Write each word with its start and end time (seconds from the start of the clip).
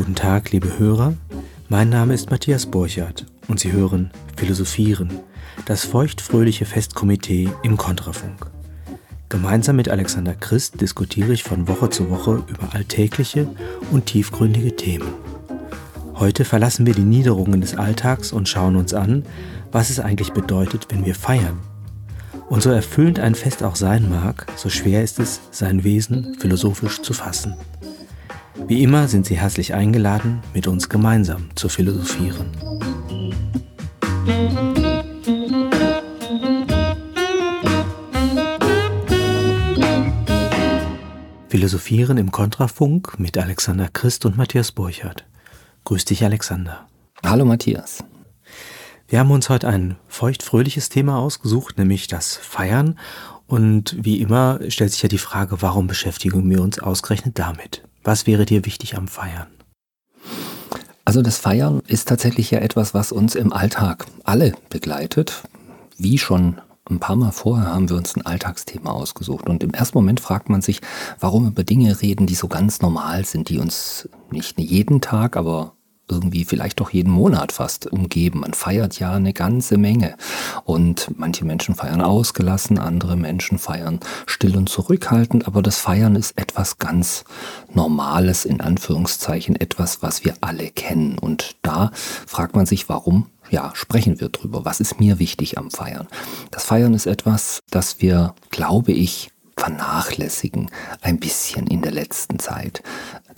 Guten 0.00 0.14
Tag, 0.14 0.50
liebe 0.50 0.78
Hörer. 0.78 1.12
Mein 1.68 1.90
Name 1.90 2.14
ist 2.14 2.30
Matthias 2.30 2.64
Borchardt 2.64 3.26
und 3.48 3.60
Sie 3.60 3.70
hören 3.70 4.10
Philosophieren, 4.34 5.10
das 5.66 5.84
feuchtfröhliche 5.84 6.64
Festkomitee 6.64 7.50
im 7.62 7.76
Kontrafunk. 7.76 8.50
Gemeinsam 9.28 9.76
mit 9.76 9.90
Alexander 9.90 10.34
Christ 10.34 10.80
diskutiere 10.80 11.34
ich 11.34 11.44
von 11.44 11.68
Woche 11.68 11.90
zu 11.90 12.08
Woche 12.08 12.42
über 12.46 12.72
alltägliche 12.72 13.46
und 13.90 14.06
tiefgründige 14.06 14.74
Themen. 14.74 15.12
Heute 16.14 16.46
verlassen 16.46 16.86
wir 16.86 16.94
die 16.94 17.02
Niederungen 17.04 17.60
des 17.60 17.76
Alltags 17.76 18.32
und 18.32 18.48
schauen 18.48 18.76
uns 18.76 18.94
an, 18.94 19.26
was 19.70 19.90
es 19.90 20.00
eigentlich 20.00 20.32
bedeutet, 20.32 20.86
wenn 20.88 21.04
wir 21.04 21.14
feiern. 21.14 21.58
Und 22.48 22.62
so 22.62 22.70
erfüllend 22.70 23.18
ein 23.20 23.34
Fest 23.34 23.62
auch 23.62 23.76
sein 23.76 24.08
mag, 24.08 24.46
so 24.56 24.70
schwer 24.70 25.04
ist 25.04 25.20
es, 25.20 25.40
sein 25.50 25.84
Wesen 25.84 26.36
philosophisch 26.40 27.02
zu 27.02 27.12
fassen. 27.12 27.54
Wie 28.54 28.82
immer 28.82 29.08
sind 29.08 29.26
Sie 29.26 29.36
herzlich 29.36 29.74
eingeladen, 29.74 30.42
mit 30.54 30.66
uns 30.66 30.88
gemeinsam 30.88 31.50
zu 31.54 31.68
philosophieren. 31.68 32.46
Philosophieren 41.48 42.16
im 42.16 42.30
Kontrafunk 42.30 43.18
mit 43.18 43.38
Alexander 43.38 43.88
Christ 43.88 44.24
und 44.24 44.36
Matthias 44.36 44.72
Burchardt. 44.72 45.24
Grüß 45.84 46.04
dich, 46.04 46.24
Alexander. 46.24 46.86
Hallo, 47.24 47.44
Matthias. 47.44 48.04
Wir 49.08 49.18
haben 49.18 49.30
uns 49.30 49.48
heute 49.48 49.68
ein 49.68 49.96
feuchtfröhliches 50.06 50.88
Thema 50.88 51.18
ausgesucht, 51.18 51.78
nämlich 51.78 52.06
das 52.06 52.36
Feiern. 52.36 52.98
Und 53.46 53.96
wie 53.98 54.20
immer 54.20 54.60
stellt 54.68 54.92
sich 54.92 55.02
ja 55.02 55.08
die 55.08 55.18
Frage, 55.18 55.62
warum 55.62 55.88
beschäftigen 55.88 56.48
wir 56.48 56.62
uns 56.62 56.78
ausgerechnet 56.78 57.38
damit? 57.38 57.82
Was 58.02 58.26
wäre 58.26 58.46
dir 58.46 58.64
wichtig 58.64 58.96
am 58.96 59.08
Feiern? 59.08 59.48
Also 61.04 61.22
das 61.22 61.38
Feiern 61.38 61.82
ist 61.86 62.08
tatsächlich 62.08 62.50
ja 62.50 62.60
etwas, 62.60 62.94
was 62.94 63.12
uns 63.12 63.34
im 63.34 63.52
Alltag 63.52 64.06
alle 64.24 64.54
begleitet. 64.68 65.42
Wie 65.98 66.18
schon 66.18 66.60
ein 66.88 66.98
paar 66.98 67.16
Mal 67.16 67.30
vorher 67.30 67.72
haben 67.72 67.88
wir 67.88 67.96
uns 67.96 68.16
ein 68.16 68.24
Alltagsthema 68.24 68.90
ausgesucht. 68.90 69.48
Und 69.48 69.62
im 69.62 69.74
ersten 69.74 69.98
Moment 69.98 70.20
fragt 70.20 70.48
man 70.48 70.62
sich, 70.62 70.80
warum 71.18 71.46
über 71.46 71.64
Dinge 71.64 72.00
reden, 72.00 72.26
die 72.26 72.34
so 72.34 72.48
ganz 72.48 72.80
normal 72.80 73.24
sind, 73.24 73.48
die 73.48 73.58
uns 73.58 74.08
nicht 74.30 74.58
jeden 74.58 75.00
Tag, 75.00 75.36
aber 75.36 75.74
irgendwie 76.10 76.44
vielleicht 76.44 76.80
doch 76.80 76.90
jeden 76.90 77.12
Monat 77.12 77.52
fast 77.52 77.86
umgeben. 77.86 78.40
Man 78.40 78.54
feiert 78.54 78.98
ja 78.98 79.12
eine 79.12 79.32
ganze 79.32 79.78
Menge. 79.78 80.16
Und 80.64 81.10
manche 81.16 81.44
Menschen 81.44 81.74
feiern 81.74 82.00
ausgelassen, 82.00 82.78
andere 82.78 83.16
Menschen 83.16 83.58
feiern 83.58 84.00
still 84.26 84.56
und 84.56 84.68
zurückhaltend. 84.68 85.46
Aber 85.46 85.62
das 85.62 85.78
Feiern 85.78 86.16
ist 86.16 86.36
etwas 86.38 86.78
ganz 86.78 87.24
Normales, 87.72 88.44
in 88.44 88.60
Anführungszeichen, 88.60 89.56
etwas, 89.56 90.02
was 90.02 90.24
wir 90.24 90.34
alle 90.40 90.70
kennen. 90.70 91.18
Und 91.18 91.56
da 91.62 91.90
fragt 91.94 92.56
man 92.56 92.66
sich, 92.66 92.88
warum 92.88 93.26
ja, 93.50 93.72
sprechen 93.74 94.20
wir 94.20 94.28
drüber. 94.28 94.64
Was 94.64 94.80
ist 94.80 95.00
mir 95.00 95.18
wichtig 95.18 95.58
am 95.58 95.70
Feiern? 95.70 96.06
Das 96.50 96.64
Feiern 96.64 96.94
ist 96.94 97.06
etwas, 97.06 97.60
das 97.70 98.00
wir, 98.00 98.34
glaube 98.50 98.92
ich, 98.92 99.32
vernachlässigen 99.60 100.70
ein 101.02 101.20
bisschen 101.20 101.66
in 101.66 101.82
der 101.82 101.92
letzten 101.92 102.38
Zeit. 102.38 102.82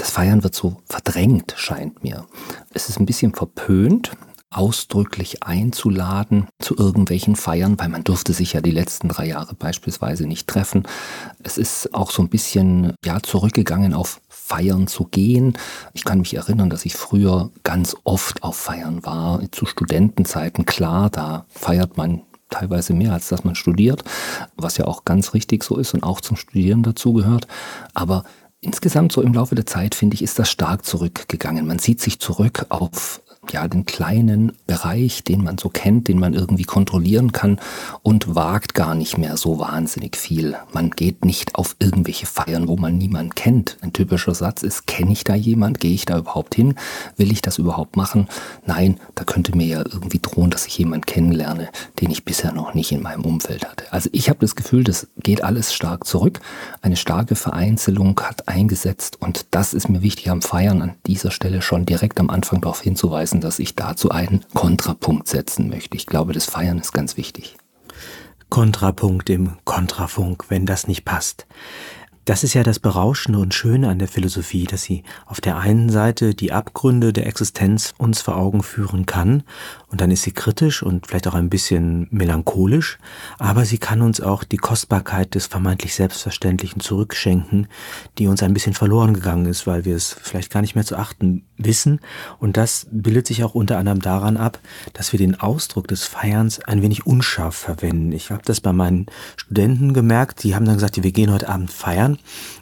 Das 0.03 0.11
Feiern 0.11 0.43
wird 0.43 0.57
so 0.57 0.79
verdrängt, 0.87 1.55
scheint 1.57 2.03
mir. 2.03 2.27
Es 2.75 2.89
ist 2.89 2.99
ein 2.99 3.07
bisschen 3.07 3.35
verpönt, 3.35 4.11
ausdrücklich 4.51 5.45
einzuladen 5.45 6.49
zu 6.59 6.77
irgendwelchen 6.77 7.37
Feiern, 7.37 7.79
weil 7.79 7.89
man 7.89 8.03
durfte 8.03 8.33
sich 8.33 8.55
ja 8.55 8.61
die 8.61 8.73
letzten 8.73 9.07
drei 9.07 9.27
Jahre 9.27 9.55
beispielsweise 9.55 10.27
nicht 10.27 10.49
treffen. 10.49 10.89
Es 11.45 11.57
ist 11.57 11.95
auch 11.95 12.11
so 12.11 12.21
ein 12.21 12.31
bisschen 12.31 12.95
ja 13.05 13.23
zurückgegangen 13.23 13.95
auf 13.95 14.21
Feiern 14.29 14.89
zu 14.89 15.05
gehen. 15.05 15.57
Ich 15.93 16.03
kann 16.03 16.19
mich 16.19 16.35
erinnern, 16.35 16.69
dass 16.69 16.85
ich 16.85 16.97
früher 16.97 17.53
ganz 17.63 17.95
oft 18.03 18.43
auf 18.43 18.57
Feiern 18.57 19.05
war, 19.05 19.41
zu 19.53 19.67
Studentenzeiten. 19.67 20.67
Klar, 20.67 21.11
da 21.11 21.47
feiert 21.49 21.97
man 21.97 22.23
teilweise 22.51 22.93
mehr, 22.93 23.13
als 23.13 23.29
dass 23.29 23.45
man 23.45 23.55
studiert, 23.55 24.05
was 24.57 24.77
ja 24.77 24.87
auch 24.87 25.05
ganz 25.05 25.33
richtig 25.33 25.65
so 25.65 25.77
ist 25.77 25.95
und 25.95 26.03
auch 26.03 26.21
zum 26.21 26.37
Studieren 26.37 26.83
dazugehört. 26.83 27.47
Aber 27.95 28.25
insgesamt 28.63 29.13
so 29.13 29.21
im 29.21 29.35
Laufe 29.35 29.55
der 29.55 29.67
Zeit, 29.67 29.95
finde 29.95 30.15
ich, 30.15 30.23
ist 30.23 30.39
das 30.39 30.51
stark 30.51 30.87
zurückgegangen. 30.87 31.67
Man 31.67 31.79
sieht 31.79 32.01
sich 32.01 32.19
zurück 32.19 32.67
auf 32.71 33.21
ja, 33.51 33.67
den 33.67 33.85
kleinen 33.85 34.53
Bereich, 34.67 35.25
den 35.25 35.43
man 35.43 35.59
so 35.59 35.69
kennt, 35.69 36.09
den 36.09 36.19
man 36.19 36.33
irgendwie 36.33 36.63
kontrollieren 36.63 37.33
kann 37.33 37.59
und 38.03 38.35
wagt 38.35 38.75
gar 38.75 38.95
nicht 38.95 39.19
mehr 39.19 39.37
so 39.37 39.59
wahnsinnig 39.59 40.17
viel. 40.17 40.57
Man 40.73 40.91
geht 40.91 41.25
nicht 41.25 41.57
auf 41.57 41.75
irgendwelche 41.81 42.27
Feiern, 42.27 42.69
wo 42.69 42.77
man 42.77 42.97
niemanden 42.97 43.35
kennt. 43.35 43.79
Ein 43.81 43.93
typischer 43.93 44.35
Satz 44.35 44.63
ist, 44.63 44.87
kenne 44.87 45.13
ich 45.13 45.25
da 45.25 45.35
jemand? 45.35 45.81
Gehe 45.81 45.93
ich 45.93 46.05
da 46.05 46.19
überhaupt 46.19 46.55
hin? 46.55 46.77
Will 47.17 47.33
ich 47.33 47.43
das 47.43 47.59
überhaupt 47.59 47.97
machen? 47.97 48.29
Nein, 48.65 49.01
da 49.17 49.25
könnte 49.25 49.57
mir 49.57 49.67
ja 49.67 49.79
irgendwie 49.81 50.21
drohen, 50.21 50.51
dass 50.51 50.67
ich 50.67 50.79
jemanden 50.79 51.07
kennenlerne, 51.07 51.69
den 52.01 52.11
ich 52.11 52.25
bisher 52.25 52.53
noch 52.53 52.75
nicht 52.75 52.93
in 52.93 53.03
meinem 53.03 53.25
Umfeld 53.25 53.69
hatte. 53.69 53.93
Also 53.93 54.09
ich 54.13 54.29
habe 54.29 54.39
das 54.41 54.55
Gefühl, 54.55 54.85
das 54.85 55.09
geht 55.19 55.43
alles 55.43 55.75
stark 55.75 56.07
zurück. 56.07 56.41
Eine 56.81 56.97
starke 56.97 57.35
Vereinzelung 57.35 58.19
hat 58.21 58.49
eingesetzt 58.49 59.19
und 59.21 59.47
das 59.51 59.75
ist 59.75 59.89
mir 59.89 60.03
wichtig 60.03 60.31
am 60.31 60.43
Feiern 60.43 60.81
an 60.81 60.95
dieser 61.07 61.33
Stelle 61.33 61.61
schon 61.61 61.87
direkt 61.87 62.21
am 62.21 62.31
Anfang 62.31 62.61
darauf 62.61 62.81
hinzuweisen, 62.81 63.32
hinweisen, 63.33 63.41
dass 63.41 63.59
ich 63.59 63.75
dazu 63.75 64.11
einen 64.11 64.45
Kontrapunkt 64.55 65.29
setzen 65.29 65.69
möchte. 65.69 65.97
Ich 65.97 66.07
glaube, 66.07 66.33
das 66.33 66.45
Feiern 66.45 66.79
ist 66.79 66.93
ganz 66.93 67.17
wichtig. 67.17 67.57
Kontrapunkt 68.51 69.31
im 69.31 69.57
Kontrafunk, 69.65 70.47
wenn 70.51 70.67
das 70.67 70.87
nicht 70.87 71.05
passt. 71.05 71.47
Das 72.25 72.45
ist 72.45 72.55
ja 72.55 72.63
das 72.63 72.79
Berauschende 72.79 73.41
und 73.41 73.53
Schöne 73.53 73.89
an 73.89 73.99
der 73.99 74.07
Philosophie, 74.07 74.65
dass 74.65 74.85
sie 74.85 75.03
auf 75.27 75.41
der 75.41 75.57
einen 75.57 75.91
Seite 75.91 76.35
die 76.37 76.53
Abgründe 76.53 77.13
der 77.13 77.27
Existenz 77.27 77.95
uns 77.99 78.21
vor 78.21 78.37
Augen 78.37 78.63
führen 78.63 79.07
kann, 79.07 79.43
und 79.93 80.01
dann 80.01 80.11
ist 80.11 80.23
sie 80.23 80.33
kritisch 80.33 80.83
und 80.83 81.07
vielleicht 81.07 81.29
auch 81.29 81.35
ein 81.35 81.51
bisschen 81.51 82.09
melancholisch, 82.11 82.99
aber 83.39 83.67
sie 83.67 83.77
kann 83.77 84.01
uns 84.01 84.23
auch 84.23 84.43
die 84.43 84.57
Kostbarkeit 84.57 85.35
des 85.35 85.47
vermeintlich 85.47 85.95
Selbstverständlichen 85.95 86.81
zurückschenken, 86.81 87.69
die 88.17 88.27
uns 88.27 88.43
ein 88.43 88.55
bisschen 88.55 88.73
verloren 88.73 89.13
gegangen 89.13 89.45
ist, 89.45 89.67
weil 89.67 89.85
wir 89.85 89.95
es 89.95 90.17
vielleicht 90.21 90.51
gar 90.51 90.63
nicht 90.63 90.75
mehr 90.75 90.87
zu 90.87 90.97
achten 90.97 91.45
wissen. 91.59 92.01
Und 92.39 92.57
das 92.57 92.87
bildet 92.91 93.27
sich 93.27 93.45
auch 93.45 93.55
unter 93.55 93.77
anderem 93.77 94.01
daran 94.01 94.39
ab, 94.39 94.59
dass 94.95 95.13
wir 95.13 95.19
den 95.19 95.39
Ausdruck 95.39 95.89
des 95.89 96.05
Feierns 96.05 96.61
ein 96.61 96.81
wenig 96.81 97.07
unscharf 97.07 97.55
verwenden. 97.55 98.13
Ich 98.13 98.31
habe 98.31 98.43
das 98.47 98.63
bei 98.63 98.73
meinen 98.73 99.07
Studenten 99.37 99.93
gemerkt, 99.93 100.43
die 100.43 100.55
haben 100.55 100.65
dann 100.65 100.77
gesagt, 100.77 101.03
wir 101.03 101.13
gehen 101.13 101.31
heute 101.31 101.51
Abend 101.51 101.71
feiern. 101.71 102.19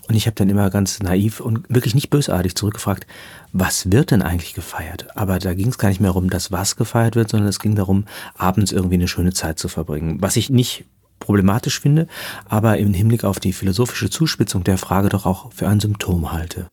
Und 0.09 0.17
ich 0.17 0.27
habe 0.27 0.35
dann 0.35 0.50
immer 0.50 0.71
ganz 0.71 0.99
naiv 1.00 1.38
und 1.38 1.67
wirklich 1.69 1.94
nicht 1.94 2.11
bösartig 2.11 2.56
zurückgefragt, 2.56 3.06
was 3.52 3.91
wird 3.91 4.11
denn 4.11 4.23
eigentlich 4.23 4.55
gefeiert? 4.55 5.17
Aber 5.17 5.38
da 5.38 5.55
ging 5.55 5.69
es 5.69 5.79
gar 5.79 5.88
nicht 5.88 6.00
mehr 6.00 6.11
darum, 6.11 6.31
dass 6.31 6.52
was 6.52 6.76
gefeiert 6.76 7.17
wird, 7.17 7.31
sondern 7.31 7.49
es 7.49 7.58
ging 7.58 7.75
darum, 7.75 8.05
abends 8.37 8.73
irgendwie 8.73 8.94
eine 8.94 9.08
schöne 9.08 9.32
Zeit 9.32 9.58
zu 9.58 9.69
verbringen. 9.69 10.19
Was 10.20 10.37
ich 10.37 10.50
nicht 10.50 10.85
problematisch 11.19 11.81
finde, 11.81 12.06
aber 12.49 12.79
im 12.79 12.94
Hinblick 12.94 13.25
auf 13.25 13.41
die 13.41 13.52
philosophische 13.52 14.11
Zuspitzung 14.11 14.64
der 14.64 14.79
Frage 14.79 15.08
doch 15.08 15.26
auch 15.26 15.52
für 15.52 15.69
ein 15.69 15.81
Symptom 15.81 16.32
halte. 16.32 16.69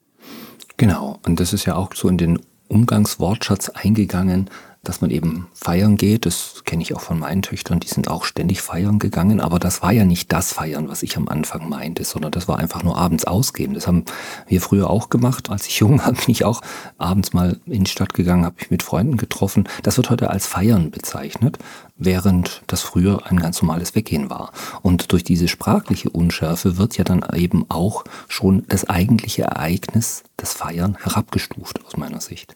Genau, 0.78 1.20
und 1.26 1.40
das 1.40 1.54
ist 1.54 1.66
ja 1.66 1.76
auch 1.76 1.94
so 1.94 2.08
in 2.08 2.18
den 2.18 2.40
Umgangswortschatz 2.68 3.70
eingegangen. 3.70 4.50
Dass 4.84 5.02
man 5.02 5.10
eben 5.10 5.48
feiern 5.54 5.98
geht. 5.98 6.26
Das 6.26 6.64
kenne 6.66 6.82
ich 6.82 6.96
auch 6.96 7.02
von 7.02 7.20
meinen 7.20 7.42
Töchtern, 7.42 7.80
die 7.80 7.88
sind 7.88 8.10
auch 8.10 8.24
ständig 8.24 8.62
feiern 8.62 9.00
gegangen. 9.00 9.42
Aber 9.42 9.60
das 9.60 9.82
war 9.82 9.92
ja 9.92 10.06
nicht 10.06 10.32
das 10.32 10.54
Feiern, 10.54 10.90
was 10.90 11.04
ich 11.04 11.18
am 11.18 11.28
Anfang 11.28 11.70
meinte, 11.70 12.04
sondern 12.04 12.32
das 12.32 12.48
war 12.48 12.60
einfach 12.60 12.84
nur 12.84 12.98
abends 12.98 13.26
ausgehen. 13.26 13.74
Das 13.74 13.88
haben 13.88 14.06
wir 14.48 14.62
früher 14.62 14.90
auch 14.90 15.10
gemacht. 15.10 15.50
Als 15.50 15.68
ich 15.68 15.80
jung 15.80 16.00
war, 16.00 16.12
bin 16.12 16.30
ich 16.30 16.46
auch 16.46 16.62
abends 16.98 17.34
mal 17.34 17.60
in 17.66 17.84
die 17.84 17.92
Stadt 17.92 18.14
gegangen, 18.14 18.46
habe 18.46 18.56
mich 18.60 18.72
mit 18.72 18.84
Freunden 18.84 19.18
getroffen. 19.18 19.68
Das 19.84 19.98
wird 19.98 20.10
heute 20.10 20.30
als 20.30 20.48
Feiern 20.48 20.92
bezeichnet, 20.92 21.58
während 21.98 22.62
das 22.68 22.82
früher 22.82 23.26
ein 23.28 23.40
ganz 23.40 23.62
normales 23.62 23.96
Weggehen 23.96 24.30
war. 24.30 24.52
Und 24.82 25.12
durch 25.12 25.24
diese 25.24 25.48
sprachliche 25.48 26.10
Unschärfe 26.10 26.78
wird 26.78 26.98
ja 26.98 27.04
dann 27.04 27.26
eben 27.34 27.66
auch 27.70 28.04
schon 28.28 28.66
das 28.68 28.90
eigentliche 28.90 29.44
Ereignis, 29.44 30.24
das 30.38 30.54
Feiern, 30.54 30.98
herabgestuft 31.02 31.86
aus 31.86 31.98
meiner 31.98 32.22
Sicht. 32.22 32.56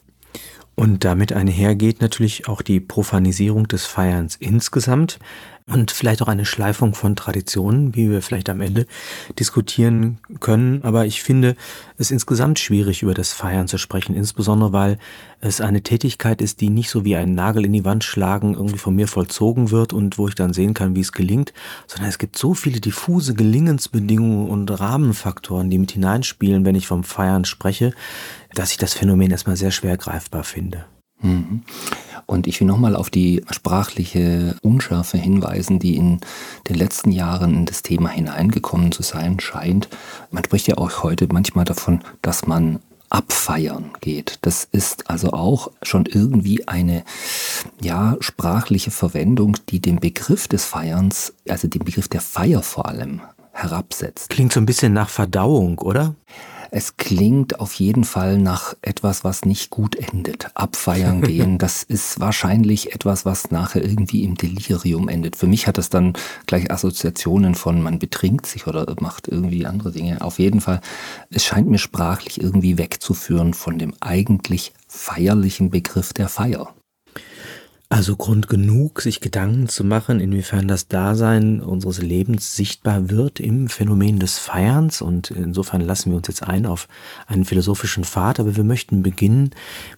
Und 0.75 1.03
damit 1.03 1.33
einhergeht 1.33 2.01
natürlich 2.01 2.47
auch 2.47 2.61
die 2.61 2.79
Profanisierung 2.79 3.67
des 3.67 3.85
Feierns 3.85 4.35
insgesamt 4.35 5.19
und 5.71 5.91
vielleicht 5.91 6.21
auch 6.21 6.27
eine 6.27 6.45
Schleifung 6.45 6.93
von 6.93 7.15
Traditionen, 7.15 7.95
wie 7.95 8.09
wir 8.09 8.21
vielleicht 8.21 8.49
am 8.49 8.61
Ende 8.61 8.85
diskutieren 9.39 10.19
können. 10.39 10.83
Aber 10.83 11.05
ich 11.05 11.23
finde 11.23 11.55
es 11.97 12.11
insgesamt 12.11 12.59
schwierig, 12.59 13.03
über 13.03 13.13
das 13.13 13.31
Feiern 13.31 13.67
zu 13.67 13.77
sprechen, 13.77 14.15
insbesondere 14.15 14.73
weil 14.73 14.97
es 15.39 15.61
eine 15.61 15.81
Tätigkeit 15.81 16.41
ist, 16.41 16.61
die 16.61 16.69
nicht 16.69 16.89
so 16.89 17.05
wie 17.05 17.15
ein 17.15 17.33
Nagel 17.33 17.65
in 17.65 17.73
die 17.73 17.85
Wand 17.85 18.03
schlagen 18.03 18.53
irgendwie 18.53 18.77
von 18.77 18.95
mir 18.95 19.07
vollzogen 19.07 19.71
wird 19.71 19.93
und 19.93 20.17
wo 20.17 20.27
ich 20.27 20.35
dann 20.35 20.53
sehen 20.53 20.73
kann, 20.73 20.95
wie 20.95 21.01
es 21.01 21.13
gelingt, 21.13 21.53
sondern 21.87 22.09
es 22.09 22.17
gibt 22.17 22.37
so 22.37 22.53
viele 22.53 22.79
diffuse 22.79 23.33
Gelingensbedingungen 23.33 24.49
und 24.49 24.69
Rahmenfaktoren, 24.69 25.69
die 25.69 25.79
mit 25.79 25.91
hineinspielen, 25.91 26.65
wenn 26.65 26.75
ich 26.75 26.87
vom 26.87 27.03
Feiern 27.03 27.45
spreche, 27.45 27.93
dass 28.53 28.71
ich 28.71 28.77
das 28.77 28.93
Phänomen 28.93 29.31
erstmal 29.31 29.55
sehr 29.55 29.71
schwer 29.71 29.97
greifbar 29.97 30.43
finde. 30.43 30.85
Mhm. 31.21 31.63
Und 32.25 32.47
ich 32.47 32.59
will 32.59 32.67
nochmal 32.67 32.95
auf 32.95 33.09
die 33.09 33.43
sprachliche 33.51 34.55
Unschärfe 34.61 35.17
hinweisen, 35.17 35.79
die 35.79 35.95
in 35.95 36.19
den 36.67 36.75
letzten 36.75 37.11
Jahren 37.11 37.55
in 37.55 37.65
das 37.65 37.83
Thema 37.83 38.09
hineingekommen 38.09 38.91
zu 38.91 39.03
sein 39.03 39.39
scheint. 39.39 39.89
Man 40.31 40.43
spricht 40.43 40.67
ja 40.67 40.77
auch 40.77 41.03
heute 41.03 41.27
manchmal 41.31 41.65
davon, 41.65 42.01
dass 42.21 42.47
man 42.47 42.79
abfeiern 43.11 43.91
geht. 43.99 44.39
Das 44.41 44.67
ist 44.71 45.09
also 45.09 45.33
auch 45.33 45.71
schon 45.83 46.05
irgendwie 46.05 46.67
eine 46.67 47.03
ja 47.81 48.15
sprachliche 48.21 48.91
Verwendung, 48.91 49.57
die 49.69 49.81
den 49.81 49.99
Begriff 49.99 50.47
des 50.47 50.65
Feierns, 50.65 51.33
also 51.47 51.67
den 51.67 51.83
Begriff 51.83 52.07
der 52.07 52.21
Feier 52.21 52.63
vor 52.63 52.87
allem 52.87 53.21
herabsetzt. 53.51 54.29
Klingt 54.29 54.53
so 54.53 54.61
ein 54.61 54.65
bisschen 54.65 54.93
nach 54.93 55.09
Verdauung, 55.09 55.79
oder? 55.79 56.15
Es 56.73 56.95
klingt 56.95 57.59
auf 57.59 57.73
jeden 57.73 58.05
Fall 58.05 58.37
nach 58.37 58.75
etwas, 58.81 59.25
was 59.25 59.43
nicht 59.43 59.71
gut 59.71 59.97
endet. 59.97 60.47
Abfeiern 60.53 61.21
gehen, 61.21 61.57
das 61.57 61.83
ist 61.83 62.21
wahrscheinlich 62.21 62.95
etwas, 62.95 63.25
was 63.25 63.51
nachher 63.51 63.83
irgendwie 63.83 64.23
im 64.23 64.35
Delirium 64.35 65.09
endet. 65.09 65.35
Für 65.35 65.47
mich 65.47 65.67
hat 65.67 65.77
das 65.77 65.89
dann 65.89 66.13
gleich 66.45 66.71
Assoziationen 66.71 67.55
von 67.55 67.81
man 67.81 67.99
betrinkt 67.99 68.45
sich 68.45 68.67
oder 68.67 68.85
macht 69.01 69.27
irgendwie 69.27 69.65
andere 69.65 69.91
Dinge. 69.91 70.21
Auf 70.21 70.39
jeden 70.39 70.61
Fall, 70.61 70.79
es 71.29 71.43
scheint 71.43 71.69
mir 71.69 71.77
sprachlich 71.77 72.41
irgendwie 72.41 72.77
wegzuführen 72.77 73.53
von 73.53 73.77
dem 73.77 73.93
eigentlich 73.99 74.71
feierlichen 74.87 75.71
Begriff 75.71 76.13
der 76.13 76.29
Feier. 76.29 76.73
Also 77.91 78.15
Grund 78.15 78.47
genug, 78.47 79.01
sich 79.01 79.19
Gedanken 79.19 79.67
zu 79.67 79.83
machen, 79.83 80.21
inwiefern 80.21 80.65
das 80.65 80.87
Dasein 80.87 81.59
unseres 81.59 82.01
Lebens 82.01 82.55
sichtbar 82.55 83.09
wird 83.09 83.41
im 83.41 83.67
Phänomen 83.67 84.17
des 84.17 84.39
Feierns. 84.39 85.01
Und 85.01 85.29
insofern 85.29 85.81
lassen 85.81 86.09
wir 86.09 86.15
uns 86.15 86.29
jetzt 86.29 86.41
ein 86.41 86.65
auf 86.65 86.87
einen 87.27 87.43
philosophischen 87.43 88.05
Pfad, 88.05 88.39
aber 88.39 88.55
wir 88.55 88.63
möchten 88.63 89.03
beginnen 89.03 89.49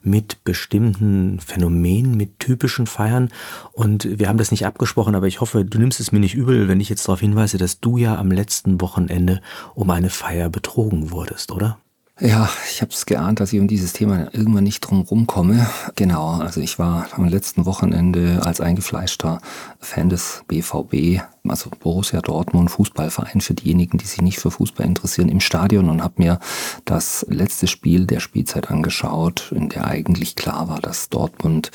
mit 0.02 0.44
bestimmten 0.44 1.40
Phänomenen, 1.40 2.18
mit 2.18 2.40
typischen 2.40 2.88
Feiern. 2.88 3.30
Und 3.74 4.18
wir 4.18 4.28
haben 4.28 4.40
das 4.40 4.50
nicht 4.50 4.66
abgesprochen, 4.66 5.14
aber 5.14 5.28
ich 5.28 5.40
hoffe, 5.40 5.64
du 5.64 5.78
nimmst 5.78 6.00
es 6.00 6.12
mir 6.12 6.20
nicht 6.20 6.34
übel, 6.34 6.68
wenn 6.68 6.82
ich 6.82 6.90
jetzt 6.90 7.08
darauf 7.08 7.20
hinweise, 7.20 7.60
dass 7.60 7.80
du 7.80 7.98
ja 7.98 8.18
am 8.18 8.32
letzten 8.32 8.82
Wochenende 8.82 9.40
um 9.76 9.92
eine 9.92 10.10
Feier 10.10 10.50
betrogen 10.50 11.12
wurdest, 11.12 11.52
oder? 11.52 11.78
Ja, 12.20 12.48
ich 12.70 12.82
habe 12.82 12.92
es 12.92 13.08
geahnt, 13.08 13.40
dass 13.40 13.54
ich 13.54 13.60
um 13.60 13.68
dieses 13.68 13.92
Thema 13.94 14.28
irgendwann 14.34 14.64
nicht 14.66 14.82
drum 14.82 15.02
rumkomme. 15.02 15.68
Genau, 15.96 16.30
also 16.40 16.62
ich 16.62 16.78
war 16.78 17.08
am 17.14 17.26
letzten 17.26 17.66
Wochenende 17.66 18.42
als 18.44 18.62
eingefleischter 18.62 19.42
Fan 19.80 20.10
des 20.10 20.44
BVB 20.48 21.24
also 21.50 21.70
Borussia 21.78 22.22
Dortmund, 22.22 22.72
Fußballverein 22.72 23.42
für 23.42 23.54
diejenigen, 23.54 23.98
die 23.98 24.06
sich 24.06 24.22
nicht 24.22 24.40
für 24.40 24.50
Fußball 24.50 24.86
interessieren, 24.86 25.28
im 25.28 25.42
Stadion 25.42 25.90
und 25.90 26.02
habe 26.02 26.14
mir 26.18 26.40
das 26.86 27.26
letzte 27.30 27.68
Spiel 27.68 28.06
der 28.06 28.22
Spielzeit 28.22 28.72
angeschaut, 28.72 29.52
in 29.54 29.68
der 29.68 29.86
eigentlich 29.86 30.38
klar 30.38 30.70
war, 30.70 30.80
dass 30.80 31.10
Dortmund 31.10 31.72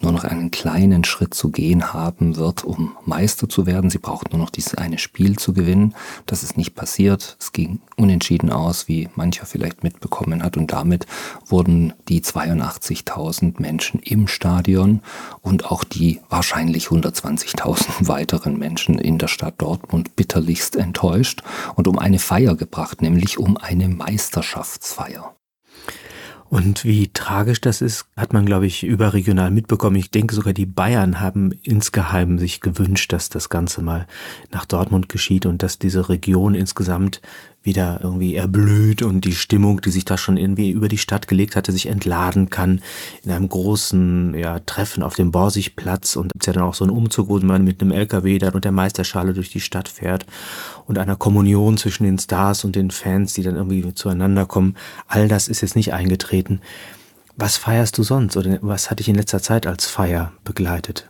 nur 0.00 0.12
noch 0.12 0.22
einen 0.22 0.52
kleinen 0.52 1.02
Schritt 1.02 1.34
zu 1.34 1.50
gehen 1.50 1.92
haben 1.92 2.36
wird, 2.36 2.62
um 2.62 2.96
Meister 3.04 3.48
zu 3.48 3.66
werden. 3.66 3.90
Sie 3.90 3.98
braucht 3.98 4.32
nur 4.32 4.40
noch 4.40 4.50
dieses 4.50 4.76
eine 4.76 4.98
Spiel 4.98 5.36
zu 5.36 5.52
gewinnen. 5.52 5.94
Das 6.26 6.44
ist 6.44 6.56
nicht 6.56 6.76
passiert. 6.76 7.36
Es 7.40 7.50
ging 7.50 7.80
unentschieden 7.96 8.50
aus, 8.50 8.86
wie 8.86 9.08
mancher 9.16 9.46
vielleicht 9.46 9.82
mitbekommen 9.82 10.44
hat. 10.44 10.56
Und 10.56 10.70
damit 10.70 11.06
wurden 11.46 11.92
die 12.08 12.20
82.000 12.20 13.60
Menschen 13.60 13.98
im 13.98 14.28
Stadion 14.28 15.00
und 15.42 15.64
auch 15.64 15.82
die 15.82 16.20
wahrscheinlich 16.28 16.86
120.000 16.86 17.86
weiteren 18.06 18.56
Menschen 18.56 19.00
in 19.08 19.18
der 19.18 19.28
Stadt 19.28 19.54
Dortmund 19.58 20.14
bitterlichst 20.16 20.76
enttäuscht 20.76 21.42
und 21.74 21.88
um 21.88 21.98
eine 21.98 22.18
Feier 22.18 22.54
gebracht, 22.54 23.00
nämlich 23.00 23.38
um 23.38 23.56
eine 23.56 23.88
Meisterschaftsfeier. 23.88 25.34
Und 26.50 26.84
wie 26.84 27.08
tragisch 27.08 27.60
das 27.60 27.82
ist, 27.82 28.06
hat 28.16 28.32
man, 28.32 28.46
glaube 28.46 28.66
ich, 28.66 28.82
überregional 28.82 29.50
mitbekommen. 29.50 29.96
Ich 29.96 30.10
denke 30.10 30.34
sogar, 30.34 30.54
die 30.54 30.66
Bayern 30.66 31.20
haben 31.20 31.52
insgeheim 31.62 32.38
sich 32.38 32.60
gewünscht, 32.60 33.12
dass 33.12 33.28
das 33.28 33.48
Ganze 33.48 33.82
mal 33.82 34.06
nach 34.50 34.64
Dortmund 34.64 35.08
geschieht 35.08 35.44
und 35.44 35.62
dass 35.62 35.78
diese 35.78 36.08
Region 36.08 36.54
insgesamt 36.54 37.20
wieder 37.68 38.00
irgendwie 38.02 38.34
erblüht 38.34 39.02
und 39.02 39.24
die 39.26 39.34
Stimmung, 39.34 39.82
die 39.82 39.90
sich 39.90 40.06
da 40.06 40.16
schon 40.16 40.38
irgendwie 40.38 40.70
über 40.70 40.88
die 40.88 40.98
Stadt 40.98 41.28
gelegt 41.28 41.54
hatte, 41.54 41.70
sich 41.70 41.86
entladen 41.86 42.48
kann 42.48 42.80
in 43.22 43.30
einem 43.30 43.48
großen 43.48 44.34
ja, 44.34 44.58
Treffen 44.60 45.02
auf 45.02 45.14
dem 45.14 45.30
Borsigplatz 45.30 46.16
und 46.16 46.32
es 46.34 46.40
ist 46.40 46.46
ja 46.46 46.54
dann 46.54 46.62
auch 46.64 46.74
so 46.74 46.84
ein 46.84 46.90
Umzug, 46.90 47.28
wo 47.28 47.38
man 47.38 47.62
mit 47.62 47.82
einem 47.82 47.92
LKW 47.92 48.38
dann 48.38 48.54
und 48.54 48.64
der 48.64 48.72
Meisterschale 48.72 49.34
durch 49.34 49.50
die 49.50 49.60
Stadt 49.60 49.88
fährt 49.88 50.24
und 50.86 50.98
einer 50.98 51.16
Kommunion 51.16 51.76
zwischen 51.76 52.04
den 52.04 52.18
Stars 52.18 52.64
und 52.64 52.74
den 52.74 52.90
Fans, 52.90 53.34
die 53.34 53.42
dann 53.42 53.56
irgendwie 53.56 53.94
zueinander 53.94 54.46
kommen. 54.46 54.74
All 55.06 55.28
das 55.28 55.48
ist 55.48 55.60
jetzt 55.60 55.76
nicht 55.76 55.92
eingetreten. 55.92 56.60
Was 57.36 57.56
feierst 57.56 57.98
du 57.98 58.02
sonst 58.02 58.36
oder 58.36 58.58
was 58.62 58.90
hat 58.90 58.98
dich 58.98 59.08
in 59.08 59.14
letzter 59.14 59.42
Zeit 59.42 59.66
als 59.66 59.86
Feier 59.86 60.32
begleitet? 60.42 61.08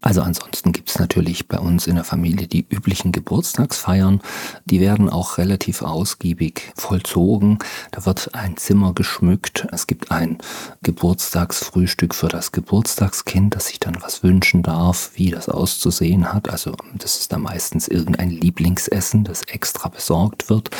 Also 0.00 0.22
ansonsten 0.22 0.72
gibt 0.72 0.90
es 0.90 0.98
natürlich 0.98 1.48
bei 1.48 1.58
uns 1.58 1.86
in 1.86 1.94
der 1.96 2.04
Familie 2.04 2.46
die 2.46 2.66
üblichen 2.68 3.12
Geburtstagsfeiern. 3.12 4.20
Die 4.66 4.80
werden 4.80 5.08
auch 5.08 5.38
relativ 5.38 5.82
ausgiebig 5.82 6.72
vollzogen. 6.76 7.58
Da 7.90 8.04
wird 8.04 8.34
ein 8.34 8.56
Zimmer 8.56 8.92
geschmückt. 8.92 9.66
Es 9.72 9.86
gibt 9.86 10.10
ein 10.10 10.38
Geburtstagsfrühstück 10.82 12.14
für 12.14 12.28
das 12.28 12.52
Geburtstagskind, 12.52 13.54
das 13.54 13.68
sich 13.68 13.80
dann 13.80 14.00
was 14.02 14.22
wünschen 14.22 14.62
darf, 14.62 15.12
wie 15.14 15.30
das 15.30 15.48
auszusehen 15.48 16.32
hat. 16.32 16.50
Also 16.50 16.74
das 16.94 17.18
ist 17.18 17.32
dann 17.32 17.42
meistens 17.42 17.88
irgendein 17.88 18.30
Lieblingsessen, 18.30 19.24
das 19.24 19.42
extra 19.42 19.88
besorgt 19.88 20.50
wird. 20.50 20.70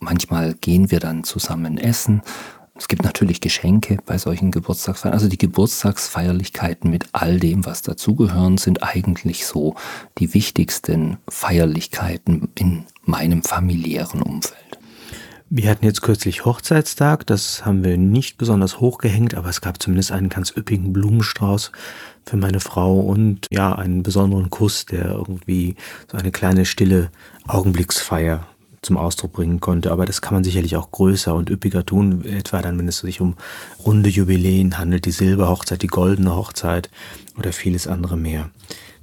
Manchmal 0.00 0.54
gehen 0.54 0.90
wir 0.90 0.98
dann 0.98 1.22
zusammen 1.24 1.78
essen 1.78 2.22
es 2.82 2.88
gibt 2.88 3.04
natürlich 3.04 3.40
Geschenke 3.40 3.98
bei 4.06 4.18
solchen 4.18 4.50
Geburtstagsfeiern. 4.50 5.14
Also 5.14 5.28
die 5.28 5.38
Geburtstagsfeierlichkeiten 5.38 6.90
mit 6.90 7.06
all 7.12 7.38
dem, 7.38 7.64
was 7.64 7.82
dazugehören, 7.82 8.58
sind 8.58 8.82
eigentlich 8.82 9.46
so 9.46 9.76
die 10.18 10.34
wichtigsten 10.34 11.18
Feierlichkeiten 11.28 12.48
in 12.56 12.86
meinem 13.04 13.44
familiären 13.44 14.20
Umfeld. 14.20 14.58
Wir 15.48 15.70
hatten 15.70 15.84
jetzt 15.84 16.02
kürzlich 16.02 16.44
Hochzeitstag, 16.44 17.24
das 17.24 17.64
haben 17.64 17.84
wir 17.84 17.96
nicht 17.96 18.36
besonders 18.36 18.80
hochgehängt, 18.80 19.34
aber 19.34 19.48
es 19.48 19.60
gab 19.60 19.80
zumindest 19.80 20.10
einen 20.10 20.28
ganz 20.28 20.52
üppigen 20.56 20.92
Blumenstrauß 20.92 21.70
für 22.26 22.36
meine 22.36 22.58
Frau 22.58 22.98
und 22.98 23.46
ja, 23.52 23.76
einen 23.76 24.02
besonderen 24.02 24.50
Kuss, 24.50 24.86
der 24.86 25.04
irgendwie 25.04 25.76
so 26.10 26.18
eine 26.18 26.32
kleine 26.32 26.64
stille 26.64 27.12
Augenblicksfeier 27.46 28.44
zum 28.82 28.96
Ausdruck 28.96 29.32
bringen 29.32 29.60
konnte. 29.60 29.92
Aber 29.92 30.04
das 30.04 30.20
kann 30.20 30.34
man 30.34 30.44
sicherlich 30.44 30.76
auch 30.76 30.90
größer 30.90 31.34
und 31.34 31.50
üppiger 31.50 31.86
tun, 31.86 32.24
etwa 32.24 32.60
dann, 32.60 32.78
wenn 32.78 32.88
es 32.88 32.98
sich 32.98 33.20
um 33.20 33.36
runde 33.84 34.10
Jubiläen 34.10 34.78
handelt, 34.78 35.06
die 35.06 35.12
Silberhochzeit, 35.12 35.82
die 35.82 35.86
goldene 35.86 36.34
Hochzeit 36.34 36.90
oder 37.38 37.52
vieles 37.52 37.86
andere 37.86 38.16
mehr. 38.16 38.50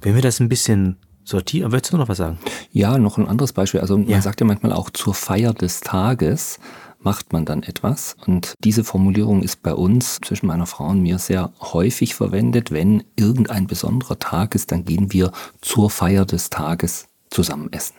Wenn 0.02 0.14
wir 0.14 0.22
das 0.22 0.40
ein 0.40 0.48
bisschen 0.48 0.96
sortieren, 1.24 1.72
willst 1.72 1.92
du 1.92 1.96
noch 1.96 2.08
was 2.08 2.18
sagen? 2.18 2.38
Ja, 2.72 2.98
noch 2.98 3.18
ein 3.18 3.26
anderes 3.26 3.52
Beispiel. 3.52 3.80
Also 3.80 3.96
man 3.96 4.08
ja. 4.08 4.20
sagt 4.20 4.40
ja 4.40 4.46
manchmal 4.46 4.72
auch 4.72 4.90
zur 4.90 5.14
Feier 5.14 5.54
des 5.54 5.80
Tages 5.80 6.58
macht 7.02 7.32
man 7.32 7.44
dann 7.44 7.62
etwas. 7.62 8.16
Und 8.26 8.54
diese 8.62 8.84
Formulierung 8.84 9.42
ist 9.42 9.62
bei 9.62 9.72
uns 9.72 10.18
zwischen 10.22 10.46
meiner 10.46 10.66
Frau 10.66 10.88
und 10.88 11.02
mir 11.02 11.18
sehr 11.18 11.52
häufig 11.60 12.14
verwendet. 12.14 12.70
Wenn 12.70 13.04
irgendein 13.16 13.66
besonderer 13.66 14.18
Tag 14.18 14.54
ist, 14.54 14.70
dann 14.70 14.84
gehen 14.84 15.12
wir 15.12 15.32
zur 15.62 15.90
Feier 15.90 16.26
des 16.26 16.50
Tages 16.50 17.06
zusammen 17.30 17.72
essen. 17.72 17.94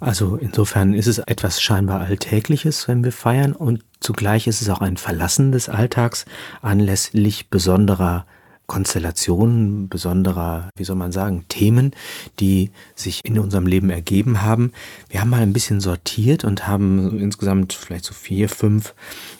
Also 0.00 0.36
insofern 0.36 0.94
ist 0.94 1.06
es 1.06 1.18
etwas 1.18 1.60
scheinbar 1.60 2.00
Alltägliches, 2.00 2.88
wenn 2.88 3.04
wir 3.04 3.12
feiern. 3.12 3.52
Und 3.52 3.84
zugleich 4.00 4.46
ist 4.46 4.62
es 4.62 4.70
auch 4.70 4.80
ein 4.80 4.96
Verlassen 4.96 5.52
des 5.52 5.68
Alltags 5.68 6.24
anlässlich 6.62 7.50
besonderer 7.50 8.26
Konstellationen 8.70 9.88
besonderer, 9.88 10.70
wie 10.76 10.84
soll 10.84 10.94
man 10.94 11.10
sagen, 11.10 11.44
Themen, 11.48 11.90
die 12.38 12.70
sich 12.94 13.20
in 13.24 13.36
unserem 13.40 13.66
Leben 13.66 13.90
ergeben 13.90 14.42
haben. 14.42 14.70
Wir 15.08 15.20
haben 15.20 15.30
mal 15.30 15.42
ein 15.42 15.52
bisschen 15.52 15.80
sortiert 15.80 16.44
und 16.44 16.68
haben 16.68 17.18
insgesamt 17.18 17.72
vielleicht 17.72 18.04
so 18.04 18.14
vier, 18.14 18.48
fünf 18.48 18.94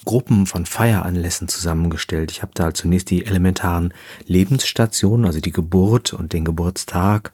Gruppen 0.05 0.47
von 0.47 0.67
Feieranlässen 0.67 1.47
zusammengestellt. 1.47 2.33
Ich 2.33 2.43
habe 2.43 2.51
da 2.57 2.75
zunächst 2.75 3.09
die 3.11 3.25
elementaren 3.25 3.95
Lebensstationen, 4.27 5.25
also 5.25 5.41
die 5.41 5.53
Geburt 5.53 6.13
und 6.13 6.33
den 6.33 6.45
Geburtstag. 6.45 7.31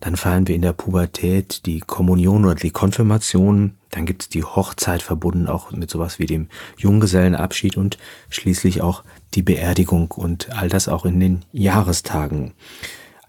Dann 0.00 0.16
feiern 0.16 0.48
wir 0.48 0.54
in 0.54 0.62
der 0.62 0.72
Pubertät 0.72 1.66
die 1.66 1.80
Kommunion 1.80 2.46
oder 2.46 2.54
die 2.54 2.70
Konfirmation. 2.70 3.74
Dann 3.94 4.06
gibt 4.06 4.22
es 4.22 4.28
die 4.28 4.42
Hochzeit 4.42 5.02
verbunden 5.02 5.46
auch 5.46 5.70
mit 5.70 5.88
sowas 5.88 6.18
wie 6.18 6.26
dem 6.26 6.48
Junggesellenabschied 6.78 7.76
und 7.76 7.96
schließlich 8.28 8.82
auch 8.82 9.04
die 9.34 9.42
Beerdigung 9.42 10.10
und 10.10 10.50
all 10.50 10.68
das 10.68 10.88
auch 10.88 11.04
in 11.04 11.20
den 11.20 11.44
Jahrestagen. 11.52 12.54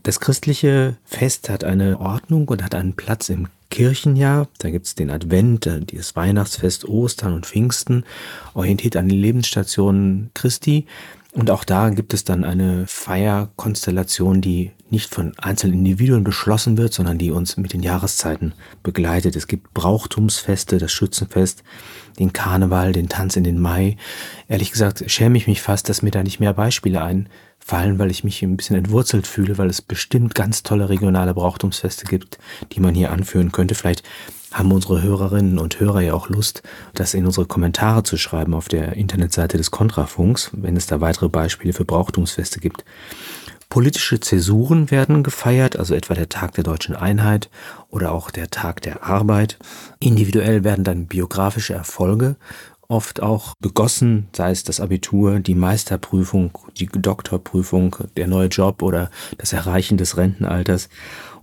Das 0.02 0.20
christliche 0.20 0.98
Fest 1.04 1.50
hat 1.50 1.64
eine 1.64 2.00
Ordnung 2.00 2.48
und 2.48 2.64
hat 2.64 2.74
einen 2.74 2.96
Platz 2.96 3.30
im 3.30 3.48
Kirchenjahr. 3.70 4.48
Da 4.58 4.72
gibt 4.72 4.88
es 4.88 4.96
den 4.96 5.12
Advent, 5.12 5.68
äh, 5.68 5.82
das 5.82 6.16
Weihnachtsfest, 6.16 6.86
Ostern 6.86 7.34
und 7.34 7.46
Pfingsten, 7.46 8.04
orientiert 8.56 8.96
an 8.96 9.08
die 9.08 9.18
Lebensstationen 9.18 10.32
Christi. 10.34 10.88
Und 11.36 11.52
auch 11.52 11.66
da 11.66 11.90
gibt 11.90 12.14
es 12.14 12.24
dann 12.24 12.46
eine 12.46 12.88
Feierkonstellation, 12.88 14.40
die 14.40 14.72
nicht 14.90 15.14
von 15.14 15.34
einzelnen 15.38 15.80
Individuen 15.80 16.24
beschlossen 16.24 16.78
wird, 16.78 16.94
sondern 16.94 17.18
die 17.18 17.32
uns 17.32 17.58
mit 17.58 17.74
den 17.74 17.84
Jahreszeiten 17.84 18.54
begleitet. 18.84 19.36
Es 19.36 19.48
gibt 19.48 19.74
Brauchtumsfeste, 19.74 20.78
das 20.78 20.94
Schützenfest, 20.94 21.64
den 22.20 22.32
Karneval, 22.32 22.94
den 22.94 23.10
Tanz 23.10 23.36
in 23.36 23.44
den 23.44 23.60
Mai. 23.60 23.98
Ehrlich 24.48 24.72
gesagt 24.72 25.04
schäme 25.12 25.38
ich 25.38 25.46
mich 25.46 25.62
fast, 25.62 25.90
dass 25.90 26.02
mir 26.02 26.12
da 26.12 26.24
nicht 26.24 26.40
mehr 26.40 26.54
Beispiele 26.54 27.04
einfallen, 27.04 28.00
weil 28.00 28.12
ich 28.12 28.24
mich 28.24 28.42
ein 28.42 28.56
bisschen 28.56 28.78
entwurzelt 28.78 29.28
fühle, 29.28 29.58
weil 29.58 29.70
es 29.70 29.82
bestimmt 29.82 30.36
ganz 30.36 30.64
tolle 30.64 30.88
regionale 30.88 31.34
Brauchtumsfeste 31.34 32.06
gibt, 32.06 32.38
die 32.72 32.80
man 32.80 32.96
hier 32.96 33.12
anführen 33.12 33.52
könnte. 33.52 33.76
Vielleicht 33.76 34.04
haben 34.56 34.72
unsere 34.72 35.02
Hörerinnen 35.02 35.60
und 35.60 35.82
Hörer 35.82 36.00
ja 36.00 36.14
auch 36.14 36.30
Lust, 36.30 36.64
das 36.94 37.14
in 37.14 37.26
unsere 37.26 37.46
Kommentare 37.46 38.04
zu 38.04 38.16
schreiben 38.16 38.54
auf 38.54 38.70
der 38.70 38.94
Internetseite 38.94 39.58
des 39.58 39.70
Kontrafunks, 39.70 40.50
wenn 40.54 40.78
es 40.78 40.88
da 40.88 41.02
weitere 41.02 41.28
Beispiele 41.28 41.74
für 41.74 41.84
Brauchtumsfeste 41.84 42.62
gibt. 42.62 42.86
Politische 43.68 44.22
Zäsuren 44.22 44.92
werden 44.92 45.24
gefeiert, 45.24 45.78
also 45.78 45.94
etwa 45.94 46.14
der 46.14 46.30
Tag 46.30 46.54
der 46.54 46.64
deutschen 46.64 46.96
Einheit 46.96 47.50
oder 47.90 48.14
auch 48.14 48.32
der 48.32 48.50
Tag 48.50 48.82
der 48.82 49.04
Arbeit. 49.04 49.58
Individuell 50.00 50.64
werden 50.64 50.86
dann 50.86 51.08
biografische 51.08 51.74
Erfolge 51.74 52.38
oft 52.88 53.22
auch 53.22 53.56
begossen, 53.60 54.28
sei 54.34 54.52
es 54.52 54.64
das 54.64 54.80
Abitur, 54.80 55.40
die 55.40 55.56
Meisterprüfung, 55.56 56.58
die 56.78 56.86
Doktorprüfung, 56.86 57.98
der 58.16 58.28
neue 58.28 58.48
Job 58.48 58.84
oder 58.84 59.10
das 59.38 59.52
Erreichen 59.52 59.98
des 59.98 60.16
Rentenalters 60.16 60.88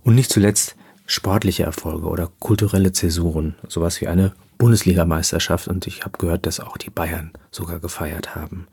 und 0.03 0.15
nicht 0.15 0.31
zuletzt 0.31 0.75
sportliche 1.05 1.63
Erfolge 1.63 2.07
oder 2.07 2.29
kulturelle 2.39 2.91
Zäsuren, 2.91 3.55
sowas 3.67 4.01
wie 4.01 4.07
eine 4.07 4.33
Bundesligameisterschaft 4.57 5.67
und 5.67 5.87
ich 5.87 6.05
habe 6.05 6.17
gehört, 6.17 6.45
dass 6.45 6.59
auch 6.59 6.77
die 6.77 6.89
Bayern 6.89 7.31
sogar 7.51 7.79
gefeiert 7.79 8.35
haben. 8.35 8.67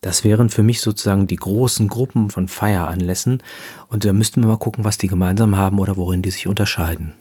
Das 0.00 0.22
wären 0.24 0.50
für 0.50 0.62
mich 0.62 0.80
sozusagen 0.80 1.26
die 1.26 1.36
großen 1.36 1.88
Gruppen 1.88 2.30
von 2.30 2.48
Feieranlässen 2.48 3.42
und 3.88 4.04
da 4.04 4.12
müssten 4.12 4.42
wir 4.42 4.48
mal 4.48 4.58
gucken, 4.58 4.84
was 4.84 4.98
die 4.98 5.08
gemeinsam 5.08 5.56
haben 5.56 5.78
oder 5.78 5.96
worin 5.96 6.22
die 6.22 6.30
sich 6.30 6.46
unterscheiden. 6.46 7.14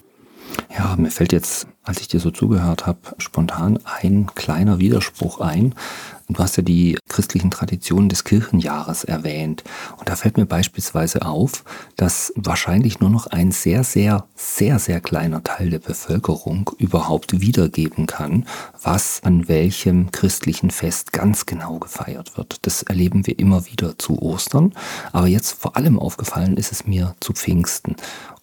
Ja, 0.78 0.96
mir 0.96 1.12
fällt 1.12 1.32
jetzt, 1.32 1.68
als 1.84 2.02
ich 2.02 2.08
dir 2.08 2.20
so 2.20 2.32
zugehört 2.32 2.86
habe, 2.86 3.00
spontan 3.18 3.80
ein 3.86 4.28
kleiner 4.36 4.80
Widerspruch 4.80 5.40
ein. 5.40 5.74
Du 6.28 6.40
hast 6.40 6.58
ja 6.58 6.64
die 6.64 6.98
christlichen 7.08 7.52
Traditionen 7.52 8.10
des 8.10 8.24
Kirchenjahres 8.24 9.04
erwähnt. 9.04 9.64
Und 9.98 10.10
da 10.10 10.16
fällt 10.16 10.38
mir 10.38 10.48
beispielsweise 10.48 11.24
auf, 11.24 11.64
dass 11.98 12.34
wahrscheinlich 12.36 13.00
nur 13.00 13.12
noch 13.12 13.28
ein 13.28 13.52
sehr, 13.52 13.84
sehr, 13.84 14.26
sehr, 14.36 14.80
sehr 14.80 15.02
kleiner 15.02 15.44
Teil 15.44 15.70
der 15.70 15.80
Bevölkerung 15.80 16.72
überhaupt 16.80 17.42
wiedergeben 17.42 18.08
kann, 18.08 18.48
was 18.82 19.22
an 19.24 19.48
welchem 19.48 20.12
christlichen 20.12 20.72
Fest 20.72 21.14
ganz 21.14 21.46
genau 21.46 21.78
gefeiert 21.78 22.38
wird. 22.38 22.58
Das 22.64 22.82
erleben 22.82 23.28
wir 23.28 23.38
immer 23.38 23.68
wieder 23.68 24.00
zu 24.00 24.20
Ostern. 24.20 24.74
Aber 25.12 25.28
jetzt 25.28 25.52
vor 25.52 25.78
allem 25.78 26.00
aufgefallen 26.00 26.58
ist 26.58 26.72
es 26.72 26.88
mir 26.88 27.16
zu 27.20 27.34
Pfingsten. 27.34 27.96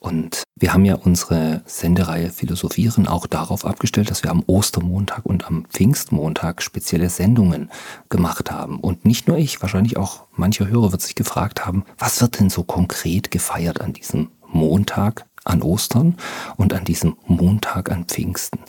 Und 0.03 0.43
wir 0.57 0.73
haben 0.73 0.85
ja 0.85 0.97
unsere 0.97 1.63
Sendereihe 1.65 2.31
Philosophieren 2.31 3.07
auch 3.07 3.29
darauf 3.29 3.65
abgestellt, 3.65 4.11
dass 4.11 4.25
wir 4.25 4.33
am 4.33 4.43
Ostermontag 4.47 5.25
und 5.25 5.47
am 5.47 5.65
Pfingstmontag 5.67 6.61
spezielle 6.61 7.09
Sendungen 7.09 7.71
gemacht 8.09 8.51
haben. 8.51 8.79
Und 8.79 9.05
nicht 9.05 9.29
nur 9.29 9.39
ich, 9.39 9.61
wahrscheinlich 9.63 9.97
auch 9.97 10.25
mancher 10.37 10.69
Hörer 10.69 10.93
wird 10.93 11.03
sich 11.03 11.15
gefragt 11.15 11.67
haben, 11.67 11.85
was 11.99 12.21
wird 12.21 12.41
denn 12.41 12.51
so 12.51 12.63
konkret 12.63 13.31
gefeiert 13.31 13.81
an 13.81 13.93
diesem 13.93 14.29
Montag 14.47 15.27
an 15.45 15.63
Ostern 15.63 16.17
und 16.57 16.73
an 16.73 16.85
diesem 16.85 17.17
Montag 17.27 17.91
an 17.91 18.05
Pfingsten. 18.05 18.61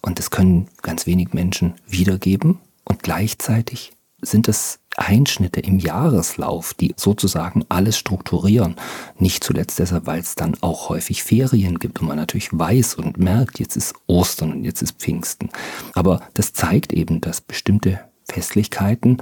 Und 0.00 0.18
das 0.18 0.30
können 0.30 0.68
ganz 0.80 1.06
wenig 1.06 1.34
Menschen 1.34 1.74
wiedergeben 1.86 2.58
und 2.84 3.02
gleichzeitig 3.02 3.92
sind 4.24 4.48
es 4.48 4.78
Einschnitte 4.96 5.60
im 5.60 5.78
Jahreslauf, 5.78 6.74
die 6.74 6.94
sozusagen 6.96 7.64
alles 7.68 7.98
strukturieren. 7.98 8.76
Nicht 9.18 9.42
zuletzt 9.42 9.78
deshalb, 9.78 10.06
weil 10.06 10.20
es 10.20 10.36
dann 10.36 10.56
auch 10.60 10.90
häufig 10.90 11.24
Ferien 11.24 11.78
gibt 11.78 12.00
und 12.00 12.06
man 12.06 12.18
natürlich 12.18 12.50
weiß 12.52 12.94
und 12.94 13.18
merkt, 13.18 13.58
jetzt 13.58 13.76
ist 13.76 13.94
Ostern 14.06 14.52
und 14.52 14.64
jetzt 14.64 14.82
ist 14.82 14.98
Pfingsten. 14.98 15.50
Aber 15.94 16.20
das 16.34 16.52
zeigt 16.52 16.92
eben, 16.92 17.20
dass 17.20 17.40
bestimmte 17.40 18.00
Festlichkeiten 18.32 19.18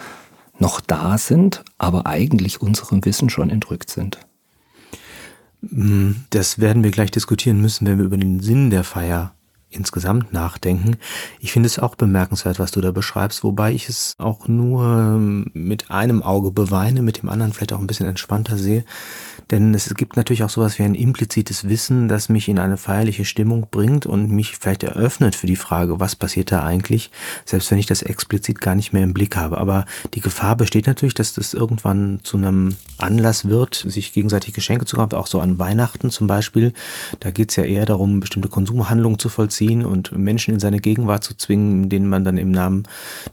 noch 0.58 0.80
da 0.80 1.18
sind, 1.18 1.64
aber 1.78 2.06
eigentlich 2.06 2.60
unserem 2.60 3.04
Wissen 3.04 3.30
schon 3.30 3.50
entrückt 3.50 3.90
sind. 3.90 4.18
Das 6.30 6.58
werden 6.58 6.84
wir 6.84 6.90
gleich 6.90 7.10
diskutieren 7.10 7.60
müssen, 7.60 7.86
wenn 7.86 7.98
wir 7.98 8.04
über 8.04 8.16
den 8.16 8.40
Sinn 8.40 8.70
der 8.70 8.84
Feier 8.84 9.34
insgesamt 9.70 10.32
nachdenken. 10.32 10.96
Ich 11.38 11.52
finde 11.52 11.68
es 11.68 11.78
auch 11.78 11.94
bemerkenswert, 11.94 12.58
was 12.58 12.72
du 12.72 12.80
da 12.80 12.90
beschreibst, 12.90 13.44
wobei 13.44 13.72
ich 13.72 13.88
es 13.88 14.14
auch 14.18 14.48
nur 14.48 15.18
mit 15.52 15.90
einem 15.90 16.22
Auge 16.22 16.50
beweine, 16.50 17.02
mit 17.02 17.22
dem 17.22 17.28
anderen 17.28 17.52
vielleicht 17.52 17.72
auch 17.72 17.78
ein 17.78 17.86
bisschen 17.86 18.06
entspannter 18.06 18.56
sehe. 18.56 18.84
Denn 19.50 19.74
es 19.74 19.92
gibt 19.94 20.16
natürlich 20.16 20.44
auch 20.44 20.50
sowas 20.50 20.78
wie 20.78 20.84
ein 20.84 20.94
implizites 20.94 21.68
Wissen, 21.68 22.08
das 22.08 22.28
mich 22.28 22.48
in 22.48 22.58
eine 22.58 22.76
feierliche 22.76 23.24
Stimmung 23.24 23.66
bringt 23.70 24.06
und 24.06 24.30
mich 24.30 24.56
vielleicht 24.56 24.82
eröffnet 24.82 25.34
für 25.34 25.46
die 25.46 25.56
Frage, 25.56 25.98
was 25.98 26.14
passiert 26.14 26.52
da 26.52 26.62
eigentlich, 26.62 27.10
selbst 27.44 27.70
wenn 27.70 27.78
ich 27.78 27.86
das 27.86 28.02
explizit 28.02 28.60
gar 28.60 28.74
nicht 28.74 28.92
mehr 28.92 29.02
im 29.02 29.14
Blick 29.14 29.36
habe. 29.36 29.58
Aber 29.58 29.86
die 30.14 30.20
Gefahr 30.20 30.56
besteht 30.56 30.86
natürlich, 30.86 31.14
dass 31.14 31.34
das 31.34 31.54
irgendwann 31.54 32.20
zu 32.22 32.36
einem 32.36 32.76
Anlass 32.98 33.48
wird, 33.48 33.84
sich 33.88 34.12
gegenseitig 34.12 34.54
Geschenke 34.54 34.84
zu 34.84 34.96
kaufen, 34.96 35.14
auch 35.14 35.26
so 35.26 35.40
an 35.40 35.58
Weihnachten 35.58 36.10
zum 36.10 36.26
Beispiel. 36.26 36.72
Da 37.20 37.30
geht 37.30 37.50
es 37.50 37.56
ja 37.56 37.64
eher 37.64 37.86
darum, 37.86 38.20
bestimmte 38.20 38.48
Konsumhandlungen 38.48 39.18
zu 39.18 39.28
vollziehen 39.28 39.59
und 39.68 40.16
Menschen 40.16 40.54
in 40.54 40.60
seine 40.60 40.80
Gegenwart 40.80 41.24
zu 41.24 41.36
zwingen, 41.36 41.88
denen 41.88 42.08
man 42.08 42.24
dann 42.24 42.38
im 42.38 42.50
Namen 42.50 42.84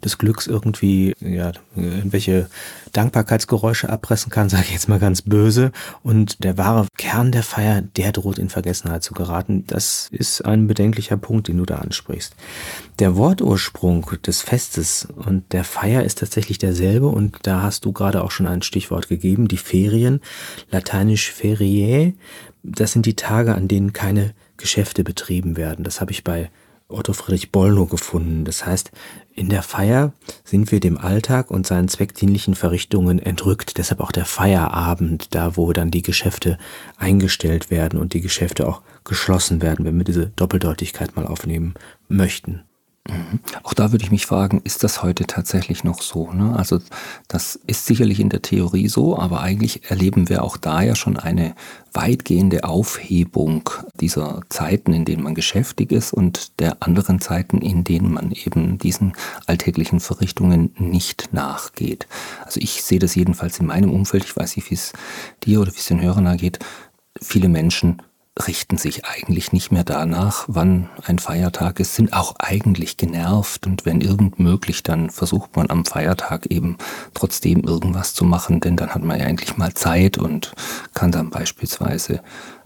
des 0.03 0.17
Glücks 0.17 0.48
irgendwie 0.48 1.15
ja, 1.19 1.53
irgendwelche 1.75 2.50
Dankbarkeitsgeräusche 2.91 3.89
abpressen 3.89 4.31
kann, 4.31 4.50
sage 4.50 4.65
ich 4.65 4.74
jetzt 4.74 4.89
mal 4.89 5.00
ganz 5.00 5.22
böse. 5.22 5.72
Und 6.03 6.43
der 6.43 6.57
wahre 6.57 6.88
Kern 6.98 7.31
der 7.31 7.43
Feier, 7.43 7.81
der 7.81 8.12
droht 8.12 8.39
in 8.39 8.50
Vergessenheit 8.50 9.03
zu 9.03 9.13
geraten. 9.13 9.65
Das 9.67 10.10
ist 10.12 10.41
ein 10.41 10.67
bedenklicher 10.67 11.17
Punkt, 11.17 11.48
den 11.48 11.57
du 11.57 11.65
da 11.65 11.75
ansprichst. 11.75 12.36
Der 13.00 13.15
Wortursprung 13.15 14.10
des 14.25 14.41
Festes 14.41 15.07
und 15.15 15.53
der 15.53 15.63
Feier 15.63 16.03
ist 16.03 16.17
tatsächlich 16.17 16.57
derselbe 16.57 17.07
und 17.07 17.38
da 17.43 17.62
hast 17.62 17.86
du 17.86 17.91
gerade 17.91 18.24
auch 18.24 18.31
schon 18.31 18.48
ein 18.48 18.63
Stichwort 18.63 19.07
gegeben, 19.07 19.48
die 19.48 19.57
Ferien, 19.57 20.22
lateinisch 20.72 21.31
feriae, 21.31 22.15
das 22.63 22.91
sind 22.91 23.05
die 23.05 23.15
Tage, 23.15 23.55
an 23.55 23.67
denen 23.67 23.93
keine 23.93 24.34
Geschäfte 24.58 25.04
betrieben 25.04 25.58
werden. 25.58 25.84
Das 25.84 26.02
habe 26.02 26.12
ich 26.12 26.24
bei 26.24 26.50
Otto 26.90 27.12
Friedrich 27.12 27.52
Bollnow 27.52 27.90
gefunden. 27.90 28.46
Das 28.46 28.66
heißt, 28.66 28.92
in 29.34 29.50
der 29.50 29.62
Feier 29.62 30.14
sind 30.44 30.72
wir 30.72 30.80
dem 30.80 30.98
Alltag 30.98 31.52
und 31.52 31.68
seinen 31.68 31.90
zweckdienlichen 31.90 32.56
Verrichtungen 32.56 33.20
entrückt. 33.20 33.78
Deshalb 33.78 34.00
auch 34.00 34.12
der 34.12 34.26
Feierabend, 34.26 35.36
da 35.36 35.58
wo 35.58 35.74
dann 35.74 35.92
die 35.92 36.02
Geschäfte 36.02 36.58
eingestellt 36.98 37.70
werden 37.70 38.00
und 38.00 38.14
die 38.14 38.22
Geschäfte 38.22 38.68
auch 38.68 38.82
geschlossen 39.04 39.62
werden, 39.62 39.86
wenn 39.86 39.98
wir 39.98 40.06
diese 40.06 40.28
Doppeldeutigkeit 40.28 41.16
mal 41.16 41.28
aufnehmen 41.28 41.74
möchten. 42.08 42.64
Mhm. 43.10 43.40
Auch 43.64 43.74
da 43.74 43.92
würde 43.92 44.04
ich 44.04 44.12
mich 44.12 44.26
fragen, 44.26 44.62
ist 44.64 44.84
das 44.84 45.04
heute 45.04 45.26
tatsächlich 45.26 45.84
noch 45.84 46.02
so? 46.02 46.32
Ne? 46.32 46.56
Also 46.58 46.80
das 47.28 47.60
ist 47.68 47.86
sicherlich 47.86 48.20
in 48.20 48.30
der 48.30 48.42
Theorie 48.42 48.88
so, 48.88 49.18
aber 49.18 49.42
eigentlich 49.42 49.90
erleben 49.90 50.30
wir 50.30 50.44
auch 50.44 50.58
da 50.58 50.82
ja 50.82 50.96
schon 50.96 51.18
eine 51.18 51.56
weitgehende 51.94 52.64
Aufhebung 52.64 53.70
dieser 54.00 54.42
Zeiten, 54.50 54.94
in 54.94 55.06
denen 55.06 55.24
man 55.24 55.36
geschäftig 55.36 55.92
ist 55.92 56.14
und 56.14 56.60
der 56.60 56.78
anderen 56.82 57.20
Zeiten, 57.20 57.60
in 57.60 57.84
denen 57.84 58.12
man 58.14 58.32
eben 58.32 58.78
diesen 58.78 59.14
alltäglichen 59.46 60.00
Verrichtungen 60.00 60.76
nicht 60.78 61.30
nachgeht. 61.32 62.08
Also 62.46 62.60
ich 62.60 62.84
sehe 62.84 63.00
das 63.00 63.16
jedenfalls 63.16 63.60
in 63.60 63.66
meinem 63.66 63.92
Umfeld, 63.92 64.26
ich 64.26 64.36
weiß 64.36 64.56
nicht, 64.58 64.70
wie 64.70 64.76
es 64.76 64.94
dir 65.44 65.62
oder 65.62 65.72
wie 65.72 65.80
es 65.80 65.88
den 65.88 66.02
Hörern 66.02 66.38
geht, 66.38 66.60
viele 67.22 67.50
Menschen 67.50 68.02
richten 68.46 68.77
sich 68.77 69.06
eigentlich 69.06 69.51
nicht 69.51 69.72
mehr 69.72 69.84
danach, 69.84 70.46
wann 70.48 70.89
ein 71.03 71.20
Feiertag 71.20 71.79
ist, 71.79 71.96
sind 71.96 72.13
auch 72.13 72.36
eigentlich 72.39 72.98
genervt 72.98 73.65
und 73.65 73.86
wenn 73.86 74.01
irgend 74.01 74.39
möglich, 74.39 74.84
dann 74.84 75.10
versucht 75.10 75.56
man 75.56 75.70
am 75.70 75.86
Feiertag 75.86 76.48
eben 76.48 76.77
trotzdem 77.13 77.62
irgendwas 77.62 78.13
zu 78.13 78.25
machen, 78.25 78.60
denn 78.60 78.75
dann 78.75 78.94
hat 78.94 79.03
man 79.03 79.20
ja 79.20 79.25
endlich 79.25 79.58
mal 79.58 79.74
Zeit 79.74 80.17
und 80.17 80.53
kann 80.94 81.12
dann 81.12 81.29
beispielsweise 81.29 82.22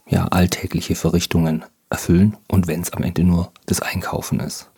ja 0.08 0.26
alltägliche 0.26 0.96
Verrichtungen 0.96 1.64
erfüllen 1.90 2.38
und 2.48 2.68
wenn 2.68 2.82
es 2.82 2.94
am 2.94 3.04
Ende 3.04 3.24
nur 3.24 3.52
das 3.66 3.82
Einkaufen 3.82 4.40
ist. 4.40 4.71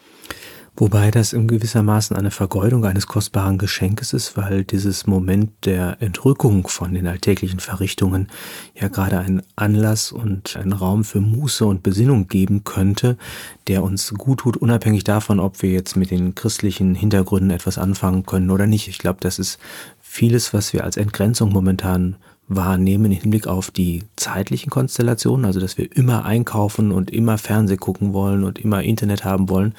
Wobei 0.76 1.12
das 1.12 1.34
in 1.34 1.48
gewissermaßen 1.48 2.18
eine 2.18 2.32
Vergeudung 2.32 2.84
eines 2.84 3.06
kostbaren 3.06 3.60
Geschenkes 3.60 4.12
ist, 4.12 4.36
weil 4.36 4.64
dieses 4.64 5.06
Moment 5.06 5.52
der 5.66 6.02
Entrückung 6.02 6.68
von 6.68 6.96
den 6.96 7.06
alltäglichen 7.06 7.60
Verrichtungen 7.60 8.28
ja 8.74 8.88
gerade 8.88 9.20
einen 9.20 9.44
Anlass 9.56 10.12
und 10.12 10.58
einen 10.58 10.74
Raum 10.74 11.04
für 11.04 11.22
Muße 11.22 11.64
und 11.64 11.84
Besinnung 11.84 12.28
geben 12.28 12.64
könnte, 12.64 13.18
der 13.68 13.84
uns 13.84 14.16
gut 14.16 14.40
tut, 14.40 14.58
unabhängig 14.58 15.04
davon, 15.04 15.40
ob 15.40 15.62
wir 15.62 15.70
jetzt 15.70 15.96
mit 15.96 16.10
den 16.10 16.34
christlichen 16.34 16.96
Hintergründen 16.96 17.52
etwas 17.52 17.78
anfangen 17.78 18.26
können 18.26 18.50
oder 18.50 18.66
nicht. 18.66 18.88
Ich 18.88 18.98
glaube, 18.98 19.20
das 19.22 19.38
ist 19.38 19.60
vieles, 20.02 20.56
was 20.56 20.74
wir 20.74 20.84
als 20.84 20.98
Entgrenzung 20.98 21.54
momentan 21.54 22.16
wahrnehmen 22.48 23.06
im 23.06 23.20
Hinblick 23.20 23.48
auf 23.48 23.72
die 23.72 24.04
zeitlichen 24.16 24.70
Konstellationen, 24.70 25.46
also 25.46 25.60
dass 25.60 25.78
wir 25.78 25.96
immer 25.96 26.26
einkaufen 26.26 26.92
und 26.92 27.12
immer 27.12 27.38
Fernseh 27.38 27.78
gucken 27.78 28.14
wollen 28.14 28.44
und 28.44 28.60
immer 28.60 28.84
Internet 28.84 29.24
haben 29.24 29.50
wollen 29.50 29.74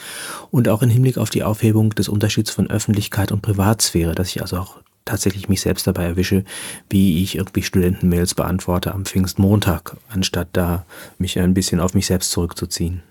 und 0.50 0.68
auch 0.68 0.82
im 0.82 0.90
Hinblick 0.90 1.18
auf 1.18 1.30
die 1.30 1.42
Aufhebung 1.42 1.90
des 1.90 2.08
Unterschieds 2.08 2.50
von 2.50 2.70
Öffentlichkeit 2.70 3.32
und 3.32 3.42
Privatsphäre, 3.42 4.14
dass 4.14 4.28
ich 4.28 4.40
also 4.40 4.58
auch 4.58 4.80
tatsächlich 5.04 5.48
mich 5.48 5.60
selbst 5.60 5.86
dabei 5.86 6.04
erwische, 6.04 6.44
wie 6.88 7.22
ich 7.22 7.36
irgendwie 7.36 7.62
Studentenmails 7.62 8.34
beantworte 8.34 8.94
am 8.94 9.04
Pfingstmontag, 9.04 9.96
anstatt 10.08 10.48
da 10.52 10.86
mich 11.18 11.38
ein 11.38 11.54
bisschen 11.54 11.80
auf 11.80 11.94
mich 11.94 12.06
selbst 12.06 12.30
zurückzuziehen. 12.30 13.02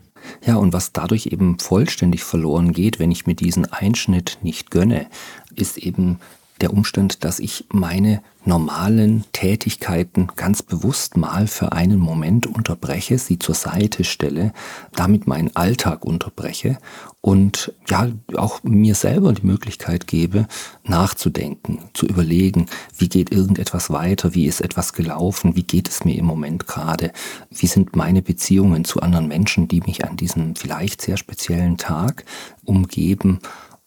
Ja, 0.45 0.55
und 0.55 0.73
was 0.73 0.93
dadurch 0.93 1.27
eben 1.27 1.59
vollständig 1.59 2.23
verloren 2.23 2.71
geht, 2.71 2.97
wenn 2.97 3.11
ich 3.11 3.27
mir 3.27 3.35
diesen 3.35 3.71
Einschnitt 3.71 4.39
nicht 4.41 4.71
gönne, 4.71 5.07
ist 5.55 5.77
eben 5.77 6.19
der 6.63 6.73
Umstand, 6.73 7.25
dass 7.25 7.39
ich 7.39 7.65
meine 7.73 8.21
normalen 8.45 9.25
Tätigkeiten 9.33 10.27
ganz 10.35 10.63
bewusst 10.63 11.17
mal 11.17 11.45
für 11.47 11.73
einen 11.73 11.99
Moment 11.99 12.47
unterbreche, 12.47 13.17
sie 13.17 13.37
zur 13.37 13.55
Seite 13.55 14.05
stelle, 14.05 14.53
damit 14.95 15.27
meinen 15.27 15.53
Alltag 15.55 16.05
unterbreche 16.05 16.77
und 17.19 17.73
ja 17.89 18.07
auch 18.35 18.63
mir 18.63 18.95
selber 18.95 19.33
die 19.33 19.45
Möglichkeit 19.45 20.07
gebe, 20.07 20.47
nachzudenken, 20.85 21.79
zu 21.93 22.05
überlegen, 22.05 22.67
wie 22.97 23.09
geht 23.09 23.31
irgendetwas 23.31 23.89
weiter, 23.89 24.33
wie 24.33 24.45
ist 24.45 24.61
etwas 24.61 24.93
gelaufen, 24.93 25.57
wie 25.57 25.63
geht 25.63 25.89
es 25.89 26.05
mir 26.05 26.17
im 26.17 26.25
Moment 26.25 26.67
gerade, 26.67 27.11
wie 27.49 27.67
sind 27.67 27.95
meine 27.95 28.21
Beziehungen 28.21 28.85
zu 28.85 29.01
anderen 29.01 29.27
Menschen, 29.27 29.67
die 29.67 29.81
mich 29.81 30.05
an 30.05 30.15
diesem 30.15 30.55
vielleicht 30.55 31.01
sehr 31.01 31.17
speziellen 31.17 31.77
Tag 31.77 32.23
umgeben 32.65 33.39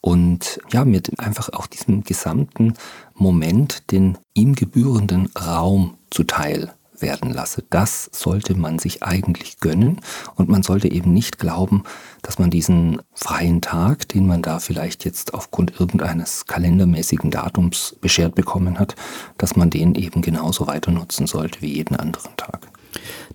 und 0.06 0.60
ja, 0.70 0.84
mir 0.84 1.02
einfach 1.18 1.48
auch 1.48 1.66
diesen 1.66 2.04
gesamten 2.04 2.74
Moment 3.14 3.90
den 3.90 4.16
ihm 4.34 4.54
gebührenden 4.54 5.26
Raum 5.36 5.98
zuteil 6.10 6.72
werden 6.96 7.32
lasse. 7.32 7.64
Das 7.70 8.08
sollte 8.12 8.54
man 8.54 8.78
sich 8.78 9.02
eigentlich 9.02 9.58
gönnen 9.58 10.00
und 10.36 10.48
man 10.48 10.62
sollte 10.62 10.88
eben 10.88 11.12
nicht 11.12 11.40
glauben, 11.40 11.82
dass 12.22 12.38
man 12.38 12.50
diesen 12.50 13.02
freien 13.14 13.60
Tag, 13.60 14.08
den 14.08 14.28
man 14.28 14.42
da 14.42 14.60
vielleicht 14.60 15.04
jetzt 15.04 15.34
aufgrund 15.34 15.80
irgendeines 15.80 16.46
kalendermäßigen 16.46 17.32
Datums 17.32 17.96
beschert 18.00 18.36
bekommen 18.36 18.78
hat, 18.78 18.94
dass 19.38 19.56
man 19.56 19.70
den 19.70 19.96
eben 19.96 20.22
genauso 20.22 20.68
weiter 20.68 20.92
nutzen 20.92 21.26
sollte 21.26 21.62
wie 21.62 21.74
jeden 21.74 21.96
anderen 21.96 22.36
Tag. 22.36 22.68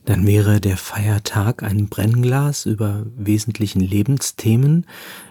Dann 0.06 0.26
wäre 0.26 0.60
der 0.60 0.78
Feiertag 0.78 1.62
ein 1.62 1.88
Brennglas 1.88 2.66
über 2.66 3.06
wesentlichen 3.16 3.82
Lebensthemen, 3.82 4.88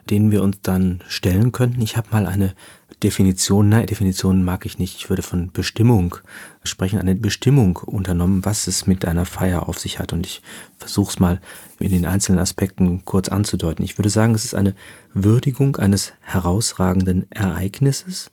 denen 0.09 0.31
wir 0.31 0.43
uns 0.43 0.59
dann 0.63 1.03
stellen 1.09 1.51
könnten. 1.51 1.83
Ich 1.83 1.97
habe 1.97 2.09
mal 2.13 2.27
eine 2.27 2.55
Definition, 3.03 3.69
nein, 3.69 3.87
Definition 3.87 4.45
mag 4.45 4.67
ich 4.67 4.79
nicht, 4.79 4.97
ich 4.97 5.09
würde 5.09 5.23
von 5.23 5.51
Bestimmung 5.51 6.17
sprechen, 6.63 6.99
eine 6.99 7.15
Bestimmung 7.15 7.77
unternommen, 7.79 8.45
was 8.45 8.67
es 8.67 8.87
mit 8.87 9.07
einer 9.07 9.25
Feier 9.25 9.69
auf 9.69 9.79
sich 9.79 9.99
hat. 9.99 10.13
Und 10.13 10.27
ich 10.27 10.43
versuche 10.77 11.11
es 11.11 11.19
mal 11.19 11.41
in 11.79 11.91
den 11.91 12.07
einzelnen 12.07 12.39
Aspekten 12.39 13.05
kurz 13.05 13.29
anzudeuten. 13.29 13.85
Ich 13.85 13.99
würde 13.99 14.11
sagen, 14.11 14.35
es 14.35 14.45
ist 14.45 14.55
eine 14.55 14.75
Würdigung 15.15 15.77
eines 15.77 16.13
herausragenden 16.21 17.31
Ereignisses 17.31 18.31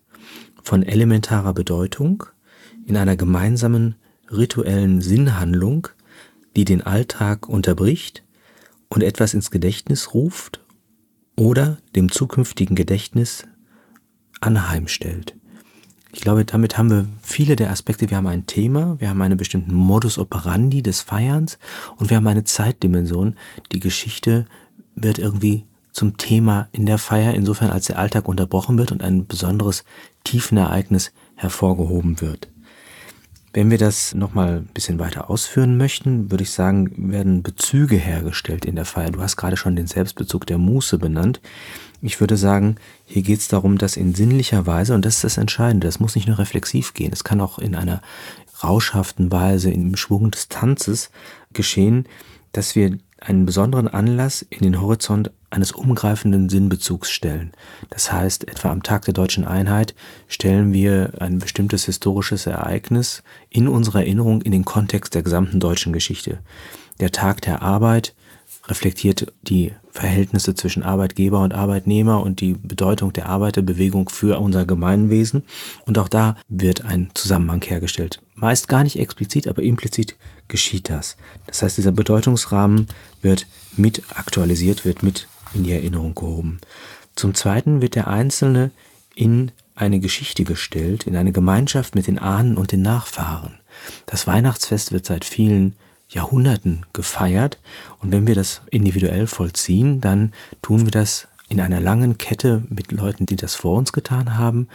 von 0.61 0.83
elementarer 0.83 1.53
Bedeutung 1.53 2.25
in 2.85 2.97
einer 2.97 3.15
gemeinsamen 3.15 3.95
rituellen 4.29 5.01
Sinnhandlung, 5.01 5.87
die 6.57 6.65
den 6.65 6.81
Alltag 6.81 7.47
unterbricht 7.47 8.23
und 8.89 9.03
etwas 9.03 9.35
ins 9.35 9.51
Gedächtnis 9.51 10.15
ruft 10.15 10.59
oder 11.35 11.77
dem 11.95 12.11
zukünftigen 12.11 12.75
Gedächtnis 12.75 13.43
anheimstellt. 14.41 15.35
Ich 16.11 16.21
glaube, 16.21 16.45
damit 16.45 16.75
haben 16.75 16.89
wir 16.89 17.07
viele 17.21 17.55
der 17.55 17.69
Aspekte. 17.69 18.09
Wir 18.09 18.17
haben 18.17 18.25
ein 18.25 18.47
Thema, 18.47 18.99
wir 18.99 19.09
haben 19.09 19.21
einen 19.21 19.37
bestimmten 19.37 19.75
Modus 19.75 20.17
operandi 20.17 20.81
des 20.81 21.01
Feierns 21.01 21.59
und 21.97 22.09
wir 22.09 22.17
haben 22.17 22.25
eine 22.25 22.43
Zeitdimension. 22.43 23.35
Die 23.71 23.79
Geschichte 23.79 24.47
wird 24.95 25.19
irgendwie 25.19 25.65
zum 25.91 26.17
Thema 26.17 26.69
in 26.71 26.87
der 26.87 26.97
Feier, 26.97 27.35
insofern 27.35 27.69
als 27.69 27.85
der 27.85 27.99
Alltag 27.99 28.27
unterbrochen 28.27 28.79
wird 28.79 28.91
und 28.91 29.03
ein 29.03 29.27
besonderes 29.27 29.83
Tiefenereignis 30.23 31.11
hervorgehoben 31.35 32.19
wird. 32.19 32.49
Wenn 33.53 33.71
wir 33.71 33.77
das 33.77 34.13
nochmal 34.13 34.57
ein 34.57 34.69
bisschen 34.73 34.99
weiter 34.99 35.29
ausführen 35.29 35.77
möchten, 35.77 36.29
würde 36.29 36.43
ich 36.43 36.51
sagen, 36.51 37.11
werden 37.11 37.43
Bezüge 37.43 37.95
hergestellt 37.95 38.65
in 38.65 38.75
der 38.75 38.85
Feier. 38.85 39.11
Du 39.11 39.21
hast 39.21 39.37
gerade 39.37 39.57
schon 39.57 39.75
den 39.75 39.87
Selbstbezug 39.87 40.45
der 40.45 40.57
Muße 40.57 40.99
benannt. 40.99 41.41
Ich 42.01 42.19
würde 42.19 42.37
sagen, 42.37 42.75
hier 43.05 43.23
geht 43.23 43.39
es 43.39 43.47
darum, 43.47 43.77
dass 43.77 43.97
in 43.97 44.13
sinnlicher 44.13 44.67
Weise, 44.67 44.93
und 44.93 45.05
das 45.05 45.15
ist 45.15 45.23
das 45.23 45.37
Entscheidende, 45.37 45.87
das 45.87 45.99
muss 45.99 46.15
nicht 46.15 46.27
nur 46.27 46.37
reflexiv 46.37 46.93
gehen, 46.93 47.11
es 47.11 47.23
kann 47.23 47.41
auch 47.41 47.57
in 47.57 47.73
einer 47.73 48.01
rauschhaften 48.63 49.31
Weise, 49.31 49.71
im 49.71 49.95
Schwung 49.95 50.29
des 50.29 50.49
Tanzes 50.49 51.09
geschehen, 51.53 52.07
dass 52.51 52.75
wir 52.75 52.97
einen 53.19 53.45
besonderen 53.45 53.87
Anlass 53.87 54.41
in 54.41 54.59
den 54.59 54.81
Horizont 54.81 55.31
eines 55.49 55.71
umgreifenden 55.71 56.49
Sinnbezugs 56.49 57.09
stellen. 57.09 57.51
Das 57.89 58.11
heißt, 58.11 58.47
etwa 58.47 58.69
am 58.69 58.83
Tag 58.83 59.05
der 59.05 59.13
deutschen 59.13 59.45
Einheit 59.45 59.95
stellen 60.27 60.73
wir 60.73 61.13
ein 61.19 61.39
bestimmtes 61.39 61.85
historisches 61.85 62.45
Ereignis 62.45 63.23
in 63.49 63.67
unserer 63.67 63.99
Erinnerung 63.99 64.41
in 64.41 64.51
den 64.51 64.65
Kontext 64.65 65.15
der 65.15 65.23
gesamten 65.23 65.59
deutschen 65.59 65.93
Geschichte. 65.93 66.39
Der 66.99 67.11
Tag 67.11 67.41
der 67.41 67.61
Arbeit 67.61 68.13
reflektiert 68.67 69.33
die 69.41 69.71
Verhältnisse 69.91 70.53
zwischen 70.53 70.83
Arbeitgeber 70.83 71.39
und 71.39 71.53
Arbeitnehmer 71.53 72.21
und 72.21 72.41
die 72.41 72.53
Bedeutung 72.53 73.13
der 73.13 73.27
Arbeiterbewegung 73.27 74.09
für 74.09 74.39
unser 74.39 74.65
Gemeinwesen. 74.65 75.43
Und 75.85 75.97
auch 75.97 76.09
da 76.09 76.35
wird 76.47 76.85
ein 76.85 77.09
Zusammenhang 77.13 77.63
hergestellt. 77.63 78.21
Meist 78.35 78.67
gar 78.67 78.83
nicht 78.83 78.99
explizit, 78.99 79.47
aber 79.47 79.63
implizit 79.63 80.15
geschieht 80.47 80.89
das. 80.89 81.17
Das 81.45 81.61
heißt, 81.61 81.77
dieser 81.77 81.91
Bedeutungsrahmen 81.91 82.87
wird 83.21 83.47
mit 83.75 84.03
aktualisiert, 84.15 84.85
wird 84.85 85.03
mit 85.03 85.27
in 85.53 85.63
die 85.63 85.71
Erinnerung 85.71 86.15
gehoben. 86.15 86.59
Zum 87.15 87.33
Zweiten 87.33 87.81
wird 87.81 87.95
der 87.95 88.07
Einzelne 88.07 88.71
in 89.15 89.51
eine 89.75 89.99
Geschichte 89.99 90.43
gestellt, 90.43 91.05
in 91.07 91.15
eine 91.15 91.31
Gemeinschaft 91.31 91.95
mit 91.95 92.07
den 92.07 92.19
Ahnen 92.19 92.57
und 92.57 92.71
den 92.71 92.81
Nachfahren. 92.81 93.59
Das 94.05 94.27
Weihnachtsfest 94.27 94.91
wird 94.91 95.05
seit 95.05 95.25
vielen 95.25 95.75
Jahrhunderten 96.09 96.85
gefeiert 96.93 97.59
und 97.99 98.11
wenn 98.11 98.27
wir 98.27 98.35
das 98.35 98.61
individuell 98.71 99.27
vollziehen, 99.27 100.01
dann 100.01 100.33
tun 100.61 100.85
wir 100.85 100.91
das 100.91 101.27
in 101.49 101.61
einer 101.61 101.79
langen 101.79 102.17
Kette 102.17 102.63
mit 102.69 102.91
Leuten, 102.91 103.25
die 103.25 103.37
das 103.37 103.55
vor 103.55 103.77
uns 103.77 103.93
getan 103.93 104.37
haben 104.37 104.67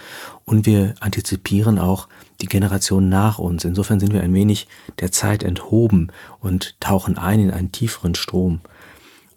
und 0.44 0.64
wir 0.64 0.94
antizipieren 1.00 1.78
auch 1.78 2.08
die 2.40 2.46
Generation 2.46 3.08
nach 3.08 3.38
uns. 3.38 3.64
Insofern 3.64 4.00
sind 4.00 4.12
wir 4.12 4.22
ein 4.22 4.35
wenig 4.35 4.68
der 5.00 5.12
Zeit 5.12 5.42
enthoben 5.42 6.11
und 6.40 6.80
tauchen 6.80 7.18
ein 7.18 7.40
in 7.40 7.50
einen 7.50 7.72
tieferen 7.72 8.14
Strom. 8.14 8.61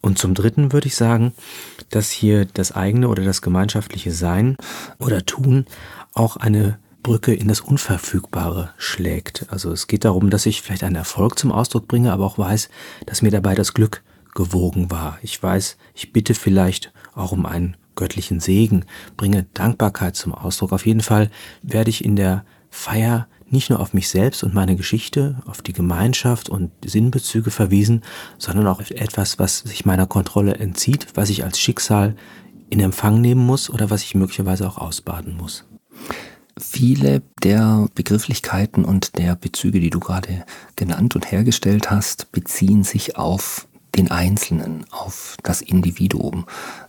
Und 0.01 0.17
zum 0.17 0.33
Dritten 0.33 0.71
würde 0.71 0.87
ich 0.87 0.95
sagen, 0.95 1.33
dass 1.89 2.11
hier 2.11 2.45
das 2.45 2.71
eigene 2.71 3.09
oder 3.09 3.23
das 3.23 3.41
gemeinschaftliche 3.41 4.11
Sein 4.11 4.55
oder 4.99 5.25
Tun 5.25 5.65
auch 6.13 6.37
eine 6.37 6.77
Brücke 7.01 7.33
in 7.33 7.47
das 7.47 7.61
Unverfügbare 7.61 8.71
schlägt. 8.77 9.47
Also 9.49 9.71
es 9.71 9.87
geht 9.87 10.05
darum, 10.05 10.29
dass 10.29 10.45
ich 10.45 10.61
vielleicht 10.61 10.83
einen 10.83 10.95
Erfolg 10.95 11.37
zum 11.37 11.51
Ausdruck 11.51 11.87
bringe, 11.87 12.13
aber 12.13 12.25
auch 12.25 12.37
weiß, 12.37 12.69
dass 13.05 13.21
mir 13.21 13.31
dabei 13.31 13.55
das 13.55 13.73
Glück 13.73 14.03
gewogen 14.33 14.91
war. 14.91 15.17
Ich 15.21 15.41
weiß, 15.41 15.77
ich 15.93 16.13
bitte 16.13 16.33
vielleicht 16.33 16.91
auch 17.15 17.31
um 17.31 17.45
einen 17.45 17.77
göttlichen 17.95 18.39
Segen, 18.39 18.85
bringe 19.17 19.45
Dankbarkeit 19.53 20.15
zum 20.15 20.33
Ausdruck. 20.33 20.73
Auf 20.73 20.85
jeden 20.85 21.01
Fall 21.01 21.29
werde 21.61 21.89
ich 21.89 22.03
in 22.03 22.15
der 22.15 22.45
Feier 22.69 23.27
nicht 23.49 23.69
nur 23.69 23.79
auf 23.79 23.93
mich 23.93 24.09
selbst 24.09 24.43
und 24.43 24.53
meine 24.53 24.75
Geschichte, 24.75 25.41
auf 25.45 25.61
die 25.61 25.73
Gemeinschaft 25.73 26.49
und 26.49 26.71
Sinnbezüge 26.83 27.51
verwiesen, 27.51 28.03
sondern 28.37 28.67
auch 28.67 28.79
auf 28.79 28.91
etwas, 28.91 29.39
was 29.39 29.59
sich 29.59 29.85
meiner 29.85 30.07
Kontrolle 30.07 30.55
entzieht, 30.55 31.07
was 31.13 31.29
ich 31.29 31.43
als 31.43 31.59
Schicksal 31.59 32.15
in 32.69 32.79
Empfang 32.79 33.21
nehmen 33.21 33.45
muss 33.45 33.69
oder 33.69 33.89
was 33.89 34.03
ich 34.03 34.15
möglicherweise 34.15 34.67
auch 34.67 34.77
ausbaden 34.77 35.37
muss. 35.37 35.65
Viele 36.57 37.21
der 37.43 37.87
Begrifflichkeiten 37.95 38.85
und 38.85 39.17
der 39.17 39.35
Bezüge, 39.35 39.79
die 39.79 39.89
du 39.89 39.99
gerade 39.99 40.45
genannt 40.75 41.15
und 41.15 41.31
hergestellt 41.31 41.91
hast, 41.91 42.31
beziehen 42.31 42.83
sich 42.83 43.17
auf 43.17 43.67
den 43.95 44.09
Einzelnen, 44.09 44.85
auf 44.91 45.37
das 45.43 45.61
Individuum. 45.61 46.45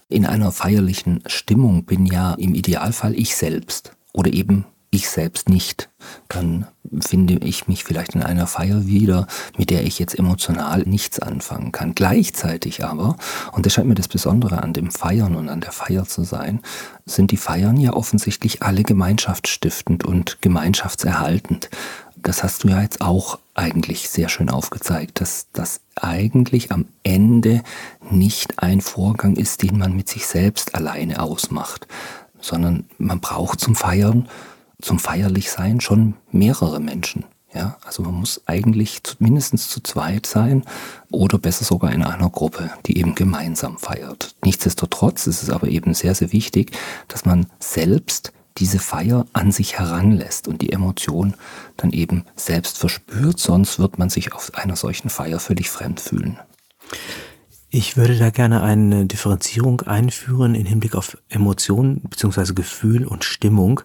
In 0.08 0.24
einer 0.24 0.52
feierlichen 0.52 1.24
Stimmung 1.26 1.84
bin 1.84 2.06
ja 2.06 2.34
im 2.34 2.54
Idealfall 2.54 3.14
ich 3.18 3.34
selbst 3.34 3.96
oder 4.12 4.32
eben 4.32 4.64
ich 4.90 5.08
selbst 5.10 5.48
nicht, 5.48 5.90
dann 6.28 6.66
finde 7.00 7.34
ich 7.34 7.66
mich 7.66 7.82
vielleicht 7.82 8.14
in 8.14 8.22
einer 8.22 8.46
Feier 8.46 8.86
wieder, 8.86 9.26
mit 9.58 9.70
der 9.70 9.82
ich 9.82 9.98
jetzt 9.98 10.16
emotional 10.16 10.82
nichts 10.82 11.18
anfangen 11.18 11.72
kann. 11.72 11.96
Gleichzeitig 11.96 12.84
aber, 12.84 13.16
und 13.50 13.66
das 13.66 13.74
scheint 13.74 13.88
mir 13.88 13.96
das 13.96 14.06
Besondere 14.06 14.62
an 14.62 14.72
dem 14.72 14.92
Feiern 14.92 15.34
und 15.34 15.48
an 15.48 15.60
der 15.60 15.72
Feier 15.72 16.04
zu 16.04 16.22
sein, 16.22 16.60
sind 17.04 17.32
die 17.32 17.36
Feiern 17.36 17.76
ja 17.76 17.92
offensichtlich 17.92 18.62
alle 18.62 18.84
gemeinschaftsstiftend 18.84 20.04
und 20.04 20.40
gemeinschaftserhaltend. 20.40 21.68
Das 22.26 22.42
hast 22.42 22.64
du 22.64 22.68
ja 22.68 22.82
jetzt 22.82 23.02
auch 23.02 23.38
eigentlich 23.54 24.08
sehr 24.08 24.28
schön 24.28 24.50
aufgezeigt, 24.50 25.20
dass 25.20 25.46
das 25.52 25.80
eigentlich 25.94 26.72
am 26.72 26.86
Ende 27.04 27.62
nicht 28.10 28.58
ein 28.58 28.80
Vorgang 28.80 29.36
ist, 29.36 29.62
den 29.62 29.78
man 29.78 29.94
mit 29.94 30.08
sich 30.08 30.26
selbst 30.26 30.74
alleine 30.74 31.22
ausmacht, 31.22 31.86
sondern 32.40 32.86
man 32.98 33.20
braucht 33.20 33.60
zum 33.60 33.76
Feiern 33.76 34.28
zum 34.82 34.98
Feierlichsein 34.98 35.80
schon 35.80 36.14
mehrere 36.32 36.80
Menschen. 36.80 37.24
Ja, 37.54 37.76
also 37.86 38.02
man 38.02 38.14
muss 38.14 38.42
eigentlich 38.46 39.00
mindestens 39.20 39.68
zu 39.68 39.80
zweit 39.80 40.26
sein 40.26 40.64
oder 41.12 41.38
besser 41.38 41.64
sogar 41.64 41.92
in 41.92 42.02
einer 42.02 42.28
Gruppe, 42.28 42.72
die 42.86 42.98
eben 42.98 43.14
gemeinsam 43.14 43.78
feiert. 43.78 44.34
Nichtsdestotrotz 44.44 45.28
ist 45.28 45.44
es 45.44 45.50
aber 45.50 45.68
eben 45.68 45.94
sehr, 45.94 46.16
sehr 46.16 46.32
wichtig, 46.32 46.76
dass 47.06 47.24
man 47.24 47.46
selbst 47.60 48.32
diese 48.58 48.78
Feier 48.78 49.26
an 49.32 49.52
sich 49.52 49.78
heranlässt 49.78 50.48
und 50.48 50.62
die 50.62 50.72
Emotion 50.72 51.34
dann 51.76 51.90
eben 51.90 52.24
selbst 52.36 52.78
verspürt, 52.78 53.38
sonst 53.38 53.78
wird 53.78 53.98
man 53.98 54.10
sich 54.10 54.32
auf 54.32 54.54
einer 54.54 54.76
solchen 54.76 55.10
Feier 55.10 55.40
völlig 55.40 55.70
fremd 55.70 56.00
fühlen. 56.00 56.38
Ich 57.68 57.96
würde 57.96 58.16
da 58.16 58.30
gerne 58.30 58.62
eine 58.62 59.06
Differenzierung 59.06 59.82
einführen 59.82 60.54
in 60.54 60.66
Hinblick 60.66 60.94
auf 60.94 61.18
Emotionen 61.28 62.00
bzw. 62.00 62.54
Gefühl 62.54 63.06
und 63.06 63.24
Stimmung, 63.24 63.82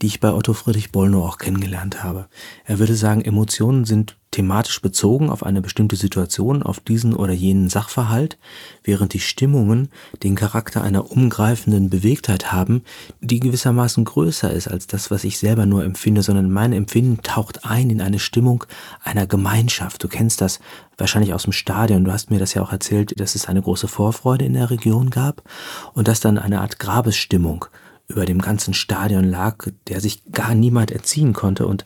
die 0.00 0.06
ich 0.06 0.20
bei 0.20 0.32
Otto 0.32 0.54
Friedrich 0.54 0.92
Bollnow 0.92 1.26
auch 1.26 1.38
kennengelernt 1.38 2.02
habe. 2.02 2.28
Er 2.64 2.78
würde 2.78 2.94
sagen, 2.94 3.22
Emotionen 3.22 3.84
sind 3.84 4.16
thematisch 4.34 4.82
bezogen 4.82 5.30
auf 5.30 5.44
eine 5.44 5.62
bestimmte 5.62 5.94
Situation, 5.94 6.64
auf 6.64 6.80
diesen 6.80 7.14
oder 7.14 7.32
jenen 7.32 7.68
Sachverhalt, 7.68 8.36
während 8.82 9.12
die 9.14 9.20
Stimmungen 9.20 9.90
den 10.24 10.34
Charakter 10.34 10.82
einer 10.82 11.12
umgreifenden 11.12 11.88
Bewegtheit 11.88 12.50
haben, 12.50 12.82
die 13.20 13.38
gewissermaßen 13.38 14.04
größer 14.04 14.50
ist 14.50 14.66
als 14.66 14.88
das, 14.88 15.12
was 15.12 15.22
ich 15.22 15.38
selber 15.38 15.66
nur 15.66 15.84
empfinde, 15.84 16.22
sondern 16.22 16.50
mein 16.50 16.72
Empfinden 16.72 17.22
taucht 17.22 17.64
ein 17.64 17.90
in 17.90 18.00
eine 18.00 18.18
Stimmung 18.18 18.64
einer 19.04 19.28
Gemeinschaft. 19.28 20.02
Du 20.02 20.08
kennst 20.08 20.40
das 20.40 20.58
wahrscheinlich 20.98 21.32
aus 21.32 21.44
dem 21.44 21.52
Stadion. 21.52 22.04
Du 22.04 22.10
hast 22.10 22.32
mir 22.32 22.40
das 22.40 22.54
ja 22.54 22.62
auch 22.62 22.72
erzählt, 22.72 23.20
dass 23.20 23.36
es 23.36 23.46
eine 23.46 23.62
große 23.62 23.86
Vorfreude 23.86 24.44
in 24.44 24.54
der 24.54 24.68
Region 24.68 25.10
gab 25.10 25.44
und 25.92 26.08
dass 26.08 26.18
dann 26.18 26.38
eine 26.38 26.60
Art 26.60 26.80
Grabesstimmung 26.80 27.66
über 28.08 28.26
dem 28.26 28.40
ganzen 28.40 28.74
Stadion 28.74 29.24
lag, 29.24 29.68
der 29.86 30.00
sich 30.00 30.24
gar 30.32 30.54
niemand 30.54 30.90
erziehen 30.90 31.32
konnte 31.32 31.66
und 31.66 31.84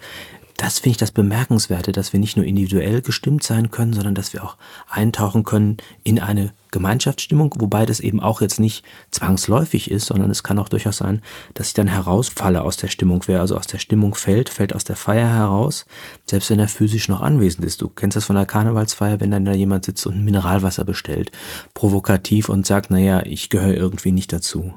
das 0.59 0.81
finde 0.81 0.91
ich 0.91 0.97
das 0.97 1.13
Bemerkenswerte, 1.13 1.93
dass 1.93 2.13
wir 2.13 2.19
nicht 2.19 2.37
nur 2.37 2.45
individuell 2.45 3.01
gestimmt 3.01 3.45
sein 3.45 3.71
können, 3.71 3.93
sondern 3.93 4.17
dass 4.17 4.33
wir 4.33 4.43
auch 4.43 4.57
eintauchen 4.91 5.45
können 5.45 5.77
in 6.03 6.19
eine 6.19 6.53
Gemeinschaftsstimmung, 6.73 7.55
wobei 7.59 7.87
das 7.87 8.01
eben 8.01 8.21
auch 8.21 8.41
jetzt 8.41 8.59
nicht 8.59 8.85
zwangsläufig 9.13 9.89
ist, 9.89 10.07
sondern 10.07 10.31
es 10.31 10.43
kann 10.43 10.59
auch 10.59 10.69
durchaus 10.69 10.97
sein, 10.97 11.23
dass 11.55 11.69
ich 11.69 11.75
dann 11.75 11.87
herausfalle 11.87 12.63
aus 12.63 12.77
der 12.77 12.89
Stimmung. 12.89 13.23
Wer 13.27 13.41
also 13.41 13.57
aus 13.57 13.69
der 13.69 13.79
Stimmung 13.79 14.17
fällt, 14.17 14.49
fällt 14.49 14.75
aus 14.75 14.83
der 14.83 14.97
Feier 14.97 15.29
heraus, 15.29 15.87
selbst 16.27 16.51
wenn 16.51 16.59
er 16.59 16.69
physisch 16.69 17.09
noch 17.09 17.21
anwesend 17.21 17.65
ist. 17.65 17.81
Du 17.81 17.89
kennst 17.89 18.17
das 18.17 18.25
von 18.25 18.37
der 18.37 18.45
Karnevalsfeier, 18.45 19.21
wenn 19.21 19.31
dann 19.31 19.45
da 19.45 19.53
jemand 19.53 19.85
sitzt 19.85 20.09
und 20.09 20.25
Mineralwasser 20.25 20.85
bestellt, 20.85 21.31
provokativ 21.73 22.49
und 22.49 22.67
sagt, 22.67 22.91
naja, 22.91 23.23
ich 23.25 23.49
gehöre 23.49 23.75
irgendwie 23.75 24.13
nicht 24.13 24.33
dazu. 24.33 24.75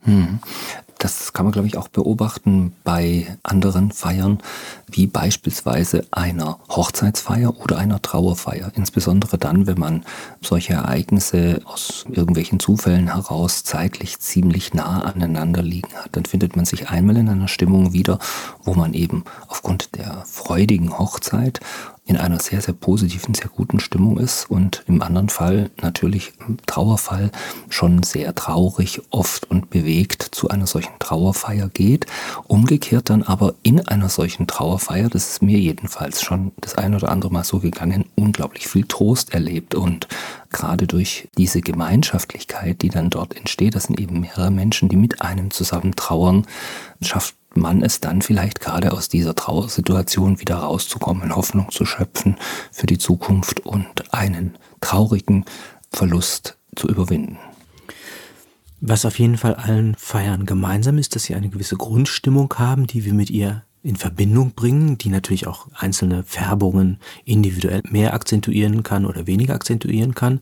Hm. 0.00 0.38
Das 0.98 1.32
kann 1.32 1.46
man, 1.46 1.52
glaube 1.52 1.68
ich, 1.68 1.76
auch 1.76 1.86
beobachten 1.86 2.72
bei 2.82 3.38
anderen 3.44 3.92
Feiern, 3.92 4.38
wie 4.88 5.06
beispielsweise 5.06 6.04
einer 6.10 6.58
Hochzeitsfeier 6.68 7.56
oder 7.60 7.78
einer 7.78 8.02
Trauerfeier. 8.02 8.72
Insbesondere 8.74 9.38
dann, 9.38 9.68
wenn 9.68 9.78
man 9.78 10.04
solche 10.42 10.72
Ereignisse 10.72 11.60
aus 11.64 12.04
irgendwelchen 12.10 12.58
Zufällen 12.58 13.14
heraus 13.14 13.62
zeitlich 13.62 14.18
ziemlich 14.18 14.74
nah 14.74 15.02
aneinander 15.02 15.62
liegen 15.62 15.94
hat. 15.94 16.16
Dann 16.16 16.24
findet 16.24 16.56
man 16.56 16.64
sich 16.64 16.88
einmal 16.88 17.16
in 17.16 17.28
einer 17.28 17.48
Stimmung 17.48 17.92
wieder, 17.92 18.18
wo 18.64 18.74
man 18.74 18.92
eben 18.92 19.24
aufgrund 19.46 19.96
der 19.96 20.24
freudigen 20.26 20.98
Hochzeit 20.98 21.60
in 22.08 22.16
einer 22.16 22.40
sehr, 22.40 22.62
sehr 22.62 22.72
positiven, 22.72 23.34
sehr 23.34 23.48
guten 23.48 23.80
Stimmung 23.80 24.18
ist 24.18 24.50
und 24.50 24.82
im 24.86 25.02
anderen 25.02 25.28
Fall 25.28 25.70
natürlich 25.82 26.32
im 26.46 26.56
Trauerfall 26.64 27.30
schon 27.68 28.02
sehr 28.02 28.34
traurig, 28.34 29.02
oft 29.10 29.50
und 29.50 29.68
bewegt 29.68 30.22
zu 30.22 30.48
einer 30.48 30.66
solchen 30.66 30.98
Trauerfeier 30.98 31.68
geht. 31.68 32.06
Umgekehrt 32.46 33.10
dann 33.10 33.22
aber 33.22 33.54
in 33.62 33.86
einer 33.86 34.08
solchen 34.08 34.46
Trauerfeier, 34.46 35.10
das 35.10 35.32
ist 35.32 35.42
mir 35.42 35.58
jedenfalls 35.58 36.22
schon 36.22 36.52
das 36.62 36.76
ein 36.76 36.94
oder 36.94 37.10
andere 37.10 37.30
Mal 37.30 37.44
so 37.44 37.58
gegangen, 37.58 38.06
unglaublich 38.14 38.68
viel 38.68 38.86
Trost 38.86 39.34
erlebt 39.34 39.74
und 39.74 40.08
gerade 40.50 40.86
durch 40.86 41.28
diese 41.36 41.60
Gemeinschaftlichkeit, 41.60 42.80
die 42.80 42.88
dann 42.88 43.10
dort 43.10 43.36
entsteht, 43.36 43.74
das 43.74 43.84
sind 43.84 44.00
eben 44.00 44.20
mehrere 44.20 44.50
Menschen, 44.50 44.88
die 44.88 44.96
mit 44.96 45.20
einem 45.20 45.50
zusammen 45.50 45.94
trauern, 45.94 46.46
schafft 47.02 47.34
man 47.58 47.82
es 47.82 48.00
dann 48.00 48.22
vielleicht 48.22 48.60
gerade 48.60 48.92
aus 48.92 49.08
dieser 49.08 49.34
Trauersituation 49.34 50.40
wieder 50.40 50.56
rauszukommen, 50.56 51.34
Hoffnung 51.34 51.70
zu 51.70 51.84
schöpfen 51.84 52.36
für 52.72 52.86
die 52.86 52.98
Zukunft 52.98 53.60
und 53.60 54.14
einen 54.14 54.56
traurigen 54.80 55.44
Verlust 55.90 56.56
zu 56.76 56.88
überwinden. 56.88 57.38
Was 58.80 59.04
auf 59.04 59.18
jeden 59.18 59.36
Fall 59.36 59.54
allen 59.54 59.96
Feiern 59.96 60.46
gemeinsam 60.46 60.98
ist, 60.98 61.16
dass 61.16 61.24
sie 61.24 61.34
eine 61.34 61.48
gewisse 61.48 61.76
Grundstimmung 61.76 62.54
haben, 62.58 62.86
die 62.86 63.04
wir 63.04 63.12
mit 63.12 63.28
ihr 63.28 63.64
in 63.82 63.96
Verbindung 63.96 64.52
bringen, 64.52 64.98
die 64.98 65.08
natürlich 65.08 65.46
auch 65.46 65.68
einzelne 65.74 66.24
Färbungen 66.24 66.98
individuell 67.24 67.82
mehr 67.88 68.12
akzentuieren 68.14 68.82
kann 68.82 69.06
oder 69.06 69.26
weniger 69.26 69.54
akzentuieren 69.54 70.14
kann. 70.14 70.40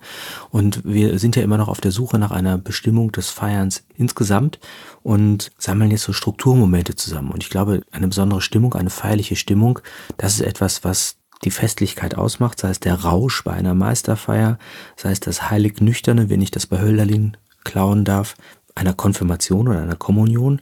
Und 0.50 0.84
wir 0.84 1.18
sind 1.18 1.36
ja 1.36 1.42
immer 1.42 1.58
noch 1.58 1.68
auf 1.68 1.80
der 1.80 1.92
Suche 1.92 2.18
nach 2.18 2.30
einer 2.30 2.58
Bestimmung 2.58 3.12
des 3.12 3.30
Feierns 3.30 3.84
insgesamt 3.94 4.58
und 5.02 5.50
sammeln 5.58 5.90
jetzt 5.90 6.04
so 6.04 6.12
Strukturmomente 6.12 6.94
zusammen. 6.94 7.30
Und 7.30 7.42
ich 7.42 7.50
glaube, 7.50 7.82
eine 7.92 8.08
besondere 8.08 8.40
Stimmung, 8.40 8.74
eine 8.74 8.90
feierliche 8.90 9.36
Stimmung, 9.36 9.80
das 10.16 10.34
ist 10.34 10.40
etwas, 10.40 10.82
was 10.84 11.16
die 11.44 11.50
Festlichkeit 11.50 12.16
ausmacht, 12.16 12.58
sei 12.60 12.70
es 12.70 12.80
der 12.80 12.94
Rausch 12.94 13.44
bei 13.44 13.52
einer 13.52 13.74
Meisterfeier, 13.74 14.58
sei 14.96 15.10
es 15.10 15.20
das 15.20 15.50
heilig 15.50 15.80
Nüchterne, 15.80 16.30
wenn 16.30 16.40
ich 16.40 16.50
das 16.50 16.66
bei 16.66 16.80
Hölderlin 16.80 17.36
klauen 17.64 18.04
darf, 18.04 18.36
einer 18.76 18.94
Konfirmation 18.94 19.66
oder 19.66 19.82
einer 19.82 19.96
Kommunion 19.96 20.60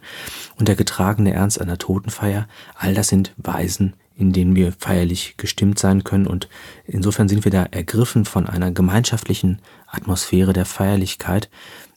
und 0.56 0.68
der 0.68 0.76
getragene 0.76 1.34
Ernst 1.34 1.60
einer 1.60 1.76
Totenfeier, 1.76 2.48
all 2.74 2.94
das 2.94 3.08
sind 3.08 3.34
Weisen, 3.36 3.94
in 4.16 4.32
denen 4.32 4.54
wir 4.54 4.72
feierlich 4.72 5.36
gestimmt 5.36 5.78
sein 5.78 6.04
können 6.04 6.26
und 6.26 6.48
insofern 6.86 7.28
sind 7.28 7.44
wir 7.44 7.50
da 7.50 7.64
ergriffen 7.64 8.24
von 8.24 8.46
einer 8.46 8.70
gemeinschaftlichen 8.70 9.58
Atmosphäre 9.88 10.52
der 10.52 10.64
Feierlichkeit, 10.64 11.50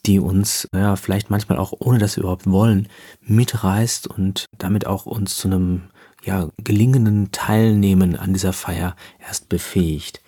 die 0.05 0.19
uns, 0.19 0.67
ja, 0.73 0.95
vielleicht 0.95 1.29
manchmal 1.29 1.59
auch 1.59 1.73
ohne 1.77 1.99
dass 1.99 2.15
wir 2.15 2.23
überhaupt 2.23 2.49
wollen, 2.49 2.89
mitreißt 3.21 4.07
und 4.07 4.45
damit 4.57 4.87
auch 4.87 5.05
uns 5.05 5.37
zu 5.37 5.47
einem, 5.47 5.83
ja, 6.23 6.49
gelingenden 6.57 7.31
Teilnehmen 7.31 8.15
an 8.15 8.33
dieser 8.33 8.53
Feier 8.53 8.95
erst 9.25 9.49
befähigt. 9.49 10.21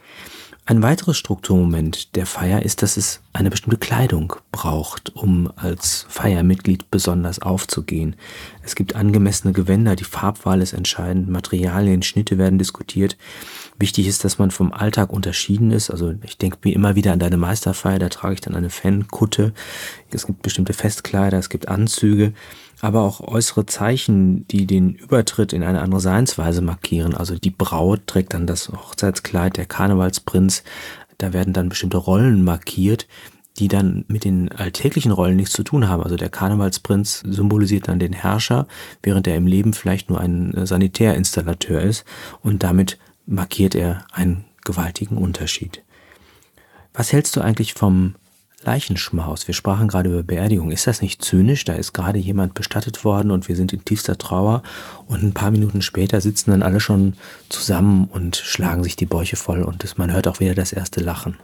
Ein 0.70 0.84
weiteres 0.84 1.18
Strukturmoment 1.18 2.16
der 2.16 2.28
Feier 2.28 2.62
ist, 2.62 2.84
dass 2.84 2.96
es 2.96 3.22
eine 3.34 3.50
bestimmte 3.50 3.80
Kleidung 3.80 4.36
braucht, 4.52 5.16
um 5.16 5.52
als 5.56 6.06
Feiermitglied 6.10 6.92
besonders 6.92 7.42
aufzugehen. 7.42 8.16
Es 8.62 8.76
gibt 8.76 8.96
angemessene 8.96 9.52
Gewänder, 9.52 9.96
die 9.96 10.04
Farbwahl 10.04 10.62
ist 10.62 10.74
entscheidend, 10.74 11.28
Materialien, 11.28 12.04
Schnitte 12.04 12.38
werden 12.38 12.60
diskutiert. 12.60 13.18
Wichtig 13.80 14.06
ist, 14.06 14.24
dass 14.24 14.38
man 14.38 14.52
vom 14.52 14.72
Alltag 14.72 15.12
unterschieden 15.12 15.72
ist. 15.72 15.90
Also 15.90 16.14
ich 16.22 16.38
denke 16.38 16.60
mir 16.64 16.76
immer 16.76 16.94
wieder 16.94 17.14
an 17.14 17.20
deine 17.20 17.38
Meisterfeier, 17.38 17.98
da 17.98 18.10
trage 18.10 18.36
ich 18.36 18.42
dann 18.42 18.54
eine 18.56 18.70
Fankutte. 18.70 19.56
Es 20.12 20.28
gibt 20.28 20.44
bestimmte 20.44 20.74
Festkleider, 20.74 21.40
es 21.40 21.50
gibt 21.50 21.68
Anzüge 21.68 22.34
aber 22.82 23.02
auch 23.02 23.20
äußere 23.22 23.66
Zeichen, 23.66 24.48
die 24.48 24.66
den 24.66 24.94
Übertritt 24.94 25.54
in 25.54 25.64
eine 25.64 25.82
andere 25.82 26.02
Seinsweise 26.02 26.62
markieren. 26.62 27.16
Also 27.16 27.38
die 27.38 27.50
Braut 27.50 28.08
trägt 28.08 28.34
dann 28.34 28.48
das 28.48 28.70
Hochzeitskleid, 28.70 29.58
der 29.58 29.66
Karnevalsprinz, 29.66 30.64
da 31.18 31.34
werden 31.34 31.54
dann 31.54 31.70
bestimmte 31.70 31.98
Rollen 31.98 32.44
markiert, 32.44 33.08
die 33.58 33.68
dann 33.68 34.06
mit 34.08 34.24
den 34.24 34.52
alltäglichen 34.52 35.12
Rollen 35.12 35.36
nichts 35.36 35.52
zu 35.54 35.64
tun 35.64 35.90
haben. 35.90 36.02
Also 36.02 36.16
der 36.16 36.30
Karnevalsprinz 36.30 37.24
symbolisiert 37.26 37.90
dann 37.90 38.00
den 38.00 38.14
Herrscher, 38.14 38.68
während 39.04 39.28
er 39.28 39.36
im 39.36 39.48
Leben 39.48 39.74
vielleicht 39.74 40.10
nur 40.10 40.20
ein 40.20 40.54
Sanitärinstallateur 40.66 41.82
ist 41.82 42.06
und 42.42 42.64
damit 42.64 42.98
markiert 43.26 43.76
er 43.76 44.06
einen 44.14 44.46
gewaltigen 44.64 45.18
Unterschied. 45.18 45.84
Was 46.94 47.12
hältst 47.12 47.36
du 47.36 47.42
eigentlich 47.42 47.74
vom 47.74 48.16
Leichenschmaus. 48.64 49.48
Wir 49.48 49.54
sprachen 49.54 49.88
gerade 49.88 50.10
über 50.10 50.24
Beerdigung. 50.24 50.72
Ist 50.72 50.88
das 50.88 51.02
nicht 51.02 51.24
zynisch? 51.24 51.66
Da 51.66 51.74
ist 51.74 51.94
gerade 51.94 52.20
jemand 52.20 52.54
bestattet 52.54 53.04
worden 53.04 53.32
und 53.32 53.48
wir 53.48 53.56
sind 53.56 53.74
in 53.74 53.86
tiefster 53.86 54.18
Trauer 54.18 54.64
und 55.08 55.24
ein 55.24 55.34
paar 55.34 55.52
Minuten 55.52 55.82
später 55.82 56.22
sitzen 56.22 56.52
dann 56.52 56.64
alle 56.64 56.80
schon 56.80 57.14
zusammen 57.50 58.06
und 58.06 58.36
schlagen 58.36 58.84
sich 58.84 58.96
die 58.96 59.06
Bäuche 59.06 59.36
voll 59.36 59.64
und 59.64 59.84
das, 59.84 59.98
man 59.98 60.12
hört 60.12 60.28
auch 60.28 60.40
wieder 60.40 60.56
das 60.56 60.74
erste 60.74 61.02
Lachen 61.02 61.38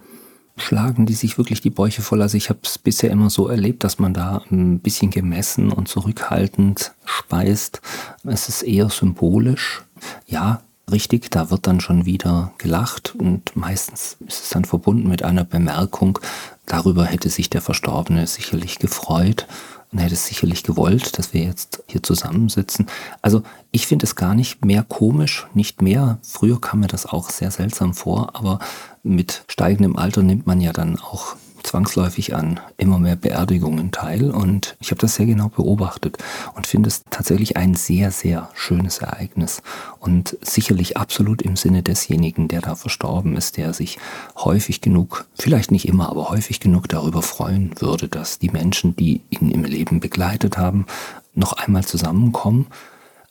schlagen 0.58 1.06
die 1.06 1.14
sich 1.14 1.38
wirklich 1.38 1.62
die 1.62 1.70
Bäuche 1.70 2.02
voll. 2.02 2.22
Also 2.22 2.38
ich 2.38 2.50
habe 2.50 2.60
es 2.64 2.78
bisher 2.78 3.12
immer 3.12 3.30
so 3.30 3.48
erlebt, 3.48 3.84
dass 3.84 4.00
man 4.00 4.14
da 4.14 4.42
ein 4.50 4.80
bisschen 4.80 5.12
gemessen 5.12 5.72
und 5.72 5.88
zurückhaltend 5.88 6.94
speist. 7.04 7.82
Es 8.24 8.50
ist 8.50 8.62
eher 8.64 8.90
symbolisch. 8.90 9.84
Ja, 10.28 10.62
richtig, 10.92 11.32
da 11.32 11.52
wird 11.52 11.68
dann 11.68 11.80
schon 11.80 12.06
wieder 12.06 12.54
gelacht 12.58 13.16
und 13.16 13.56
meistens 13.56 14.18
ist 14.28 14.44
es 14.44 14.50
dann 14.50 14.66
verbunden 14.66 15.08
mit 15.08 15.24
einer 15.24 15.44
Bemerkung, 15.44 16.20
darüber 16.66 17.06
hätte 17.06 17.30
sich 17.30 17.50
der 17.50 17.62
Verstorbene 17.62 18.28
sicherlich 18.28 18.80
gefreut 18.80 19.48
und 19.92 20.00
hätte 20.00 20.14
es 20.14 20.26
sicherlich 20.26 20.64
gewollt, 20.64 21.18
dass 21.18 21.34
wir 21.34 21.44
jetzt 21.44 21.84
hier 21.88 22.04
zusammensitzen. 22.04 22.88
Also 23.22 23.44
ich 23.72 23.88
finde 23.88 24.06
es 24.06 24.16
gar 24.16 24.36
nicht 24.36 24.66
mehr 24.66 24.84
komisch, 24.84 25.48
nicht 25.54 25.82
mehr. 25.82 26.20
Früher 26.22 26.60
kam 26.60 26.82
mir 26.82 26.88
das 26.88 27.06
auch 27.06 27.30
sehr 27.30 27.52
seltsam 27.52 27.94
vor, 27.94 28.36
aber 28.36 28.60
mit 29.04 29.44
steigendem 29.48 29.96
Alter 29.96 30.22
nimmt 30.24 30.48
man 30.48 30.60
ja 30.60 30.74
dann 30.74 31.00
auch 31.00 31.36
zwangsläufig 31.66 32.36
an 32.36 32.60
immer 32.78 33.00
mehr 33.00 33.16
Beerdigungen 33.16 33.92
teil 33.92 34.32
und 34.32 34.76
ich 34.80 34.92
habe 34.92 35.02
das 35.02 35.16
sehr 35.16 35.26
genau 35.26 35.50
beobachtet 35.50 36.18
und 36.56 36.68
finde 36.68 36.88
es 36.88 37.04
tatsächlich 37.10 37.58
ein 37.58 37.76
sehr, 37.76 38.12
sehr 38.12 38.50
schönes 38.54 39.00
Ereignis 39.00 39.62
und 40.00 40.38
sicherlich 40.42 40.98
absolut 40.98 41.42
im 41.42 41.56
Sinne 41.56 41.84
desjenigen, 41.84 42.48
der 42.48 42.62
da 42.62 42.76
verstorben 42.76 43.36
ist, 43.36 43.58
der 43.58 43.74
sich 43.74 43.98
häufig 44.38 44.82
genug, 44.82 45.26
vielleicht 45.34 45.72
nicht 45.72 45.88
immer, 45.88 46.10
aber 46.10 46.30
häufig 46.30 46.60
genug 46.60 46.88
darüber 46.88 47.22
freuen 47.22 47.72
würde, 47.80 48.08
dass 48.08 48.40
die 48.40 48.50
Menschen, 48.50 48.96
die 48.96 49.22
ihn 49.30 49.52
im 49.52 49.64
Leben 49.64 50.00
begleitet 50.00 50.58
haben, 50.58 50.86
noch 51.34 51.54
einmal 51.54 51.84
zusammenkommen 51.84 52.68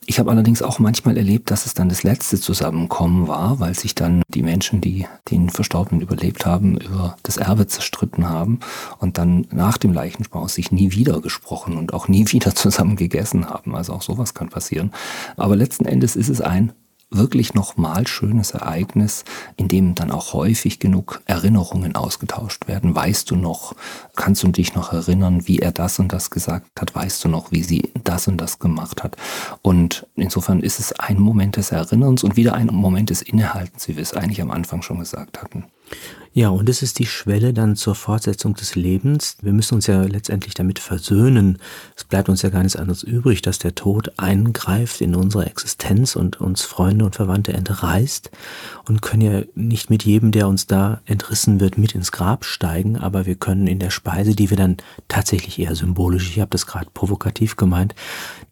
ich 0.06 0.18
habe 0.18 0.30
allerdings 0.30 0.62
auch 0.62 0.78
manchmal 0.78 1.16
erlebt, 1.16 1.50
dass 1.50 1.66
es 1.66 1.74
dann 1.74 1.88
das 1.88 2.02
letzte 2.02 2.38
Zusammenkommen 2.40 3.28
war, 3.28 3.60
weil 3.60 3.74
sich 3.74 3.94
dann 3.94 4.22
die 4.28 4.42
Menschen, 4.42 4.80
die 4.80 5.06
den 5.30 5.50
Verstorbenen 5.50 6.00
überlebt 6.02 6.46
haben, 6.46 6.76
über 6.78 7.16
das 7.22 7.36
Erbe 7.36 7.66
zerstritten 7.66 8.28
haben 8.28 8.60
und 8.98 9.18
dann 9.18 9.46
nach 9.50 9.78
dem 9.78 9.92
Leichenschmaus 9.92 10.54
sich 10.54 10.72
nie 10.72 10.92
wieder 10.92 11.20
gesprochen 11.20 11.76
und 11.76 11.94
auch 11.94 12.08
nie 12.08 12.26
wieder 12.32 12.54
zusammen 12.54 12.96
gegessen 12.96 13.48
haben. 13.48 13.74
Also 13.74 13.92
auch 13.92 14.02
sowas 14.02 14.34
kann 14.34 14.48
passieren. 14.48 14.92
Aber 15.36 15.56
letzten 15.56 15.86
Endes 15.86 16.16
ist 16.16 16.28
es 16.28 16.40
ein 16.40 16.72
wirklich 17.14 17.54
nochmal 17.54 18.06
schönes 18.06 18.52
Ereignis, 18.52 19.24
in 19.56 19.68
dem 19.68 19.94
dann 19.94 20.10
auch 20.10 20.32
häufig 20.32 20.78
genug 20.78 21.22
Erinnerungen 21.26 21.94
ausgetauscht 21.96 22.68
werden. 22.68 22.94
Weißt 22.94 23.30
du 23.30 23.36
noch, 23.36 23.74
kannst 24.16 24.42
du 24.42 24.48
dich 24.48 24.74
noch 24.74 24.92
erinnern, 24.92 25.46
wie 25.46 25.58
er 25.58 25.72
das 25.72 25.98
und 25.98 26.12
das 26.12 26.30
gesagt 26.30 26.80
hat? 26.80 26.94
Weißt 26.94 27.24
du 27.24 27.28
noch, 27.28 27.52
wie 27.52 27.62
sie 27.62 27.92
das 28.02 28.28
und 28.28 28.40
das 28.40 28.58
gemacht 28.58 29.02
hat? 29.02 29.16
Und 29.62 30.06
insofern 30.14 30.60
ist 30.60 30.78
es 30.78 30.92
ein 30.98 31.18
Moment 31.18 31.56
des 31.56 31.70
Erinnerns 31.70 32.24
und 32.24 32.36
wieder 32.36 32.54
ein 32.54 32.66
Moment 32.66 33.10
des 33.10 33.22
Innehaltens, 33.22 33.88
wie 33.88 33.96
wir 33.96 34.02
es 34.02 34.14
eigentlich 34.14 34.42
am 34.42 34.50
Anfang 34.50 34.82
schon 34.82 34.98
gesagt 34.98 35.42
hatten. 35.42 35.64
Ja, 36.36 36.48
und 36.48 36.68
es 36.68 36.82
ist 36.82 36.98
die 36.98 37.06
Schwelle 37.06 37.52
dann 37.52 37.76
zur 37.76 37.94
Fortsetzung 37.94 38.54
des 38.54 38.74
Lebens. 38.74 39.36
Wir 39.40 39.52
müssen 39.52 39.76
uns 39.76 39.86
ja 39.86 40.02
letztendlich 40.02 40.54
damit 40.54 40.80
versöhnen. 40.80 41.58
Es 41.96 42.02
bleibt 42.02 42.28
uns 42.28 42.42
ja 42.42 42.48
gar 42.48 42.64
nichts 42.64 42.74
anderes 42.74 43.04
übrig, 43.04 43.40
dass 43.40 43.60
der 43.60 43.76
Tod 43.76 44.10
eingreift 44.16 45.00
in 45.00 45.14
unsere 45.14 45.46
Existenz 45.46 46.16
und 46.16 46.40
uns 46.40 46.62
Freunde 46.62 47.04
und 47.04 47.14
Verwandte 47.14 47.52
entreißt 47.52 48.32
und 48.88 49.00
können 49.00 49.22
ja 49.22 49.42
nicht 49.54 49.90
mit 49.90 50.02
jedem, 50.02 50.32
der 50.32 50.48
uns 50.48 50.66
da 50.66 51.02
entrissen 51.06 51.60
wird, 51.60 51.78
mit 51.78 51.94
ins 51.94 52.10
Grab 52.10 52.44
steigen, 52.44 52.96
aber 52.96 53.26
wir 53.26 53.36
können 53.36 53.68
in 53.68 53.78
der 53.78 53.90
Speise, 53.90 54.34
die 54.34 54.50
wir 54.50 54.56
dann 54.56 54.78
tatsächlich 55.06 55.60
eher 55.60 55.76
symbolisch, 55.76 56.28
ich 56.30 56.40
habe 56.40 56.50
das 56.50 56.66
gerade 56.66 56.88
provokativ 56.92 57.54
gemeint, 57.54 57.94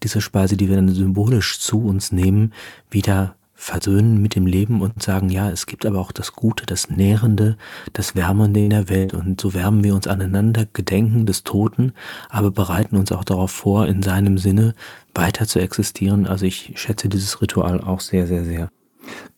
diese 0.05 0.21
Speise, 0.21 0.57
die 0.57 0.69
wir 0.69 0.77
dann 0.77 0.95
symbolisch 0.95 1.59
zu 1.59 1.85
uns 1.85 2.13
nehmen, 2.13 2.53
wieder 2.93 3.35
versöhnen 3.63 4.21
mit 4.21 4.35
dem 4.35 4.45
Leben 4.45 4.81
und 4.83 5.01
sagen, 5.01 5.31
ja, 5.31 5.49
es 5.49 5.67
gibt 5.67 5.87
aber 5.87 6.01
auch 6.01 6.11
das 6.11 6.33
Gute, 6.33 6.67
das 6.67 6.91
Nährende, 6.91 7.57
das 7.93 8.17
Wärmende 8.17 8.59
in 8.59 8.71
der 8.71 8.89
Welt 8.89 9.15
und 9.15 9.41
so 9.41 9.55
wärmen 9.55 9.85
wir 9.85 9.95
uns 9.95 10.09
aneinander, 10.09 10.67
gedenken 10.73 11.27
des 11.27 11.45
Toten, 11.45 11.93
aber 12.29 12.51
bereiten 12.51 12.97
uns 12.97 13.13
auch 13.13 13.23
darauf 13.23 13.53
vor, 13.53 13.87
in 13.87 14.03
seinem 14.03 14.37
Sinne 14.37 14.75
weiter 15.15 15.47
zu 15.47 15.61
existieren. 15.61 16.27
Also 16.27 16.45
ich 16.45 16.73
schätze 16.75 17.09
dieses 17.09 17.41
Ritual 17.41 17.81
auch 17.81 18.01
sehr, 18.01 18.27
sehr, 18.27 18.45
sehr. 18.45 18.69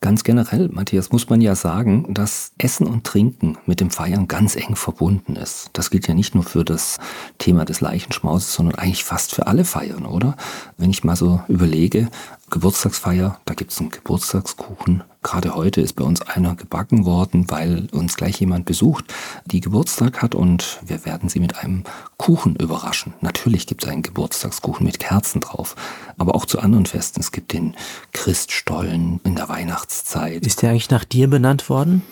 Ganz 0.01 0.25
generell, 0.25 0.69
Matthias, 0.69 1.13
muss 1.13 1.31
man 1.31 1.41
ja 1.41 1.55
sagen, 1.55 2.13
dass 2.13 2.53
Essen 2.59 2.87
und 2.87 3.05
Trinken 3.05 3.57
mit 3.65 3.81
dem 3.81 3.91
Feiern 3.91 4.29
ganz 4.29 4.57
eng 4.57 4.77
verbunden 4.77 5.37
ist. 5.37 5.71
Das 5.73 5.91
gilt 5.91 6.07
ja 6.07 6.15
nicht 6.15 6.35
nur 6.35 6.45
für 6.45 6.65
das 6.65 6.99
Thema 7.39 7.65
des 7.65 7.81
Leichenschmauses, 7.81 8.53
sondern 8.53 8.75
eigentlich 8.75 9.05
fast 9.05 9.35
für 9.35 9.47
alle 9.47 9.65
Feiern, 9.65 10.05
oder? 10.05 10.37
Wenn 10.77 10.91
ich 10.91 11.05
mal 11.05 11.17
so 11.17 11.43
überlege, 11.49 12.09
Geburtstagsfeier, 12.55 13.41
da 13.47 13.55
gibt 13.55 13.73
es 13.73 13.81
einen 13.81 13.91
Geburtstagskuchen. 13.91 15.03
Gerade 15.25 15.57
heute 15.57 15.81
ist 15.81 15.95
bei 15.95 16.05
uns 16.05 16.23
einer 16.23 16.55
gebacken 16.55 17.05
worden, 17.05 17.51
weil 17.51 17.89
uns 17.91 18.15
gleich 18.15 18.39
jemand 18.39 18.65
besucht, 18.65 19.13
die 19.45 19.61
Geburtstag 19.61 20.23
hat 20.23 20.37
und 20.37 20.79
wir 20.87 21.05
werden 21.05 21.29
sie 21.29 21.41
mit 21.41 21.57
einem 21.57 21.83
Kuchen 22.17 22.55
überraschen. 22.55 23.13
Natürlich 23.21 23.67
gibt 23.67 23.83
es 23.83 23.91
einen 23.91 24.03
Geburtstagskuchen 24.03 24.87
mit 24.87 25.01
Kerzen 25.01 25.41
drauf, 25.41 25.75
aber 26.17 26.37
auch 26.37 26.47
zu 26.47 26.61
anderen 26.61 26.87
Festen. 26.87 27.19
Es 27.19 27.33
gibt 27.33 27.53
den 27.53 27.75
Christstollen 28.13 29.21
in 29.25 29.35
der 29.35 29.49
Weihnachtszeit. 29.49 30.47
Ist 30.47 30.63
der 30.63 30.71
eigentlich 30.71 30.91
nach 30.91 31.03
dir 31.03 31.29
benannt 31.29 31.69
worden? 31.69 32.03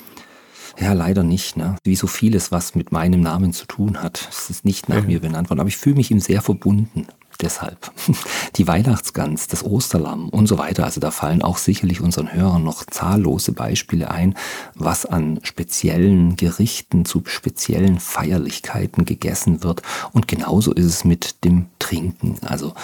Ja, 0.77 0.93
leider 0.93 1.23
nicht. 1.23 1.57
Ne? 1.57 1.77
Wie 1.85 1.95
so 1.95 2.09
vieles, 2.09 2.51
was 2.51 2.75
mit 2.75 2.91
meinem 2.91 3.21
Namen 3.21 3.53
zu 3.53 3.67
tun 3.67 4.03
hat. 4.03 4.27
Es 4.29 4.51
ist 4.51 4.65
nicht 4.65 4.89
nach 4.89 5.03
mhm. 5.03 5.07
mir 5.07 5.21
benannt 5.21 5.51
worden, 5.51 5.61
aber 5.61 5.69
ich 5.69 5.77
fühle 5.77 5.95
mich 5.95 6.11
ihm 6.11 6.19
sehr 6.19 6.43
verbunden 6.43 7.07
deshalb. 7.41 7.91
Die 8.57 8.67
Weihnachtsgans, 8.67 9.49
das 9.49 9.65
Osterlamm 9.65 10.29
und 10.29 10.47
so 10.47 10.59
weiter. 10.59 10.85
Also 10.85 11.01
da 11.01 11.11
fallen 11.11 11.43
auch 11.43 11.57
sicherlich 11.57 12.01
unseren 12.01 12.33
Hörern 12.33 12.63
noch 12.63 12.85
zahllose 12.85 13.53
Beispiele 13.53 14.11
ein, 14.11 14.35
was 14.75 15.07
an 15.07 15.41
speziellen 15.43 16.37
Gerichten 16.37 17.05
zu 17.05 17.23
speziellen 17.27 18.01
Feierlichkeiten 18.01 19.05
gegessen 19.05 19.63
wird. 19.63 19.83
Und 20.13 20.29
genauso 20.29 20.73
ist 20.73 20.87
es 20.87 21.05
mit 21.05 21.45
dem 21.45 21.67
Trinken. 21.79 22.39
Also 22.43 22.75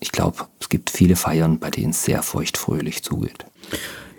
ich 0.00 0.12
glaube, 0.12 0.46
es 0.60 0.68
gibt 0.68 0.90
viele 0.90 1.16
Feiern, 1.16 1.58
bei 1.58 1.70
denen 1.70 1.90
es 1.90 2.04
sehr 2.04 2.22
feuchtfröhlich 2.22 3.02
zugeht. 3.02 3.46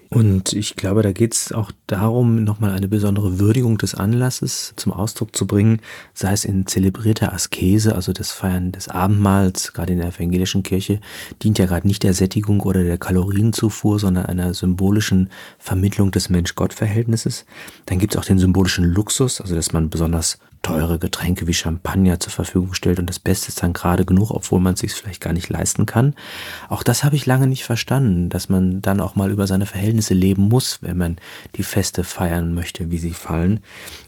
Und 0.10 0.54
ich 0.54 0.76
glaube, 0.76 1.02
da 1.02 1.12
geht 1.12 1.34
es 1.34 1.52
auch 1.52 1.72
darum, 1.86 2.44
nochmal 2.44 2.72
eine 2.72 2.88
besondere 2.88 3.40
Würdigung 3.40 3.78
des 3.78 3.94
Anlasses 3.94 4.74
zum 4.78 4.94
Ausdruck 4.94 5.36
zu 5.36 5.46
bringen, 5.46 5.82
sei 6.14 6.32
es 6.32 6.46
in 6.46 6.66
zelebrierter 6.66 7.34
Askese, 7.34 7.94
also 7.94 8.14
das 8.14 8.32
Feiern 8.32 8.72
des 8.72 8.88
Abendmahls, 8.88 9.74
gerade 9.74 9.94
in 9.94 10.00
der 10.00 10.08
evangelischen 10.08 10.64
Kirche, 10.64 11.02
dient 11.44 11.60
ja 11.60 11.66
gerade 11.66 11.88
nicht 11.88 12.04
der 12.04 12.14
Sättigung 12.14 12.62
oder 12.62 12.84
der 12.84 12.98
Kalorienzufuhr, 12.98 14.00
sondern 14.00 14.28
einer 14.28 14.54
symbolischen 14.54 15.30
Vermittlung 15.60 16.12
des 16.12 16.30
Mensch-Gott-Verhältnisses. 16.30 17.46
Dann 17.86 18.00
gibt 18.00 18.16
es 18.16 18.20
auch 18.20 18.26
den 18.26 18.40
symbolischen 18.40 18.86
Luxus, 18.86 19.42
also 19.42 19.56
dass 19.56 19.74
man 19.74 19.90
besonders 19.90 20.40
teure 20.68 21.00
Getränke 21.00 21.48
wie 21.48 21.54
Champagner 21.54 22.20
zur 22.20 22.32
Verfügung 22.32 22.74
stellt 22.74 23.00
und 23.00 23.10
das 23.10 23.20
Beste 23.20 23.50
ist 23.50 23.64
dann 23.64 23.74
gerade 23.74 24.06
genug, 24.06 24.32
obwohl 24.32 24.60
man 24.60 24.74
es 24.74 24.82
sich 24.82 24.94
vielleicht 24.94 25.22
gar 25.22 25.34
nicht 25.34 25.50
leisten 25.50 25.86
kann. 25.86 26.14
Auch 26.68 26.84
das 26.84 27.04
habe 27.04 27.16
ich 27.16 27.26
lange 27.26 27.48
nicht 27.48 27.64
verstanden, 27.64 28.30
dass 28.30 28.50
man 28.50 28.82
dann 28.82 29.00
auch 29.00 29.16
mal 29.16 29.32
über 29.32 29.48
seine 29.48 29.66
Verhältnisse 29.66 30.14
leben 30.14 30.44
muss, 30.44 30.80
wenn 30.82 30.98
man 30.98 31.18
die 31.56 31.64
Feste 31.64 32.04
feiern 32.04 32.54
möchte, 32.54 32.92
wie 32.92 32.98
sie 32.98 33.14
fallen. 33.14 33.62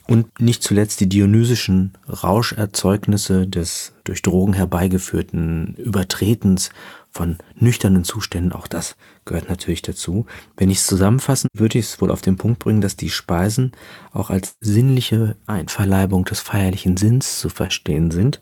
Und 0.08 0.40
nicht 0.42 0.64
zuletzt 0.64 1.00
die 1.00 1.10
dionysischen 1.10 1.94
Rauscherzeugnisse 2.08 3.48
des 3.48 3.94
durch 4.04 4.22
Drogen 4.22 4.54
herbeigeführten 4.54 5.76
Übertretens 5.76 6.72
von 7.12 7.38
nüchternen 7.56 8.04
Zuständen, 8.04 8.54
auch 8.54 8.68
das 8.68 8.96
gehört 9.30 9.48
natürlich 9.48 9.82
dazu. 9.82 10.26
Wenn 10.58 10.70
ich 10.70 10.80
es 10.80 10.88
zusammenfassen, 10.88 11.48
würde 11.56 11.80
ich 11.80 11.86
es 11.86 12.02
wohl 12.02 12.12
auf 12.12 12.22
den 12.22 12.36
Punkt 12.36 12.60
bringen, 12.60 12.82
dass 12.82 12.98
die 12.98 13.10
Speisen 13.10 13.72
auch 14.12 14.30
als 14.30 14.56
sinnliche 14.60 15.38
Einverleibung 15.46 16.26
des 16.26 16.42
feierlichen 16.42 16.98
Sinns 16.98 17.40
zu 17.40 17.48
verstehen 17.48 18.12
sind. 18.12 18.42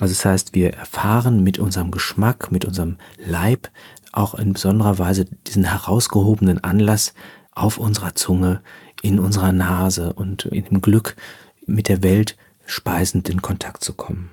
Also 0.00 0.12
das 0.12 0.24
heißt, 0.24 0.54
wir 0.54 0.72
erfahren 0.72 1.44
mit 1.44 1.60
unserem 1.60 1.92
Geschmack, 1.92 2.50
mit 2.50 2.64
unserem 2.64 2.96
Leib 3.24 3.70
auch 4.10 4.34
in 4.34 4.54
besonderer 4.54 4.98
Weise 4.98 5.26
diesen 5.46 5.64
herausgehobenen 5.64 6.64
Anlass 6.64 7.14
auf 7.52 7.78
unserer 7.78 8.14
Zunge, 8.14 8.62
in 9.02 9.18
unserer 9.18 9.52
Nase 9.52 10.12
und 10.12 10.46
in 10.46 10.64
dem 10.64 10.80
Glück 10.80 11.16
mit 11.66 11.88
der 11.88 12.02
Welt 12.02 12.36
speisend 12.66 13.28
in 13.28 13.42
Kontakt 13.42 13.84
zu 13.84 13.92
kommen. 13.92 14.30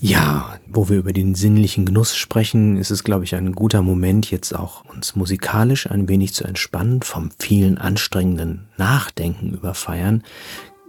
Ja, 0.00 0.58
wo 0.68 0.88
wir 0.88 0.96
über 0.98 1.12
den 1.12 1.34
sinnlichen 1.34 1.84
Genuss 1.84 2.16
sprechen, 2.16 2.76
ist 2.76 2.90
es, 2.90 3.02
glaube 3.02 3.24
ich, 3.24 3.34
ein 3.34 3.52
guter 3.52 3.82
Moment, 3.82 4.30
jetzt 4.30 4.54
auch 4.54 4.84
uns 4.84 5.16
musikalisch 5.16 5.90
ein 5.90 6.08
wenig 6.08 6.34
zu 6.34 6.44
entspannen 6.44 7.02
vom 7.02 7.30
vielen 7.40 7.78
anstrengenden 7.78 8.68
Nachdenken 8.76 9.52
über 9.52 9.74
Feiern. 9.74 10.22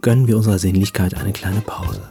Gönnen 0.01 0.27
wir 0.27 0.37
unserer 0.37 0.59
Sinnlichkeit 0.59 1.15
eine 1.15 1.33
kleine 1.33 1.61
Pause. 1.61 2.01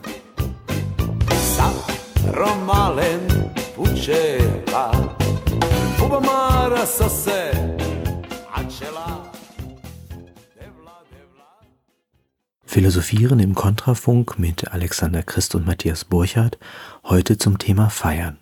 Philosophieren 12.70 13.40
im 13.40 13.54
Kontrafunk 13.54 14.38
mit 14.38 14.74
Alexander 14.74 15.22
Christ 15.22 15.54
und 15.54 15.66
Matthias 15.66 16.04
Burchardt, 16.04 16.58
heute 17.02 17.38
zum 17.38 17.56
Thema 17.56 17.88
Feiern. 17.88 18.36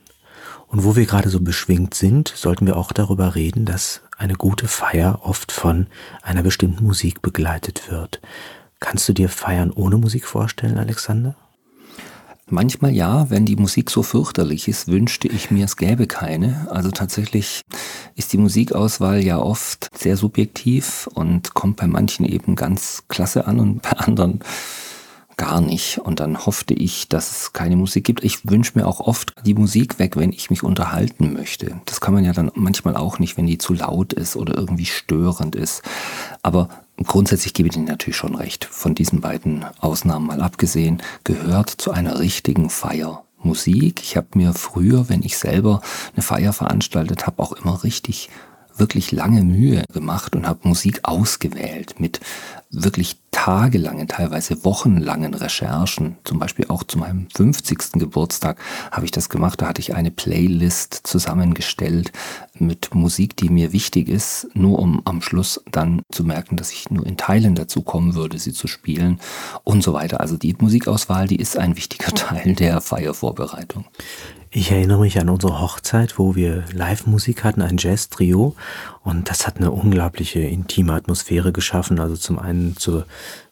Und 0.67 0.83
wo 0.83 0.97
wir 0.97 1.07
gerade 1.07 1.29
so 1.29 1.39
beschwingt 1.39 1.95
sind, 1.95 2.33
sollten 2.35 2.67
wir 2.67 2.77
auch 2.77 2.91
darüber 2.91 3.37
reden, 3.37 3.67
dass 3.67 4.03
eine 4.19 4.35
gute 4.35 4.67
Feier 4.67 5.21
oft 5.23 5.53
von 5.53 5.87
einer 6.23 6.43
bestimmten 6.43 6.85
Musik 6.85 7.23
begleitet 7.23 7.89
wird. 7.89 8.21
Kannst 8.81 9.09
du 9.09 9.13
dir 9.13 9.29
Feiern 9.29 9.71
ohne 9.71 9.97
Musik 9.97 10.27
vorstellen, 10.27 10.77
Alexander? 10.77 11.37
Manchmal 12.49 12.93
ja, 12.93 13.29
wenn 13.29 13.45
die 13.45 13.57
Musik 13.57 13.91
so 13.91 14.05
fürchterlich 14.05 14.69
ist, 14.69 14.87
wünschte 14.87 15.27
ich 15.27 15.51
mir, 15.51 15.65
es 15.65 15.77
gäbe 15.77 16.07
keine. 16.07 16.69
Also 16.71 16.93
tatsächlich 16.93 17.63
ist 18.15 18.33
die 18.33 18.39
Musikauswahl 18.39 19.25
ja 19.25 19.39
oft 19.39 19.91
sehr 19.99 20.17
subjektiv 20.17 21.09
und 21.13 21.55
kommt 21.55 21.77
bei 21.77 21.89
manchen 21.89 22.25
eben 22.25 22.55
ganz 22.55 23.03
klasse 23.09 23.49
an 23.49 23.59
und 23.59 23.83
bei 23.83 23.91
anderen 23.91 24.41
gar 25.37 25.61
nicht. 25.61 25.99
Und 25.99 26.21
dann 26.21 26.47
hoffte 26.47 26.75
ich, 26.75 27.09
dass 27.09 27.31
es 27.31 27.53
keine 27.53 27.77
Musik 27.77 28.05
gibt. 28.05 28.25
Ich 28.25 28.49
wünsche 28.49 28.73
mir 28.75 28.87
auch 28.87 29.01
oft 29.01 29.35
die 29.45 29.55
Musik 29.55 29.99
weg, 29.99 30.17
wenn 30.17 30.33
ich 30.33 30.51
mich 30.51 30.63
unterhalten 30.63 31.33
möchte. 31.33 31.81
Das 31.85 32.01
kann 32.01 32.15
man 32.15 32.25
ja 32.25 32.33
dann 32.33 32.51
manchmal 32.55 32.97
auch 32.97 33.19
nicht, 33.19 33.37
wenn 33.37 33.47
die 33.47 33.59
zu 33.59 33.75
laut 33.75 34.13
ist 34.13 34.37
oder 34.37 34.57
irgendwie 34.57 34.87
störend 34.87 35.55
ist. 35.55 35.83
Aber 36.43 36.69
grundsätzlich 37.03 37.55
gebe 37.55 37.69
ich 37.69 37.77
Ihnen 37.77 37.87
natürlich 37.87 38.17
schon 38.17 38.35
recht. 38.35 38.65
Von 38.65 38.95
diesen 38.95 39.21
beiden 39.21 39.65
Ausnahmen 39.81 40.27
mal 40.27 40.41
abgesehen, 40.41 41.03
gehört 41.25 41.71
zu 41.71 41.91
einer 41.91 42.19
richtigen 42.19 42.71
Feier 42.71 43.25
Musik. 43.43 44.01
Ich 44.03 44.17
habe 44.17 44.29
mir 44.35 44.55
früher, 44.55 45.09
wenn 45.09 45.23
ich 45.23 45.39
selber 45.39 45.81
eine 46.15 46.23
Feier 46.23 46.53
veranstaltet 46.53 47.27
habe, 47.27 47.43
auch 47.43 47.53
immer 47.53 47.85
richtig 47.85 48.31
wirklich 48.79 49.13
lange 49.13 49.43
Mühe 49.43 49.85
gemacht 49.93 50.37
und 50.37 50.47
habe 50.47 50.69
Musik 50.69 51.01
ausgewählt 51.03 51.99
mit 51.99 52.21
wirklich 52.71 53.17
tagelangen, 53.31 54.09
teilweise 54.09 54.65
wochenlangen 54.65 55.35
Recherchen. 55.35 56.17
Zum 56.25 56.39
Beispiel 56.39 56.67
auch 56.69 56.83
zu 56.83 56.99
meinem 56.99 57.29
50. 57.35 57.93
Geburtstag 57.93 58.59
habe 58.91 59.05
ich 59.05 59.11
das 59.11 59.29
gemacht. 59.29 59.61
Da 59.61 59.69
hatte 59.69 59.81
ich 59.81 59.95
eine 59.95 60.11
Playlist 60.11 61.01
zusammengestellt 61.07 62.13
mit 62.59 62.95
Musik, 62.95 63.37
die 63.37 63.49
mir 63.49 63.73
wichtig 63.73 64.09
ist, 64.09 64.49
nur 64.55 64.79
um 64.79 65.03
am 65.05 65.23
Schluss 65.23 65.63
dann 65.71 66.03
zu 66.11 66.25
merken, 66.25 66.57
dass 66.57 66.73
ich 66.73 66.91
nur 66.91 67.07
in 67.07 67.17
Teilen 67.17 67.55
dazu 67.55 67.83
kommen 67.83 68.15
würde, 68.15 68.39
sie 68.39 68.53
zu 68.53 68.67
spielen 68.67 69.21
und 69.63 69.83
so 69.83 69.93
weiter. 69.93 70.21
Also 70.21 70.37
die 70.37 70.57
Musikauswahl, 70.59 71.29
die 71.29 71.37
ist 71.37 71.57
ein 71.57 71.77
wichtiger 71.77 72.13
Teil 72.15 72.55
der 72.55 72.81
Feiervorbereitung. 72.81 73.85
Ich 74.59 74.71
erinnere 74.71 75.01
mich 75.01 75.21
an 75.21 75.29
unsere 75.29 75.61
Hochzeit, 75.61 76.19
wo 76.19 76.35
wir 76.35 76.65
Live-Musik 76.73 77.45
hatten, 77.45 77.61
ein 77.61 77.77
Jazz-Trio. 77.77 78.57
Und 79.05 79.29
das 79.29 79.47
hat 79.47 79.59
eine 79.59 79.71
unglaubliche 79.71 80.41
intime 80.41 80.95
Atmosphäre 80.95 81.53
geschaffen. 81.53 82.01
Also 82.01 82.17
zum 82.17 82.39
einen 82.39 82.75
zur 82.75 83.05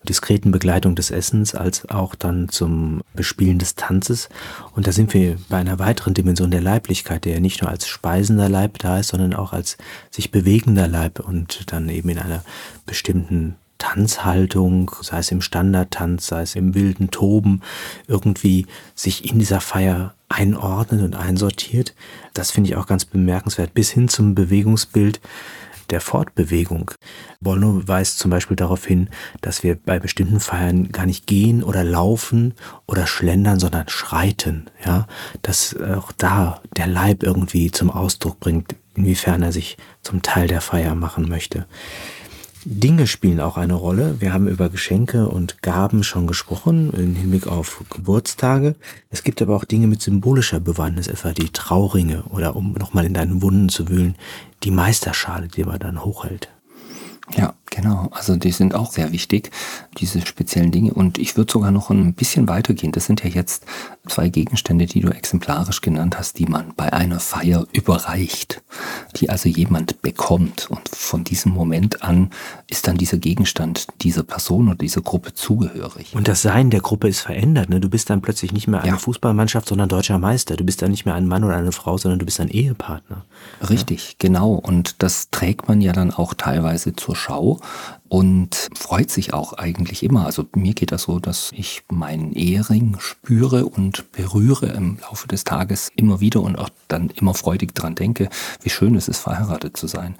diskreten 0.08 0.50
Begleitung 0.50 0.94
des 0.94 1.10
Essens, 1.10 1.54
als 1.54 1.86
auch 1.90 2.14
dann 2.14 2.48
zum 2.48 3.02
Bespielen 3.12 3.58
des 3.58 3.74
Tanzes. 3.74 4.30
Und 4.74 4.86
da 4.86 4.92
sind 4.92 5.12
wir 5.12 5.36
bei 5.50 5.58
einer 5.58 5.78
weiteren 5.78 6.14
Dimension 6.14 6.50
der 6.50 6.62
Leiblichkeit, 6.62 7.26
der 7.26 7.34
ja 7.34 7.40
nicht 7.40 7.60
nur 7.60 7.70
als 7.70 7.86
speisender 7.86 8.48
Leib 8.48 8.78
da 8.78 8.98
ist, 8.98 9.08
sondern 9.08 9.34
auch 9.34 9.52
als 9.52 9.76
sich 10.10 10.30
bewegender 10.30 10.88
Leib 10.88 11.20
und 11.20 11.70
dann 11.70 11.90
eben 11.90 12.08
in 12.08 12.18
einer 12.18 12.42
bestimmten 12.86 13.56
Tanzhaltung, 13.78 14.90
sei 15.00 15.18
es 15.18 15.30
im 15.30 15.40
Standardtanz, 15.40 16.26
sei 16.26 16.42
es 16.42 16.54
im 16.54 16.74
wilden 16.74 17.10
Toben, 17.10 17.62
irgendwie 18.06 18.66
sich 18.94 19.30
in 19.30 19.38
dieser 19.38 19.60
Feier 19.60 20.14
einordnet 20.28 21.02
und 21.02 21.14
einsortiert. 21.14 21.94
Das 22.32 22.50
finde 22.50 22.70
ich 22.70 22.76
auch 22.76 22.86
ganz 22.86 23.04
bemerkenswert, 23.04 23.74
bis 23.74 23.90
hin 23.90 24.08
zum 24.08 24.34
Bewegungsbild 24.34 25.20
der 25.90 26.00
Fortbewegung. 26.00 26.90
Bono 27.40 27.86
weist 27.86 28.18
zum 28.18 28.30
Beispiel 28.30 28.56
darauf 28.56 28.84
hin, 28.84 29.08
dass 29.42 29.62
wir 29.62 29.76
bei 29.76 29.98
bestimmten 29.98 30.40
Feiern 30.40 30.90
gar 30.92 31.06
nicht 31.06 31.26
gehen 31.26 31.62
oder 31.62 31.84
laufen 31.84 32.54
oder 32.86 33.06
schlendern, 33.06 33.60
sondern 33.60 33.88
schreiten. 33.88 34.66
Ja, 34.84 35.06
dass 35.42 35.76
auch 35.76 36.12
da 36.12 36.62
der 36.76 36.86
Leib 36.86 37.22
irgendwie 37.22 37.70
zum 37.70 37.90
Ausdruck 37.90 38.40
bringt, 38.40 38.74
inwiefern 38.94 39.42
er 39.42 39.52
sich 39.52 39.76
zum 40.02 40.22
Teil 40.22 40.48
der 40.48 40.60
Feier 40.60 40.94
machen 40.94 41.28
möchte. 41.28 41.66
Dinge 42.66 43.06
spielen 43.06 43.40
auch 43.40 43.58
eine 43.58 43.74
Rolle. 43.74 44.20
Wir 44.20 44.32
haben 44.32 44.48
über 44.48 44.70
Geschenke 44.70 45.28
und 45.28 45.60
Gaben 45.60 46.02
schon 46.02 46.26
gesprochen, 46.26 46.92
im 46.94 47.14
Hinblick 47.14 47.46
auf 47.46 47.84
Geburtstage. 47.90 48.74
Es 49.10 49.22
gibt 49.22 49.42
aber 49.42 49.54
auch 49.54 49.64
Dinge 49.64 49.86
mit 49.86 50.00
symbolischer 50.00 50.60
Bewandtnis, 50.60 51.08
etwa 51.08 51.32
die 51.32 51.50
Trauringe 51.50 52.24
oder 52.30 52.56
um 52.56 52.72
nochmal 52.72 53.04
in 53.04 53.14
deinen 53.14 53.42
Wunden 53.42 53.68
zu 53.68 53.88
wühlen, 53.88 54.16
die 54.62 54.70
Meisterschale, 54.70 55.48
die 55.48 55.64
man 55.64 55.78
dann 55.78 56.04
hochhält. 56.04 56.48
Ja, 57.36 57.54
genau. 57.66 58.08
Also 58.12 58.36
die 58.36 58.52
sind 58.52 58.74
auch 58.74 58.90
sehr 58.90 59.12
wichtig, 59.12 59.50
diese 59.98 60.24
speziellen 60.24 60.70
Dinge. 60.70 60.94
Und 60.94 61.18
ich 61.18 61.36
würde 61.36 61.52
sogar 61.52 61.70
noch 61.70 61.90
ein 61.90 62.14
bisschen 62.14 62.48
weitergehen. 62.48 62.92
Das 62.92 63.06
sind 63.06 63.24
ja 63.24 63.30
jetzt 63.30 63.64
zwei 64.08 64.28
Gegenstände, 64.28 64.86
die 64.86 65.00
du 65.00 65.08
exemplarisch 65.08 65.80
genannt 65.80 66.18
hast, 66.18 66.38
die 66.38 66.46
man 66.46 66.72
bei 66.76 66.92
einer 66.92 67.20
Feier 67.20 67.66
überreicht, 67.72 68.62
die 69.16 69.30
also 69.30 69.48
jemand 69.48 70.02
bekommt. 70.02 70.70
Und 70.70 70.88
von 70.88 71.24
diesem 71.24 71.52
Moment 71.52 72.02
an 72.02 72.30
ist 72.68 72.86
dann 72.86 72.96
dieser 72.96 73.18
Gegenstand 73.18 73.86
dieser 74.02 74.22
Person 74.22 74.68
oder 74.68 74.76
dieser 74.76 75.00
Gruppe 75.00 75.34
zugehörig. 75.34 76.14
Und 76.14 76.28
das 76.28 76.42
Sein 76.42 76.70
der 76.70 76.80
Gruppe 76.80 77.08
ist 77.08 77.20
verändert. 77.20 77.70
Ne? 77.70 77.80
Du 77.80 77.88
bist 77.88 78.10
dann 78.10 78.20
plötzlich 78.20 78.52
nicht 78.52 78.68
mehr 78.68 78.80
eine 78.80 78.92
ja. 78.92 78.98
Fußballmannschaft, 78.98 79.68
sondern 79.68 79.88
deutscher 79.88 80.18
Meister. 80.18 80.56
Du 80.56 80.64
bist 80.64 80.82
dann 80.82 80.90
nicht 80.90 81.06
mehr 81.06 81.14
ein 81.14 81.26
Mann 81.26 81.44
oder 81.44 81.56
eine 81.56 81.72
Frau, 81.72 81.96
sondern 81.96 82.18
du 82.18 82.26
bist 82.26 82.40
ein 82.40 82.48
Ehepartner. 82.48 83.24
Richtig, 83.68 84.08
ja? 84.08 84.14
genau. 84.18 84.52
Und 84.52 85.02
das 85.02 85.30
trägt 85.30 85.68
man 85.68 85.80
ja 85.80 85.92
dann 85.92 86.10
auch 86.10 86.34
teilweise 86.34 86.94
zur 86.94 87.16
Schau 87.16 87.60
und 88.08 88.68
freut 88.74 89.10
sich 89.10 89.32
auch 89.32 89.54
eigentlich 89.54 90.02
immer. 90.02 90.26
Also 90.26 90.44
mir 90.54 90.74
geht 90.74 90.92
das 90.92 91.02
so, 91.02 91.18
dass 91.18 91.50
ich 91.54 91.82
meinen 91.90 92.32
Ehering 92.32 92.96
spüre 93.00 93.66
und 93.66 94.12
berühre 94.12 94.66
im 94.66 94.98
Laufe 95.00 95.26
des 95.26 95.44
Tages 95.44 95.90
immer 95.96 96.20
wieder 96.20 96.40
und 96.40 96.56
auch 96.56 96.70
dann 96.88 97.10
immer 97.10 97.34
freudig 97.34 97.74
dran 97.74 97.94
denke, 97.94 98.28
wie 98.62 98.70
schön 98.70 98.94
es 98.94 99.08
ist, 99.08 99.18
verheiratet 99.18 99.76
zu 99.76 99.86
sein. 99.86 100.16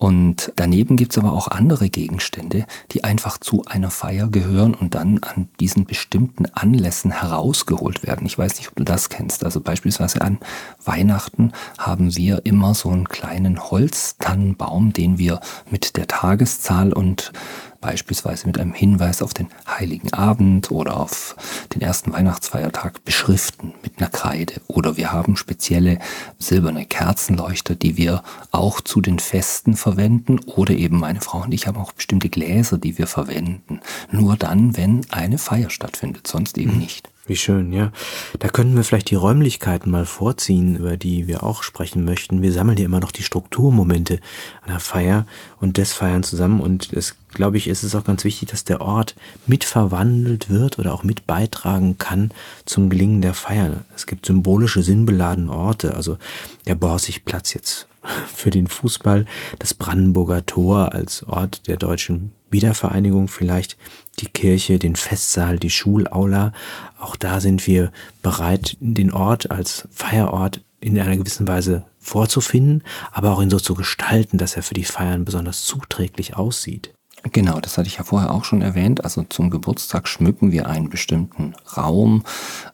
Und 0.00 0.50
daneben 0.56 0.96
gibt 0.96 1.12
es 1.12 1.18
aber 1.18 1.34
auch 1.34 1.48
andere 1.48 1.90
Gegenstände, 1.90 2.64
die 2.92 3.04
einfach 3.04 3.36
zu 3.36 3.66
einer 3.66 3.90
Feier 3.90 4.28
gehören 4.28 4.72
und 4.72 4.94
dann 4.94 5.18
an 5.22 5.50
diesen 5.60 5.84
bestimmten 5.84 6.46
Anlässen 6.46 7.10
herausgeholt 7.10 8.02
werden. 8.02 8.26
Ich 8.26 8.38
weiß 8.38 8.56
nicht, 8.56 8.68
ob 8.68 8.76
du 8.76 8.84
das 8.84 9.10
kennst. 9.10 9.44
Also 9.44 9.60
beispielsweise 9.60 10.22
an 10.22 10.38
Weihnachten 10.82 11.52
haben 11.76 12.16
wir 12.16 12.46
immer 12.46 12.74
so 12.74 12.88
einen 12.88 13.10
kleinen 13.10 13.62
Holztannenbaum, 13.62 14.94
den 14.94 15.18
wir 15.18 15.38
mit 15.70 15.98
der 15.98 16.06
Tageszahl 16.06 16.94
und 16.94 17.32
beispielsweise 17.80 18.46
mit 18.46 18.58
einem 18.58 18.74
Hinweis 18.74 19.22
auf 19.22 19.34
den 19.34 19.48
Heiligen 19.66 20.12
Abend 20.12 20.70
oder 20.70 20.96
auf 20.96 21.36
den 21.74 21.80
ersten 21.80 22.12
Weihnachtsfeiertag 22.12 23.04
beschriften 23.04 23.74
mit 23.82 23.98
einer 23.98 24.10
Kreide. 24.10 24.60
Oder 24.68 24.96
wir 24.96 25.12
haben 25.12 25.36
spezielle 25.36 25.98
silberne 26.38 26.84
Kerzenleuchter, 26.84 27.74
die 27.74 27.96
wir 27.96 28.22
auch 28.50 28.80
zu 28.80 29.00
den 29.00 29.18
Festen 29.18 29.74
verwenden. 29.74 30.40
Oder 30.46 30.74
eben 30.74 30.98
meine 30.98 31.20
Frau 31.20 31.42
und 31.42 31.54
ich 31.54 31.66
haben 31.66 31.78
auch 31.78 31.92
bestimmte 31.92 32.28
Gläser, 32.28 32.78
die 32.78 32.98
wir 32.98 33.06
verwenden. 33.06 33.80
Nur 34.10 34.36
dann, 34.36 34.76
wenn 34.76 35.06
eine 35.10 35.38
Feier 35.38 35.70
stattfindet, 35.70 36.26
sonst 36.26 36.58
eben 36.58 36.74
mhm. 36.74 36.78
nicht. 36.80 37.10
Wie 37.30 37.36
schön, 37.36 37.72
ja. 37.72 37.92
Da 38.40 38.48
könnten 38.48 38.74
wir 38.74 38.82
vielleicht 38.82 39.08
die 39.08 39.14
Räumlichkeiten 39.14 39.88
mal 39.88 40.04
vorziehen, 40.04 40.74
über 40.74 40.96
die 40.96 41.28
wir 41.28 41.44
auch 41.44 41.62
sprechen 41.62 42.04
möchten. 42.04 42.42
Wir 42.42 42.52
sammeln 42.52 42.76
ja 42.76 42.86
immer 42.86 42.98
noch 42.98 43.12
die 43.12 43.22
Strukturmomente 43.22 44.18
einer 44.62 44.80
Feier 44.80 45.26
und 45.60 45.76
des 45.76 45.92
Feiern 45.92 46.24
zusammen. 46.24 46.60
Und 46.60 46.92
es, 46.92 47.14
glaube 47.32 47.56
ich, 47.56 47.68
ist 47.68 47.84
es 47.84 47.94
auch 47.94 48.02
ganz 48.02 48.24
wichtig, 48.24 48.48
dass 48.48 48.64
der 48.64 48.80
Ort 48.80 49.14
mitverwandelt 49.46 50.50
wird 50.50 50.80
oder 50.80 50.92
auch 50.92 51.04
mit 51.04 51.28
beitragen 51.28 51.98
kann 51.98 52.32
zum 52.64 52.90
Gelingen 52.90 53.22
der 53.22 53.34
Feier. 53.34 53.84
Es 53.94 54.08
gibt 54.08 54.26
symbolische, 54.26 54.82
sinnbeladene 54.82 55.52
Orte, 55.52 55.94
also 55.94 56.18
der 56.66 56.74
Borsigplatz 56.74 57.54
jetzt 57.54 57.86
für 58.34 58.50
den 58.50 58.66
Fußball, 58.66 59.24
das 59.60 59.72
Brandenburger 59.72 60.46
Tor 60.46 60.94
als 60.94 61.22
Ort 61.22 61.68
der 61.68 61.76
deutschen 61.76 62.32
Wiedervereinigung 62.50 63.28
vielleicht 63.28 63.76
die 64.18 64.26
Kirche, 64.26 64.78
den 64.78 64.96
Festsaal, 64.96 65.58
die 65.58 65.70
Schulaula. 65.70 66.52
Auch 66.98 67.16
da 67.16 67.40
sind 67.40 67.66
wir 67.66 67.92
bereit, 68.22 68.76
den 68.80 69.12
Ort 69.12 69.50
als 69.50 69.88
Feierort 69.90 70.62
in 70.80 70.98
einer 70.98 71.16
gewissen 71.16 71.46
Weise 71.46 71.84
vorzufinden, 71.98 72.82
aber 73.12 73.32
auch 73.32 73.42
ihn 73.42 73.50
so 73.50 73.60
zu 73.60 73.74
gestalten, 73.74 74.38
dass 74.38 74.56
er 74.56 74.62
für 74.62 74.74
die 74.74 74.84
Feiern 74.84 75.24
besonders 75.24 75.64
zuträglich 75.64 76.36
aussieht. 76.36 76.92
Genau, 77.32 77.60
das 77.60 77.76
hatte 77.76 77.86
ich 77.86 77.98
ja 77.98 78.04
vorher 78.04 78.30
auch 78.30 78.44
schon 78.44 78.62
erwähnt. 78.62 79.04
Also 79.04 79.24
zum 79.28 79.50
Geburtstag 79.50 80.08
schmücken 80.08 80.52
wir 80.52 80.68
einen 80.68 80.88
bestimmten 80.88 81.54
Raum 81.76 82.24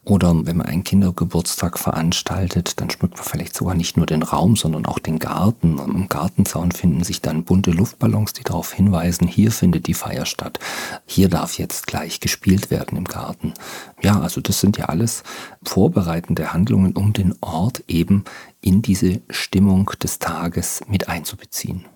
oder 0.05 0.47
wenn 0.47 0.59
man 0.59 0.67
einen 0.67 0.85
Kindergeburtstag 0.85 1.79
veranstaltet, 1.79 2.81
dann 2.81 2.89
schmückt 2.89 3.17
man 3.17 3.25
vielleicht 3.25 3.57
sogar 3.57 3.75
nicht 3.75 3.97
nur 3.97 4.07
den 4.07 4.23
Raum, 4.23 4.55
sondern 4.55 4.87
auch 4.87 5.01
den 5.01 5.19
Garten. 5.19 5.81
Am 5.81 6.09
Gartenzaun 6.09 6.71
finden 6.71 7.03
sich 7.03 7.21
dann 7.21 7.43
bunte 7.43 7.73
Luftballons, 7.73 8.35
die 8.35 8.45
darauf 8.45 8.73
hinweisen, 8.73 9.27
hier 9.27 9.51
findet 9.51 9.89
die 9.89 9.95
Feier 9.95 10.27
statt. 10.27 10.61
Hier 11.07 11.29
darf 11.29 11.59
jetzt 11.59 11.89
gleich 11.89 12.21
gespielt 12.21 12.71
werden 12.71 12.97
im 12.97 13.05
Garten. 13.05 13.53
Ja, 14.01 14.21
also 14.21 14.41
das 14.41 14.61
sind 14.61 14.79
ja 14.79 14.87
alles 14.87 15.25
vorbereitende 15.65 16.53
Handlungen, 16.53 16.93
um 16.93 17.13
den 17.13 17.35
Ort 17.41 17.83
eben 17.89 18.25
in 18.61 18.81
diese 18.81 19.23
Stimmung 19.29 19.91
des 20.01 20.21
Tages 20.21 20.83
mit 20.87 21.09
einzubeziehen. 21.09 21.87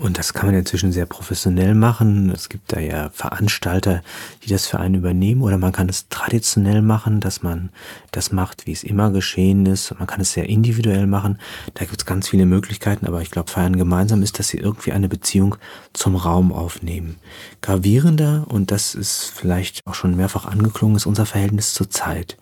Und 0.00 0.16
das 0.16 0.32
kann 0.32 0.46
man 0.46 0.54
inzwischen 0.54 0.92
sehr 0.92 1.04
professionell 1.04 1.74
machen. 1.74 2.30
Es 2.30 2.48
gibt 2.48 2.72
da 2.72 2.80
ja 2.80 3.10
Veranstalter, 3.10 4.00
die 4.42 4.48
das 4.48 4.66
für 4.66 4.80
einen 4.80 4.94
übernehmen. 4.94 5.42
Oder 5.42 5.58
man 5.58 5.72
kann 5.72 5.90
es 5.90 6.08
traditionell 6.08 6.80
machen, 6.80 7.20
dass 7.20 7.42
man 7.42 7.68
das 8.10 8.32
macht, 8.32 8.66
wie 8.66 8.72
es 8.72 8.82
immer 8.82 9.10
geschehen 9.10 9.66
ist. 9.66 9.94
Man 9.98 10.06
kann 10.06 10.22
es 10.22 10.32
sehr 10.32 10.48
individuell 10.48 11.06
machen. 11.06 11.38
Da 11.74 11.84
gibt 11.84 12.00
es 12.00 12.06
ganz 12.06 12.28
viele 12.28 12.46
Möglichkeiten. 12.46 13.06
Aber 13.06 13.20
ich 13.20 13.30
glaube, 13.30 13.50
Feiern 13.50 13.76
gemeinsam 13.76 14.22
ist, 14.22 14.38
dass 14.38 14.48
sie 14.48 14.56
irgendwie 14.56 14.92
eine 14.92 15.10
Beziehung 15.10 15.56
zum 15.92 16.16
Raum 16.16 16.50
aufnehmen. 16.50 17.16
Gravierender, 17.60 18.46
und 18.48 18.70
das 18.70 18.94
ist 18.94 19.30
vielleicht 19.34 19.86
auch 19.86 19.94
schon 19.94 20.16
mehrfach 20.16 20.46
angeklungen, 20.46 20.96
ist 20.96 21.04
unser 21.04 21.26
Verhältnis 21.26 21.74
zur 21.74 21.90
Zeit. 21.90 22.38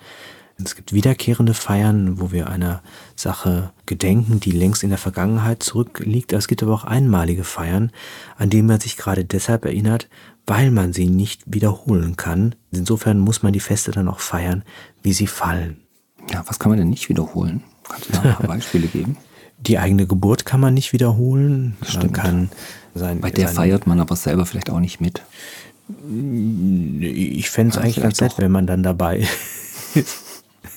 Es 0.63 0.75
gibt 0.75 0.93
wiederkehrende 0.93 1.55
Feiern, 1.55 2.21
wo 2.21 2.33
wir 2.33 2.49
einer 2.49 2.83
Sache 3.15 3.71
gedenken, 3.87 4.41
die 4.41 4.51
längst 4.51 4.83
in 4.83 4.89
der 4.89 4.99
Vergangenheit 4.99 5.63
zurückliegt. 5.63 6.33
Es 6.33 6.49
gibt 6.49 6.65
aber 6.65 6.75
auch 6.75 6.85
einmalige 6.85 7.45
Feiern, 7.45 7.93
an 8.37 8.51
denen 8.51 8.67
man 8.67 8.81
sich 8.81 8.97
gerade 8.97 9.25
deshalb 9.25 9.65
erinnert, 9.65 10.09
weil 10.47 10.73
man 10.73 10.93
sie 10.93 11.07
nicht 11.07 11.43
wiederholen 11.47 12.17
kann. 12.17 12.57
Insofern 12.73 13.21
muss 13.21 13.43
man 13.45 13.53
die 13.53 13.61
Feste 13.61 13.93
dann 13.93 14.09
auch 14.09 14.19
feiern, 14.19 14.65
wie 15.03 15.13
sie 15.13 15.29
fallen. 15.29 15.77
Ja, 16.33 16.43
was 16.49 16.59
kann 16.59 16.71
man 16.71 16.79
denn 16.79 16.91
nicht 16.91 17.09
wiederholen? 17.09 17.63
Kannst 17.89 18.09
du 18.09 18.13
da 18.15 18.23
ein 18.23 18.35
paar 18.35 18.47
Beispiele 18.49 18.89
geben? 18.89 19.17
Die 19.61 19.79
eigene 19.79 20.07
Geburt 20.07 20.45
kann 20.45 20.61
man 20.61 20.75
nicht 20.75 20.93
wiederholen. 20.93 21.77
Stimmt. 21.83 22.05
Man 22.05 22.13
kann 22.13 22.51
sein, 22.95 23.21
Bei 23.21 23.31
der 23.31 23.49
feiert 23.49 23.87
man 23.87 24.01
aber 24.01 24.17
selber 24.17 24.45
vielleicht 24.45 24.71
auch 24.71 24.81
nicht 24.81 25.01
mit. 25.01 25.23
Ich 27.01 27.49
fände 27.49 27.73
es 27.73 27.79
eigentlich 27.79 28.03
ganz 28.03 28.21
nett, 28.21 28.35
wenn 28.39 28.51
man 28.51 28.67
dann 28.67 28.83
dabei 28.83 29.19
ist. 29.95 30.25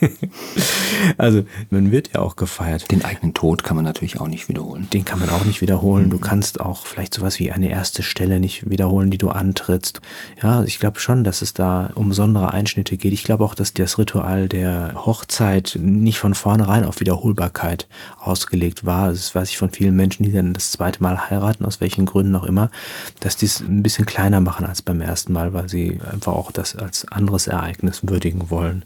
also, 1.17 1.43
man 1.69 1.91
wird 1.91 2.13
ja 2.13 2.21
auch 2.21 2.35
gefeiert. 2.35 2.89
Den 2.91 3.05
eigenen 3.05 3.33
Tod 3.33 3.63
kann 3.63 3.75
man 3.75 3.85
natürlich 3.85 4.19
auch 4.19 4.27
nicht 4.27 4.49
wiederholen. 4.49 4.87
Den 4.91 5.05
kann 5.05 5.19
man 5.19 5.29
auch 5.29 5.45
nicht 5.45 5.61
wiederholen. 5.61 6.09
Du 6.09 6.17
kannst 6.17 6.59
auch 6.59 6.85
vielleicht 6.85 7.13
sowas 7.13 7.39
wie 7.39 7.51
eine 7.51 7.69
erste 7.69 8.03
Stelle 8.03 8.39
nicht 8.39 8.69
wiederholen, 8.69 9.11
die 9.11 9.17
du 9.17 9.29
antrittst. 9.29 10.01
Ja, 10.41 10.63
ich 10.63 10.79
glaube 10.79 10.99
schon, 10.99 11.23
dass 11.23 11.41
es 11.41 11.53
da 11.53 11.91
um 11.95 12.09
besondere 12.09 12.51
Einschnitte 12.51 12.97
geht. 12.97 13.13
Ich 13.13 13.23
glaube 13.23 13.43
auch, 13.43 13.55
dass 13.55 13.73
das 13.73 13.97
Ritual 13.97 14.47
der 14.47 14.93
Hochzeit 15.05 15.77
nicht 15.79 16.19
von 16.19 16.33
vornherein 16.33 16.83
auf 16.85 16.99
Wiederholbarkeit 16.99 17.87
ausgelegt 18.19 18.85
war. 18.85 19.09
Das 19.09 19.33
weiß 19.35 19.49
ich 19.49 19.57
von 19.57 19.69
vielen 19.69 19.95
Menschen, 19.95 20.23
die 20.23 20.31
dann 20.31 20.53
das 20.53 20.71
zweite 20.71 21.01
Mal 21.03 21.29
heiraten, 21.29 21.65
aus 21.65 21.81
welchen 21.81 22.05
Gründen 22.05 22.35
auch 22.35 22.45
immer, 22.45 22.71
dass 23.19 23.37
die 23.37 23.45
es 23.45 23.59
ein 23.59 23.83
bisschen 23.83 24.05
kleiner 24.05 24.41
machen 24.41 24.65
als 24.65 24.81
beim 24.81 25.01
ersten 25.01 25.33
Mal, 25.33 25.53
weil 25.53 25.69
sie 25.69 25.99
einfach 26.11 26.33
auch 26.33 26.51
das 26.51 26.75
als 26.75 27.07
anderes 27.11 27.47
Ereignis 27.47 28.01
würdigen 28.07 28.49
wollen. 28.49 28.83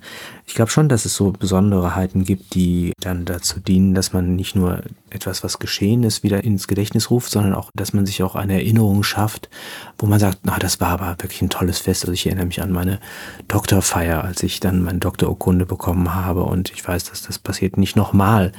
Ich 0.47 0.53
glaube 0.53 0.71
schon, 0.71 0.89
dass 0.89 1.04
es 1.05 1.15
so 1.15 1.31
Besonderheiten 1.31 2.23
gibt, 2.23 2.53
die 2.55 2.93
dann 2.99 3.25
dazu 3.25 3.59
dienen, 3.59 3.93
dass 3.93 4.13
man 4.13 4.35
nicht 4.35 4.55
nur 4.55 4.81
etwas, 5.09 5.43
was 5.43 5.59
geschehen 5.59 6.03
ist, 6.03 6.23
wieder 6.23 6.43
ins 6.43 6.67
Gedächtnis 6.67 7.09
ruft, 7.09 7.31
sondern 7.31 7.53
auch, 7.53 7.69
dass 7.75 7.93
man 7.93 8.05
sich 8.05 8.21
auch 8.23 8.35
eine 8.35 8.53
Erinnerung 8.53 9.03
schafft, 9.03 9.49
wo 9.97 10.07
man 10.07 10.19
sagt, 10.19 10.39
na, 10.43 10.57
das 10.59 10.81
war 10.81 10.89
aber 10.89 11.15
wirklich 11.19 11.41
ein 11.41 11.49
tolles 11.49 11.79
Fest. 11.79 12.03
Also 12.03 12.13
ich 12.13 12.25
erinnere 12.25 12.47
mich 12.47 12.61
an 12.61 12.71
meine 12.71 12.99
Doktorfeier, 13.47 14.23
als 14.23 14.43
ich 14.43 14.59
dann 14.59 14.83
meine 14.83 14.99
Doktorurkunde 14.99 15.65
bekommen 15.65 16.13
habe 16.13 16.43
und 16.43 16.71
ich 16.71 16.85
weiß, 16.85 17.05
dass 17.05 17.21
das 17.21 17.39
passiert 17.39 17.77
nicht 17.77 17.95
nochmal. 17.95 18.51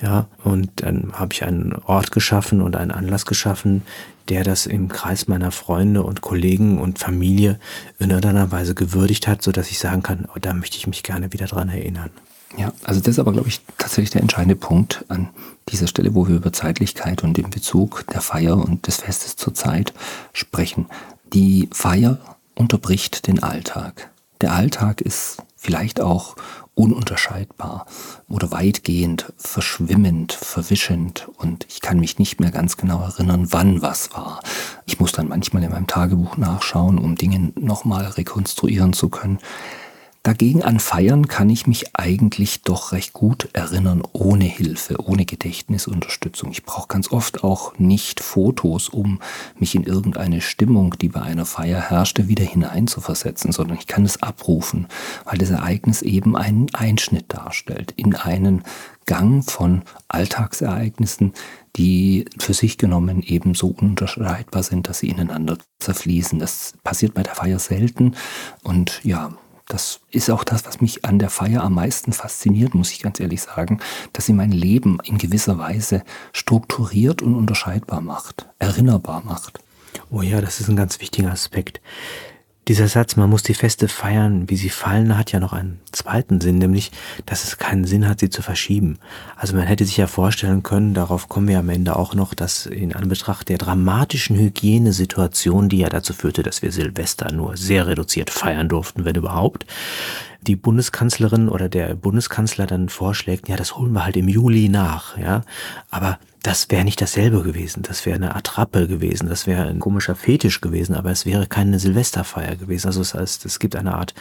Ja, 0.00 0.26
und 0.44 0.70
dann 0.76 1.12
habe 1.14 1.32
ich 1.32 1.44
einen 1.44 1.74
Ort 1.86 2.12
geschaffen 2.12 2.60
und 2.60 2.76
einen 2.76 2.90
Anlass 2.90 3.26
geschaffen, 3.26 3.82
der 4.28 4.44
das 4.44 4.66
im 4.66 4.88
Kreis 4.88 5.28
meiner 5.28 5.50
Freunde 5.50 6.02
und 6.02 6.20
Kollegen 6.20 6.78
und 6.78 6.98
Familie 6.98 7.58
in 7.98 8.10
irgendeiner 8.10 8.50
Weise 8.50 8.74
gewürdigt 8.74 9.28
hat, 9.28 9.42
so 9.42 9.52
dass 9.52 9.70
ich 9.70 9.78
sagen 9.78 10.02
kann, 10.02 10.26
oh, 10.34 10.38
da 10.40 10.54
möchte 10.54 10.76
ich 10.76 10.86
mich 10.86 11.02
gerne 11.02 11.32
wieder 11.32 11.46
dran 11.46 11.68
erinnern. 11.68 12.10
Ja, 12.56 12.72
also 12.84 13.00
das 13.00 13.08
ist 13.08 13.18
aber, 13.18 13.32
glaube 13.32 13.48
ich, 13.48 13.60
tatsächlich 13.78 14.10
der 14.10 14.22
entscheidende 14.22 14.56
Punkt 14.56 15.04
an 15.08 15.30
dieser 15.68 15.86
Stelle, 15.86 16.14
wo 16.14 16.28
wir 16.28 16.36
über 16.36 16.52
Zeitlichkeit 16.52 17.24
und 17.24 17.36
den 17.36 17.50
Bezug 17.50 18.06
der 18.12 18.20
Feier 18.20 18.56
und 18.56 18.86
des 18.86 18.98
Festes 18.98 19.36
zur 19.36 19.54
Zeit 19.54 19.92
sprechen. 20.32 20.86
Die 21.32 21.68
Feier 21.72 22.18
unterbricht 22.54 23.26
den 23.26 23.42
Alltag. 23.42 24.10
Der 24.40 24.52
Alltag 24.52 25.00
ist 25.00 25.38
vielleicht 25.56 26.00
auch 26.00 26.36
ununterscheidbar 26.74 27.86
oder 28.28 28.50
weitgehend 28.50 29.32
verschwimmend, 29.36 30.32
verwischend 30.32 31.28
und 31.36 31.66
ich 31.68 31.80
kann 31.80 32.00
mich 32.00 32.18
nicht 32.18 32.40
mehr 32.40 32.50
ganz 32.50 32.76
genau 32.76 33.02
erinnern, 33.02 33.48
wann 33.50 33.80
was 33.82 34.12
war. 34.12 34.40
Ich 34.86 34.98
muss 34.98 35.12
dann 35.12 35.28
manchmal 35.28 35.62
in 35.62 35.70
meinem 35.70 35.86
Tagebuch 35.86 36.36
nachschauen, 36.36 36.98
um 36.98 37.14
Dinge 37.14 37.52
nochmal 37.58 38.06
rekonstruieren 38.06 38.92
zu 38.92 39.08
können. 39.08 39.38
Dagegen 40.24 40.62
an 40.62 40.80
Feiern 40.80 41.28
kann 41.28 41.50
ich 41.50 41.66
mich 41.66 41.94
eigentlich 41.94 42.62
doch 42.62 42.92
recht 42.92 43.12
gut 43.12 43.50
erinnern, 43.52 44.02
ohne 44.14 44.46
Hilfe, 44.46 44.96
ohne 45.06 45.26
Gedächtnisunterstützung. 45.26 46.50
Ich 46.50 46.64
brauche 46.64 46.88
ganz 46.88 47.12
oft 47.12 47.44
auch 47.44 47.78
nicht 47.78 48.20
Fotos, 48.20 48.88
um 48.88 49.20
mich 49.58 49.74
in 49.74 49.84
irgendeine 49.84 50.40
Stimmung, 50.40 50.96
die 50.98 51.10
bei 51.10 51.20
einer 51.20 51.44
Feier 51.44 51.90
herrschte, 51.90 52.26
wieder 52.26 52.42
hineinzuversetzen, 52.42 53.52
sondern 53.52 53.76
ich 53.76 53.86
kann 53.86 54.06
es 54.06 54.22
abrufen, 54.22 54.86
weil 55.26 55.36
das 55.36 55.50
Ereignis 55.50 56.00
eben 56.00 56.36
einen 56.36 56.74
Einschnitt 56.74 57.26
darstellt 57.28 57.92
in 57.94 58.14
einen 58.14 58.64
Gang 59.04 59.44
von 59.44 59.82
Alltagsereignissen, 60.08 61.34
die 61.76 62.24
für 62.38 62.54
sich 62.54 62.78
genommen 62.78 63.22
eben 63.22 63.54
so 63.54 63.74
ununterscheidbar 63.78 64.62
sind, 64.62 64.88
dass 64.88 65.00
sie 65.00 65.10
ineinander 65.10 65.58
zerfließen. 65.80 66.38
Das 66.38 66.72
passiert 66.82 67.12
bei 67.12 67.22
der 67.22 67.34
Feier 67.34 67.58
selten 67.58 68.14
und 68.62 69.00
ja, 69.04 69.34
das 69.66 70.00
ist 70.10 70.30
auch 70.30 70.44
das, 70.44 70.66
was 70.66 70.80
mich 70.80 71.04
an 71.04 71.18
der 71.18 71.30
Feier 71.30 71.62
am 71.62 71.74
meisten 71.74 72.12
fasziniert, 72.12 72.74
muss 72.74 72.92
ich 72.92 73.00
ganz 73.00 73.18
ehrlich 73.20 73.42
sagen, 73.42 73.80
dass 74.12 74.26
sie 74.26 74.32
mein 74.32 74.52
Leben 74.52 74.98
in 75.04 75.18
gewisser 75.18 75.58
Weise 75.58 76.02
strukturiert 76.32 77.22
und 77.22 77.34
unterscheidbar 77.34 78.00
macht, 78.00 78.46
erinnerbar 78.58 79.22
macht. 79.24 79.60
Oh 80.10 80.22
ja, 80.22 80.40
das 80.40 80.60
ist 80.60 80.68
ein 80.68 80.76
ganz 80.76 81.00
wichtiger 81.00 81.30
Aspekt. 81.30 81.80
Dieser 82.66 82.88
Satz, 82.88 83.16
man 83.16 83.28
muss 83.28 83.42
die 83.42 83.52
Feste 83.52 83.88
feiern, 83.88 84.48
wie 84.48 84.56
sie 84.56 84.70
fallen, 84.70 85.18
hat 85.18 85.32
ja 85.32 85.40
noch 85.40 85.52
einen 85.52 85.80
zweiten 85.92 86.40
Sinn, 86.40 86.56
nämlich, 86.56 86.92
dass 87.26 87.44
es 87.44 87.58
keinen 87.58 87.84
Sinn 87.84 88.08
hat, 88.08 88.20
sie 88.20 88.30
zu 88.30 88.40
verschieben. 88.40 88.98
Also 89.36 89.54
man 89.54 89.66
hätte 89.66 89.84
sich 89.84 89.98
ja 89.98 90.06
vorstellen 90.06 90.62
können, 90.62 90.94
darauf 90.94 91.28
kommen 91.28 91.48
wir 91.48 91.58
am 91.58 91.68
Ende 91.68 91.94
auch 91.96 92.14
noch, 92.14 92.32
dass 92.32 92.64
in 92.64 92.94
Anbetracht 92.94 93.50
der 93.50 93.58
dramatischen 93.58 94.38
Hygienesituation, 94.38 95.68
die 95.68 95.78
ja 95.78 95.90
dazu 95.90 96.14
führte, 96.14 96.42
dass 96.42 96.62
wir 96.62 96.72
Silvester 96.72 97.30
nur 97.32 97.58
sehr 97.58 97.86
reduziert 97.86 98.30
feiern 98.30 98.70
durften, 98.70 99.04
wenn 99.04 99.16
überhaupt, 99.16 99.66
die 100.40 100.56
Bundeskanzlerin 100.56 101.50
oder 101.50 101.68
der 101.68 101.94
Bundeskanzler 101.94 102.66
dann 102.66 102.88
vorschlägt, 102.88 103.48
ja, 103.48 103.56
das 103.56 103.76
holen 103.76 103.92
wir 103.92 104.06
halt 104.06 104.16
im 104.16 104.28
Juli 104.28 104.70
nach, 104.70 105.18
ja. 105.18 105.42
Aber 105.90 106.18
das 106.44 106.70
wäre 106.70 106.84
nicht 106.84 107.00
dasselbe 107.00 107.42
gewesen. 107.42 107.82
Das 107.82 108.04
wäre 108.04 108.16
eine 108.16 108.36
Attrappe 108.36 108.86
gewesen. 108.86 109.30
Das 109.30 109.46
wäre 109.46 109.66
ein 109.66 109.80
komischer 109.80 110.14
Fetisch 110.14 110.60
gewesen, 110.60 110.94
aber 110.94 111.10
es 111.10 111.24
wäre 111.24 111.46
keine 111.46 111.78
Silvesterfeier 111.78 112.56
gewesen. 112.56 112.86
Also 112.86 113.00
das 113.00 113.14
heißt, 113.14 113.46
es 113.46 113.58
gibt 113.58 113.74
eine 113.74 113.94
Art 113.94 114.14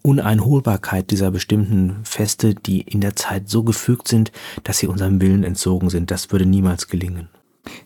Uneinholbarkeit 0.00 1.10
dieser 1.10 1.30
bestimmten 1.30 1.96
Feste, 2.04 2.54
die 2.54 2.80
in 2.80 3.02
der 3.02 3.16
Zeit 3.16 3.50
so 3.50 3.64
gefügt 3.64 4.08
sind, 4.08 4.32
dass 4.64 4.78
sie 4.78 4.86
unserem 4.86 5.20
Willen 5.20 5.44
entzogen 5.44 5.90
sind. 5.90 6.10
Das 6.10 6.32
würde 6.32 6.46
niemals 6.46 6.88
gelingen. 6.88 7.28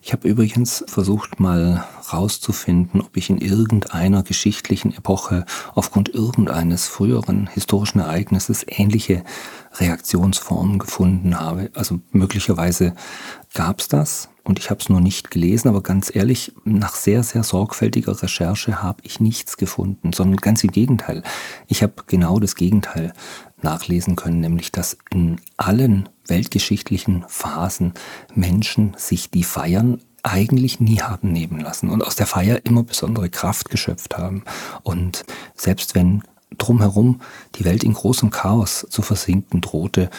Ich 0.01 0.13
habe 0.13 0.27
übrigens 0.27 0.83
versucht 0.87 1.39
mal 1.39 1.85
rauszufinden, 2.11 3.01
ob 3.01 3.17
ich 3.17 3.29
in 3.29 3.37
irgendeiner 3.37 4.23
geschichtlichen 4.23 4.93
Epoche 4.93 5.45
aufgrund 5.73 6.09
irgendeines 6.09 6.87
früheren 6.87 7.47
historischen 7.47 7.99
Ereignisses 7.99 8.65
ähnliche 8.67 9.23
Reaktionsformen 9.75 10.79
gefunden 10.79 11.39
habe. 11.39 11.71
Also 11.73 11.99
möglicherweise 12.11 12.93
gab 13.53 13.79
es 13.79 13.87
das 13.87 14.29
und 14.43 14.59
ich 14.59 14.69
habe 14.69 14.81
es 14.81 14.89
nur 14.89 14.99
nicht 14.99 15.31
gelesen, 15.31 15.69
aber 15.69 15.81
ganz 15.81 16.13
ehrlich, 16.13 16.53
nach 16.65 16.95
sehr, 16.95 17.23
sehr 17.23 17.43
sorgfältiger 17.43 18.21
Recherche 18.21 18.83
habe 18.83 19.01
ich 19.03 19.19
nichts 19.19 19.57
gefunden, 19.57 20.11
sondern 20.13 20.37
ganz 20.37 20.63
im 20.63 20.71
Gegenteil. 20.71 21.23
Ich 21.67 21.81
habe 21.81 21.93
genau 22.07 22.39
das 22.39 22.55
Gegenteil 22.55 23.13
nachlesen 23.63 24.15
können, 24.15 24.39
nämlich 24.39 24.71
dass 24.71 24.97
in 25.09 25.39
allen 25.57 26.09
weltgeschichtlichen 26.27 27.25
Phasen 27.27 27.93
Menschen 28.33 28.93
sich 28.97 29.29
die 29.29 29.43
Feiern 29.43 30.01
eigentlich 30.23 30.79
nie 30.79 31.01
haben 31.01 31.31
nehmen 31.31 31.59
lassen 31.59 31.89
und 31.89 32.01
aus 32.01 32.15
der 32.15 32.27
Feier 32.27 32.61
immer 32.65 32.83
besondere 32.83 33.29
Kraft 33.29 33.69
geschöpft 33.69 34.17
haben. 34.17 34.43
Und 34.83 35.25
selbst 35.55 35.95
wenn 35.95 36.23
drumherum 36.57 37.21
die 37.55 37.65
Welt 37.65 37.83
in 37.83 37.93
großem 37.93 38.29
Chaos 38.29 38.87
zu 38.89 39.01
versinken 39.01 39.61
drohte, 39.61 40.09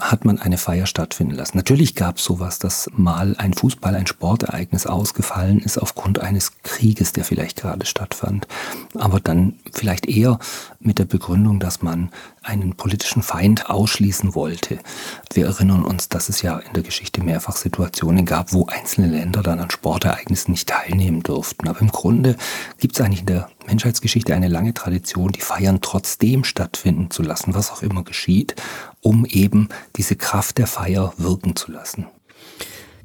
hat 0.00 0.24
man 0.24 0.40
eine 0.40 0.58
Feier 0.58 0.86
stattfinden 0.86 1.34
lassen. 1.34 1.56
Natürlich 1.56 1.94
gab 1.94 2.18
es 2.18 2.24
sowas, 2.24 2.58
dass 2.58 2.90
mal 2.96 3.36
ein 3.38 3.54
Fußball, 3.54 3.94
ein 3.94 4.08
Sportereignis 4.08 4.86
ausgefallen 4.86 5.60
ist 5.60 5.78
aufgrund 5.78 6.18
eines 6.18 6.60
Krieges, 6.62 7.12
der 7.12 7.24
vielleicht 7.24 7.60
gerade 7.60 7.86
stattfand. 7.86 8.48
Aber 8.94 9.20
dann 9.20 9.54
vielleicht 9.72 10.06
eher 10.06 10.40
mit 10.80 10.98
der 10.98 11.04
Begründung, 11.04 11.60
dass 11.60 11.80
man 11.80 12.10
einen 12.42 12.74
politischen 12.74 13.22
Feind 13.22 13.70
ausschließen 13.70 14.34
wollte. 14.34 14.80
Wir 15.32 15.46
erinnern 15.46 15.84
uns, 15.84 16.08
dass 16.08 16.28
es 16.28 16.42
ja 16.42 16.58
in 16.58 16.72
der 16.72 16.82
Geschichte 16.82 17.22
mehrfach 17.22 17.56
Situationen 17.56 18.26
gab, 18.26 18.52
wo 18.52 18.66
einzelne 18.66 19.06
Länder 19.06 19.42
dann 19.42 19.60
an 19.60 19.70
Sportereignissen 19.70 20.50
nicht 20.50 20.68
teilnehmen 20.68 21.22
durften. 21.22 21.68
Aber 21.68 21.80
im 21.80 21.92
Grunde 21.92 22.36
gibt 22.78 22.98
es 22.98 23.00
eigentlich 23.00 23.20
in 23.20 23.26
der 23.26 23.48
Menschheitsgeschichte 23.66 24.34
eine 24.34 24.48
lange 24.48 24.74
Tradition, 24.74 25.32
die 25.32 25.40
Feiern 25.40 25.80
trotzdem 25.80 26.44
stattfinden 26.44 27.10
zu 27.10 27.22
lassen, 27.22 27.54
was 27.54 27.70
auch 27.70 27.82
immer 27.82 28.04
geschieht, 28.04 28.54
um 29.00 29.24
eben 29.24 29.68
diese 29.96 30.16
Kraft 30.16 30.58
der 30.58 30.66
Feier 30.66 31.12
wirken 31.16 31.56
zu 31.56 31.70
lassen. 31.70 32.06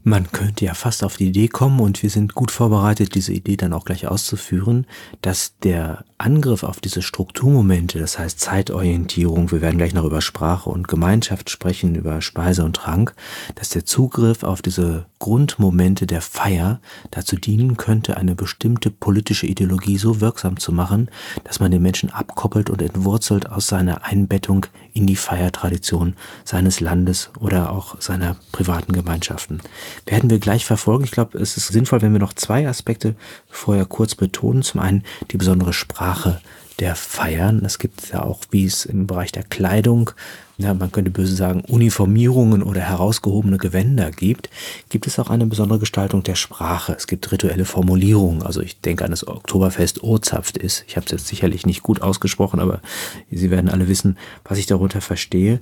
Man 0.04 0.32
könnte 0.32 0.66
ja 0.66 0.74
fast 0.74 1.04
auf 1.04 1.18
die 1.18 1.28
Idee 1.28 1.48
kommen, 1.48 1.80
und 1.80 2.02
wir 2.02 2.10
sind 2.10 2.34
gut 2.34 2.52
vorbereitet, 2.52 3.16
diese 3.16 3.34
Idee 3.34 3.58
dann 3.58 3.74
auch 3.74 3.86
gleich 3.86 4.08
auszuführen, 4.08 4.88
dass 5.22 5.58
der 5.60 6.06
Angriff 6.18 6.64
auf 6.64 6.80
diese 6.80 7.02
Strukturmomente, 7.02 8.00
das 8.00 8.18
heißt 8.18 8.40
Zeitorientierung, 8.40 9.52
wir 9.52 9.62
werden 9.62 9.78
gleich 9.78 9.94
noch 9.94 10.06
über 10.06 10.22
Sprache 10.22 10.70
und 10.70 10.88
Gemeinschaft 10.88 11.50
sprechen, 11.50 11.96
über 11.96 12.22
Speise 12.22 12.64
und 12.64 12.76
Trank, 12.76 13.14
dass 13.56 13.70
der 13.70 13.86
Zugriff 13.86 14.44
auf 14.44 14.62
diese 14.62 15.06
Grundmomente 15.20 16.08
der 16.08 16.22
Feier 16.22 16.80
dazu 17.12 17.36
dienen 17.36 17.78
könnte, 17.78 18.18
eine 18.18 18.36
bestimmte 18.36 18.90
politische 18.90 19.48
Ideologie 19.48 19.98
so 19.98 20.22
wirksam 20.22 20.58
zu 20.58 20.72
machen, 20.72 21.10
dass 21.44 21.60
man 21.60 21.72
den 21.72 21.82
Menschen 21.82 22.10
abkoppelt 22.10 22.70
und 22.70 22.82
entwurzelt 22.82 23.50
aus 23.50 23.68
seiner 23.68 24.06
Einbettung 24.06 24.66
in 25.00 25.08
die 25.08 25.16
Feiertradition 25.16 26.16
seines 26.44 26.82
Landes 26.82 27.32
oder 27.40 27.72
auch 27.72 28.02
seiner 28.02 28.36
privaten 28.52 28.92
Gemeinschaften. 28.92 29.62
Werden 30.06 30.30
wir 30.30 30.40
gleich 30.40 30.66
verfolgen. 30.66 31.06
Ich 31.06 31.12
glaube, 31.12 31.38
es 31.40 31.56
ist 31.56 31.68
sinnvoll, 31.68 32.02
wenn 32.02 32.12
wir 32.12 32.20
noch 32.20 32.34
zwei 32.34 32.68
Aspekte 32.68 33.16
vorher 33.48 33.86
kurz 33.86 34.16
betonen. 34.16 34.62
Zum 34.62 34.82
einen 34.82 35.04
die 35.32 35.38
besondere 35.38 35.72
Sprache 35.72 36.42
der 36.80 36.96
Feiern. 36.96 37.64
Es 37.64 37.80
gibt 37.80 38.10
ja 38.10 38.24
auch, 38.24 38.42
wie 38.52 38.66
es 38.66 38.86
im 38.86 39.08
Bereich 39.08 39.32
der 39.32 39.44
Kleidung 39.44 40.12
ja, 40.60 40.74
man 40.74 40.92
könnte 40.92 41.10
böse 41.10 41.36
sagen, 41.36 41.62
Uniformierungen 41.62 42.64
oder 42.64 42.82
herausgehobene 42.82 43.58
Gewänder 43.58 44.12
gibt, 44.12 44.50
gibt 44.90 45.08
es 45.08 45.18
auch 45.18 45.30
eine 45.30 45.46
besondere 45.46 45.80
Gestaltung 45.80 46.22
der 46.22 46.36
Sprache. 46.36 46.94
Es 46.98 47.08
gibt 47.08 47.32
rituelle 47.32 47.64
Formulierungen. 47.64 48.44
Also 48.44 48.60
ich 48.60 48.82
denke 48.82 49.06
an 49.06 49.12
das 49.12 49.26
Oktoberfest 49.26 50.04
Ozapft 50.04 50.58
ist. 50.58 50.84
Ich 50.86 50.98
habe 50.98 51.06
es 51.06 51.14
jetzt 51.14 51.28
sicherlich 51.28 51.66
nicht 51.66 51.82
gut 51.82 52.02
ausgesprochen, 52.02 52.60
aber 52.60 52.82
Sie 53.32 53.52
werden 53.52 53.70
alle 53.70 53.88
wissen, 53.88 54.18
was 54.44 54.58
ich 54.58 54.66
darunter 54.66 55.00
verstehe. 55.00 55.62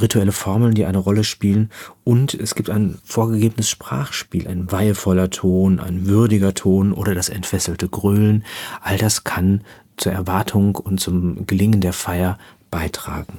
Rituelle 0.00 0.32
Formeln, 0.32 0.74
die 0.74 0.86
eine 0.86 0.98
Rolle 0.98 1.22
spielen. 1.22 1.70
Und 2.02 2.34
es 2.34 2.56
gibt 2.56 2.68
ein 2.68 2.98
vorgegebenes 3.04 3.70
Sprachspiel, 3.70 4.48
ein 4.48 4.72
weihevoller 4.72 5.30
Ton, 5.30 5.78
ein 5.78 6.06
würdiger 6.06 6.52
Ton 6.52 6.92
oder 6.92 7.14
das 7.14 7.28
entfesselte 7.28 7.88
Grölen. 7.88 8.44
All 8.80 8.98
das 8.98 9.22
kann 9.22 9.60
zur 9.96 10.10
Erwartung 10.10 10.74
und 10.74 10.98
zum 10.98 11.46
Gelingen 11.46 11.80
der 11.80 11.92
Feier 11.92 12.38
beitragen. 12.72 13.38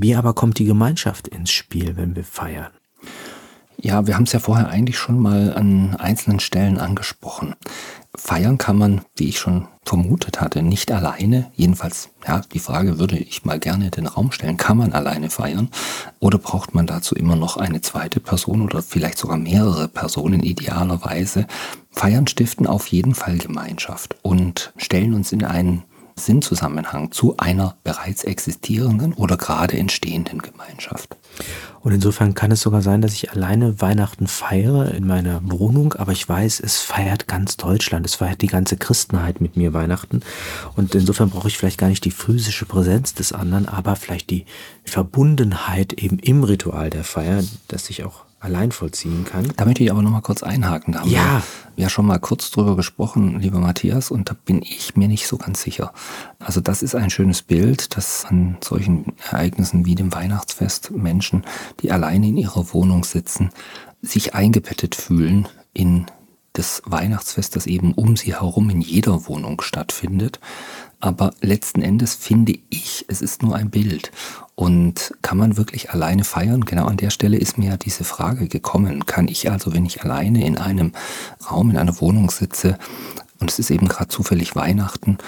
Wie 0.00 0.14
aber 0.14 0.32
kommt 0.32 0.60
die 0.60 0.64
Gemeinschaft 0.64 1.26
ins 1.26 1.50
Spiel, 1.50 1.96
wenn 1.96 2.14
wir 2.14 2.22
feiern? 2.22 2.70
Ja, 3.80 4.06
wir 4.06 4.14
haben 4.14 4.24
es 4.24 4.32
ja 4.32 4.38
vorher 4.38 4.68
eigentlich 4.68 4.96
schon 4.96 5.18
mal 5.18 5.54
an 5.54 5.96
einzelnen 5.96 6.38
Stellen 6.38 6.78
angesprochen. 6.78 7.56
Feiern 8.14 8.58
kann 8.58 8.78
man, 8.78 9.00
wie 9.16 9.28
ich 9.28 9.40
schon 9.40 9.66
vermutet 9.84 10.40
hatte, 10.40 10.62
nicht 10.62 10.92
alleine. 10.92 11.50
Jedenfalls, 11.56 12.10
ja, 12.26 12.42
die 12.52 12.60
Frage 12.60 13.00
würde 13.00 13.18
ich 13.18 13.44
mal 13.44 13.58
gerne 13.58 13.86
in 13.86 13.90
den 13.90 14.06
Raum 14.06 14.30
stellen. 14.30 14.56
Kann 14.56 14.76
man 14.76 14.92
alleine 14.92 15.30
feiern? 15.30 15.68
Oder 16.20 16.38
braucht 16.38 16.74
man 16.76 16.86
dazu 16.86 17.16
immer 17.16 17.34
noch 17.34 17.56
eine 17.56 17.80
zweite 17.80 18.20
Person 18.20 18.62
oder 18.62 18.82
vielleicht 18.82 19.18
sogar 19.18 19.36
mehrere 19.36 19.88
Personen 19.88 20.44
idealerweise? 20.44 21.48
Feiern 21.90 22.28
stiften 22.28 22.68
auf 22.68 22.86
jeden 22.86 23.16
Fall 23.16 23.38
Gemeinschaft 23.38 24.16
und 24.22 24.72
stellen 24.76 25.14
uns 25.14 25.32
in 25.32 25.44
einen 25.44 25.82
Sinnzusammenhang 26.18 27.12
zu 27.12 27.36
einer 27.38 27.76
bereits 27.84 28.24
existierenden 28.24 29.14
oder 29.14 29.36
gerade 29.36 29.78
entstehenden 29.78 30.40
Gemeinschaft. 30.40 31.16
Und 31.80 31.92
insofern 31.92 32.34
kann 32.34 32.50
es 32.50 32.60
sogar 32.60 32.82
sein, 32.82 33.00
dass 33.00 33.14
ich 33.14 33.30
alleine 33.30 33.80
Weihnachten 33.80 34.26
feiere 34.26 34.92
in 34.92 35.06
meiner 35.06 35.40
Wohnung, 35.44 35.94
aber 35.94 36.12
ich 36.12 36.28
weiß, 36.28 36.60
es 36.60 36.78
feiert 36.80 37.28
ganz 37.28 37.56
Deutschland, 37.56 38.04
es 38.04 38.16
feiert 38.16 38.42
die 38.42 38.48
ganze 38.48 38.76
Christenheit 38.76 39.40
mit 39.40 39.56
mir 39.56 39.72
Weihnachten. 39.72 40.20
Und 40.76 40.94
insofern 40.94 41.30
brauche 41.30 41.48
ich 41.48 41.56
vielleicht 41.56 41.78
gar 41.78 41.88
nicht 41.88 42.04
die 42.04 42.10
physische 42.10 42.66
Präsenz 42.66 43.14
des 43.14 43.32
anderen, 43.32 43.68
aber 43.68 43.96
vielleicht 43.96 44.30
die 44.30 44.44
Verbundenheit 44.84 45.92
eben 45.94 46.18
im 46.18 46.42
Ritual 46.44 46.90
der 46.90 47.04
Feier, 47.04 47.42
dass 47.68 47.88
ich 47.90 48.04
auch 48.04 48.27
allein 48.40 48.72
vollziehen 48.72 49.24
kann. 49.24 49.52
Da 49.56 49.64
möchte 49.64 49.82
ich 49.82 49.90
aber 49.90 50.02
noch 50.02 50.10
mal 50.10 50.20
kurz 50.20 50.42
einhaken. 50.42 50.92
Da 50.92 51.00
haben 51.00 51.10
ja. 51.10 51.42
wir 51.74 51.84
ja 51.84 51.88
schon 51.88 52.06
mal 52.06 52.18
kurz 52.18 52.50
drüber 52.50 52.76
gesprochen, 52.76 53.40
lieber 53.40 53.58
Matthias, 53.58 54.10
und 54.10 54.30
da 54.30 54.36
bin 54.44 54.62
ich 54.62 54.96
mir 54.96 55.08
nicht 55.08 55.26
so 55.26 55.36
ganz 55.36 55.62
sicher. 55.62 55.92
Also 56.38 56.60
das 56.60 56.82
ist 56.82 56.94
ein 56.94 57.10
schönes 57.10 57.42
Bild, 57.42 57.96
dass 57.96 58.24
an 58.24 58.56
solchen 58.62 59.14
Ereignissen 59.30 59.86
wie 59.86 59.94
dem 59.94 60.12
Weihnachtsfest 60.14 60.92
Menschen, 60.92 61.44
die 61.80 61.90
alleine 61.90 62.28
in 62.28 62.36
ihrer 62.36 62.72
Wohnung 62.72 63.04
sitzen, 63.04 63.50
sich 64.02 64.34
eingebettet 64.34 64.94
fühlen 64.94 65.48
in 65.72 66.06
das 66.52 66.82
Weihnachtsfest, 66.84 67.56
das 67.56 67.66
eben 67.66 67.92
um 67.92 68.16
sie 68.16 68.34
herum 68.34 68.70
in 68.70 68.80
jeder 68.80 69.26
Wohnung 69.26 69.60
stattfindet. 69.60 70.40
Aber 71.00 71.32
letzten 71.40 71.82
Endes 71.82 72.14
finde 72.14 72.58
ich, 72.70 73.04
es 73.08 73.22
ist 73.22 73.42
nur 73.42 73.54
ein 73.54 73.70
Bild. 73.70 74.10
Und 74.58 75.14
kann 75.22 75.38
man 75.38 75.56
wirklich 75.56 75.90
alleine 75.90 76.24
feiern? 76.24 76.64
Genau 76.64 76.86
an 76.86 76.96
der 76.96 77.10
Stelle 77.10 77.36
ist 77.36 77.58
mir 77.58 77.68
ja 77.68 77.76
diese 77.76 78.02
Frage 78.02 78.48
gekommen. 78.48 79.06
Kann 79.06 79.28
ich 79.28 79.48
also, 79.48 79.72
wenn 79.72 79.86
ich 79.86 80.02
alleine 80.02 80.44
in 80.44 80.58
einem 80.58 80.90
Raum, 81.48 81.70
in 81.70 81.76
einer 81.76 82.00
Wohnung 82.00 82.28
sitze 82.32 82.76
und 83.38 83.52
es 83.52 83.60
ist 83.60 83.70
eben 83.70 83.86
gerade 83.86 84.08
zufällig 84.08 84.56
Weihnachten 84.56 85.18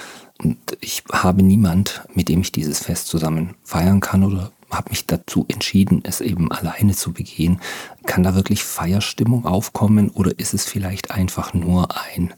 und 0.43 0.59
ich 0.81 1.05
habe 1.13 1.45
niemand, 1.45 2.03
mit 2.13 2.29
dem 2.29 2.41
ich 2.41 2.51
dieses 2.51 2.81
Fest 2.81 3.07
zusammen 3.07 3.55
feiern 3.63 4.01
kann 4.01 4.25
oder 4.25 4.51
habe 4.69 4.91
mich 4.91 5.07
dazu 5.07 5.45
entschieden, 5.47 6.01
es 6.03 6.21
eben 6.21 6.51
alleine 6.51 6.97
zu 6.97 7.13
begehen, 7.13 7.61
kann 8.07 8.25
da 8.25 8.35
wirklich 8.35 8.65
Feierstimmung 8.65 9.47
aufkommen 9.47 10.09
oder 10.09 10.37
ist 10.41 10.55
es 10.55 10.65
vielleicht 10.65 11.13
einfach 11.13 11.55
nur 11.55 11.87
ein 12.17 12.35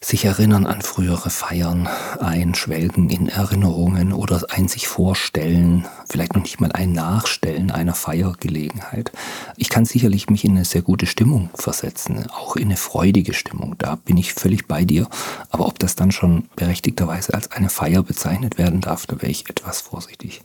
sich 0.00 0.24
erinnern 0.24 0.64
an 0.66 0.80
frühere 0.80 1.28
Feiern, 1.28 1.88
ein 2.20 2.54
Schwelgen 2.54 3.10
in 3.10 3.28
Erinnerungen 3.28 4.12
oder 4.12 4.46
ein 4.50 4.68
sich 4.68 4.86
vorstellen, 4.86 5.86
vielleicht 6.08 6.34
noch 6.34 6.42
nicht 6.42 6.60
mal 6.60 6.70
ein 6.72 6.92
Nachstellen 6.92 7.72
einer 7.72 7.94
Feiergelegenheit. 7.94 9.10
Ich 9.56 9.68
kann 9.68 9.84
sicherlich 9.84 10.30
mich 10.30 10.44
in 10.44 10.52
eine 10.52 10.64
sehr 10.64 10.82
gute 10.82 11.06
Stimmung 11.06 11.50
versetzen, 11.54 12.26
auch 12.30 12.54
in 12.54 12.66
eine 12.66 12.76
freudige 12.76 13.34
Stimmung. 13.34 13.74
Da 13.78 13.96
bin 13.96 14.16
ich 14.16 14.34
völlig 14.34 14.68
bei 14.68 14.84
dir. 14.84 15.08
Aber 15.50 15.66
ob 15.66 15.80
das 15.80 15.96
dann 15.96 16.12
schon 16.12 16.48
berechtigterweise 16.54 17.34
als 17.34 17.50
eine 17.50 17.68
Feier 17.68 18.04
bezeichnet 18.04 18.56
werden 18.56 18.80
darf, 18.80 19.06
da 19.06 19.20
wäre 19.20 19.32
ich 19.32 19.50
etwas 19.50 19.80
vorsichtig. 19.80 20.42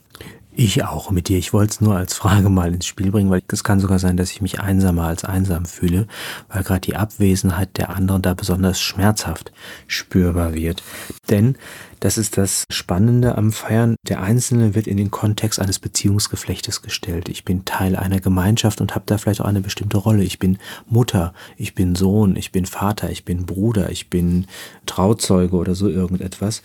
Ich 0.56 0.84
auch 0.84 1.10
mit 1.10 1.28
dir. 1.28 1.36
Ich 1.36 1.52
wollte 1.52 1.72
es 1.72 1.80
nur 1.80 1.96
als 1.96 2.14
Frage 2.14 2.48
mal 2.48 2.72
ins 2.72 2.86
Spiel 2.86 3.10
bringen, 3.10 3.28
weil 3.28 3.42
es 3.48 3.64
kann 3.64 3.80
sogar 3.80 3.98
sein, 3.98 4.16
dass 4.16 4.30
ich 4.30 4.40
mich 4.40 4.60
einsamer 4.60 5.02
als 5.02 5.24
einsam 5.24 5.64
fühle, 5.66 6.06
weil 6.48 6.62
gerade 6.62 6.80
die 6.80 6.94
Abwesenheit 6.94 7.76
der 7.76 7.90
anderen 7.90 8.22
da 8.22 8.34
besonders 8.34 8.80
schmerzhaft 8.80 9.52
spürbar 9.88 10.54
wird. 10.54 10.84
Denn 11.28 11.56
das 11.98 12.18
ist 12.18 12.36
das 12.36 12.64
Spannende 12.70 13.36
am 13.36 13.50
Feiern. 13.50 13.96
Der 14.06 14.22
Einzelne 14.22 14.74
wird 14.74 14.86
in 14.86 14.98
den 14.98 15.10
Kontext 15.10 15.58
eines 15.58 15.78
Beziehungsgeflechtes 15.78 16.82
gestellt. 16.82 17.28
Ich 17.28 17.44
bin 17.44 17.64
Teil 17.64 17.96
einer 17.96 18.20
Gemeinschaft 18.20 18.80
und 18.80 18.94
habe 18.94 19.06
da 19.06 19.18
vielleicht 19.18 19.40
auch 19.40 19.46
eine 19.46 19.62
bestimmte 19.62 19.96
Rolle. 19.96 20.22
Ich 20.22 20.38
bin 20.38 20.58
Mutter, 20.86 21.32
ich 21.56 21.74
bin 21.74 21.94
Sohn, 21.96 22.36
ich 22.36 22.52
bin 22.52 22.66
Vater, 22.66 23.10
ich 23.10 23.24
bin 23.24 23.46
Bruder, 23.46 23.90
ich 23.90 24.10
bin 24.10 24.46
Trauzeuge 24.86 25.56
oder 25.56 25.74
so 25.74 25.88
irgendetwas. 25.88 26.62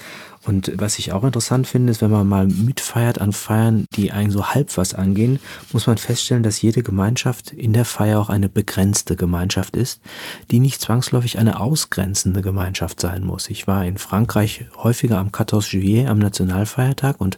Und 0.50 0.72
was 0.78 0.98
ich 0.98 1.12
auch 1.12 1.24
interessant 1.24 1.68
finde, 1.68 1.92
ist, 1.92 2.02
wenn 2.02 2.10
man 2.10 2.28
mal 2.28 2.48
mitfeiert 2.48 3.22
an 3.22 3.34
Feiern, 3.34 3.86
die 3.94 4.12
eigentlich 4.12 4.34
so 4.34 4.48
halb 4.48 4.78
was 4.78 4.96
angehen, 4.96 5.38
muss 5.72 5.86
man 5.86 6.00
feststellen, 6.00 6.42
dass 6.42 6.60
jede 6.60 6.82
Gemeinschaft 6.82 7.52
in 7.52 7.72
der 7.72 7.86
Feier 7.86 8.20
auch 8.20 8.30
eine 8.30 8.50
begrenzte 8.50 9.16
Gemeinschaft 9.16 9.76
ist, 9.76 10.02
die 10.50 10.60
nicht 10.60 10.82
zwangsläufig 10.82 11.38
eine 11.38 11.60
ausgrenzende 11.60 12.42
Gemeinschaft 12.42 13.00
sein 13.00 13.24
muss. 13.24 13.48
Ich 13.52 13.68
war 13.68 13.86
in 13.86 14.00
Frankreich 14.00 14.66
häufiger 14.76 15.20
am 15.20 15.32
14 15.32 15.60
Juillet, 15.82 16.08
am 16.08 16.18
Nationalfeiertag 16.18 17.22
und 17.22 17.38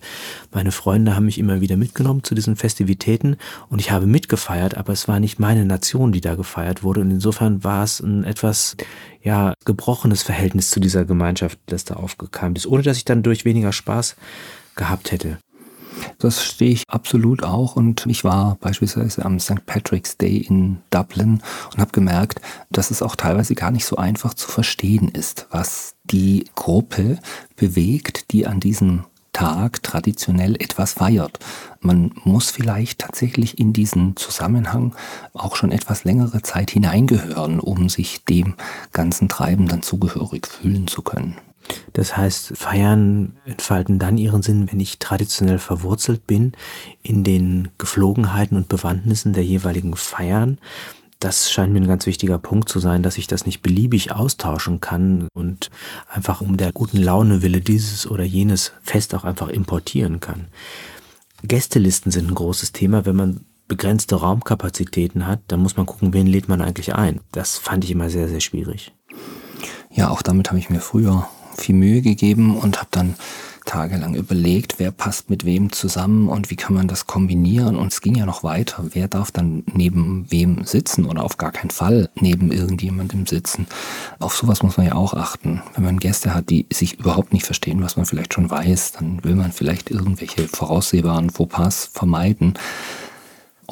meine 0.53 0.71
Freunde 0.71 1.13
haben 1.13 1.25
mich 1.25 1.37
immer 1.37 1.59
wieder 1.59 1.75
mitgenommen 1.75 2.23
zu 2.23 2.33
diesen 2.33 2.55
Festivitäten 2.55 3.35
und 3.67 3.81
ich 3.81 3.91
habe 3.91 4.05
mitgefeiert, 4.05 4.77
aber 4.77 4.93
es 4.93 5.09
war 5.09 5.19
nicht 5.19 5.37
meine 5.37 5.65
Nation, 5.65 6.13
die 6.13 6.21
da 6.21 6.35
gefeiert 6.35 6.81
wurde 6.81 7.01
und 7.01 7.11
insofern 7.11 7.61
war 7.65 7.83
es 7.83 7.99
ein 7.99 8.23
etwas 8.23 8.77
ja, 9.23 9.53
gebrochenes 9.65 10.23
Verhältnis 10.23 10.69
zu 10.69 10.79
dieser 10.79 11.05
Gemeinschaft, 11.05 11.59
das 11.67 11.85
da 11.85 11.95
aufgekeimt 11.95 12.57
ist, 12.57 12.67
ohne 12.67 12.83
dass 12.83 12.97
ich 12.97 13.05
dann 13.05 13.23
durch 13.23 13.45
weniger 13.45 13.71
Spaß 13.71 14.15
gehabt 14.75 15.11
hätte. 15.11 15.37
Das 16.17 16.39
verstehe 16.39 16.71
ich 16.71 16.83
absolut 16.87 17.43
auch 17.43 17.75
und 17.75 18.05
ich 18.05 18.23
war 18.23 18.57
beispielsweise 18.59 19.25
am 19.25 19.39
St. 19.39 19.65
Patrick's 19.65 20.17
Day 20.17 20.37
in 20.37 20.77
Dublin 20.89 21.41
und 21.73 21.79
habe 21.79 21.91
gemerkt, 21.91 22.41
dass 22.69 22.91
es 22.91 23.01
auch 23.01 23.15
teilweise 23.15 23.55
gar 23.55 23.71
nicht 23.71 23.85
so 23.85 23.97
einfach 23.97 24.33
zu 24.33 24.47
verstehen 24.47 25.09
ist, 25.09 25.47
was 25.51 25.95
die 26.03 26.45
Gruppe 26.55 27.19
bewegt, 27.55 28.31
die 28.31 28.47
an 28.47 28.59
diesem 28.59 29.03
Tag 29.33 29.81
traditionell 29.83 30.55
etwas 30.55 30.93
feiert. 30.93 31.39
Man 31.79 32.11
muss 32.23 32.51
vielleicht 32.51 32.99
tatsächlich 32.99 33.59
in 33.59 33.73
diesen 33.73 34.15
Zusammenhang 34.15 34.95
auch 35.33 35.55
schon 35.55 35.71
etwas 35.71 36.03
längere 36.03 36.41
Zeit 36.41 36.71
hineingehören, 36.71 37.59
um 37.59 37.89
sich 37.89 38.23
dem 38.25 38.55
ganzen 38.91 39.29
Treiben 39.29 39.67
dann 39.67 39.81
zugehörig 39.81 40.47
fühlen 40.47 40.87
zu 40.87 41.01
können. 41.01 41.37
Das 41.93 42.17
heißt, 42.17 42.57
Feiern 42.57 43.37
entfalten 43.45 43.99
dann 43.99 44.17
ihren 44.17 44.41
Sinn, 44.41 44.71
wenn 44.71 44.79
ich 44.79 44.99
traditionell 44.99 45.59
verwurzelt 45.59 46.27
bin 46.27 46.53
in 47.01 47.23
den 47.23 47.69
Geflogenheiten 47.77 48.57
und 48.57 48.67
Bewandtnissen 48.67 49.33
der 49.33 49.45
jeweiligen 49.45 49.95
Feiern 49.95 50.57
das 51.21 51.51
scheint 51.51 51.71
mir 51.71 51.79
ein 51.79 51.87
ganz 51.87 52.07
wichtiger 52.07 52.39
Punkt 52.39 52.67
zu 52.67 52.79
sein, 52.79 53.03
dass 53.03 53.17
ich 53.17 53.27
das 53.27 53.45
nicht 53.45 53.61
beliebig 53.61 54.11
austauschen 54.11 54.81
kann 54.81 55.27
und 55.33 55.69
einfach 56.11 56.41
um 56.41 56.57
der 56.57 56.71
guten 56.71 56.97
Laune 56.97 57.43
wille 57.43 57.61
dieses 57.61 58.09
oder 58.09 58.23
jenes 58.23 58.73
Fest 58.81 59.13
auch 59.13 59.23
einfach 59.23 59.47
importieren 59.47 60.19
kann. 60.19 60.47
Gästelisten 61.43 62.11
sind 62.11 62.29
ein 62.29 62.35
großes 62.35 62.71
Thema, 62.71 63.05
wenn 63.05 63.15
man 63.15 63.45
begrenzte 63.67 64.15
Raumkapazitäten 64.15 65.27
hat, 65.27 65.39
dann 65.47 65.61
muss 65.61 65.77
man 65.77 65.85
gucken, 65.85 66.13
wen 66.13 66.27
lädt 66.27 66.49
man 66.49 66.59
eigentlich 66.59 66.93
ein. 66.93 67.21
Das 67.31 67.57
fand 67.57 67.83
ich 67.85 67.91
immer 67.91 68.09
sehr, 68.09 68.27
sehr 68.27 68.41
schwierig. 68.41 68.91
Ja, 69.91 70.09
auch 70.09 70.23
damit 70.23 70.49
habe 70.49 70.59
ich 70.59 70.69
mir 70.69 70.81
früher 70.81 71.27
viel 71.55 71.75
Mühe 71.75 72.01
gegeben 72.01 72.57
und 72.57 72.79
habe 72.79 72.89
dann 72.91 73.15
tagelang 73.65 74.15
überlegt, 74.15 74.75
wer 74.77 74.91
passt 74.91 75.29
mit 75.29 75.45
wem 75.45 75.71
zusammen 75.71 76.29
und 76.29 76.49
wie 76.49 76.55
kann 76.55 76.73
man 76.73 76.87
das 76.87 77.07
kombinieren. 77.07 77.75
Und 77.75 77.93
es 77.93 78.01
ging 78.01 78.15
ja 78.15 78.25
noch 78.25 78.43
weiter. 78.43 78.83
Wer 78.91 79.07
darf 79.07 79.31
dann 79.31 79.63
neben 79.73 80.25
wem 80.29 80.65
sitzen 80.65 81.05
oder 81.05 81.23
auf 81.23 81.37
gar 81.37 81.51
keinen 81.51 81.69
Fall 81.69 82.09
neben 82.15 82.51
irgendjemandem 82.51 83.25
sitzen. 83.25 83.67
Auf 84.19 84.35
sowas 84.35 84.63
muss 84.63 84.77
man 84.77 84.87
ja 84.87 84.95
auch 84.95 85.13
achten. 85.13 85.61
Wenn 85.75 85.83
man 85.83 85.99
Gäste 85.99 86.33
hat, 86.33 86.49
die 86.49 86.67
sich 86.71 86.99
überhaupt 86.99 87.33
nicht 87.33 87.45
verstehen, 87.45 87.81
was 87.81 87.97
man 87.97 88.05
vielleicht 88.05 88.33
schon 88.33 88.49
weiß, 88.49 88.93
dann 88.93 89.23
will 89.23 89.35
man 89.35 89.51
vielleicht 89.51 89.89
irgendwelche 89.91 90.47
voraussehbaren 90.47 91.29
Fauxpas 91.29 91.89
vermeiden. 91.93 92.55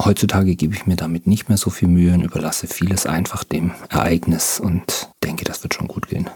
Heutzutage 0.02 0.56
gebe 0.56 0.74
ich 0.74 0.86
mir 0.86 0.96
damit 0.96 1.26
nicht 1.26 1.50
mehr 1.50 1.58
so 1.58 1.68
viel 1.68 1.88
Mühe 1.88 2.14
und 2.14 2.22
überlasse 2.22 2.66
vieles 2.66 3.04
einfach 3.04 3.44
dem 3.44 3.72
Ereignis 3.90 4.58
und 4.58 5.10
denke, 5.22 5.44
das 5.44 5.62
wird 5.62 5.74
schon 5.74 5.88
gut 5.88 6.08
gehen. 6.08 6.30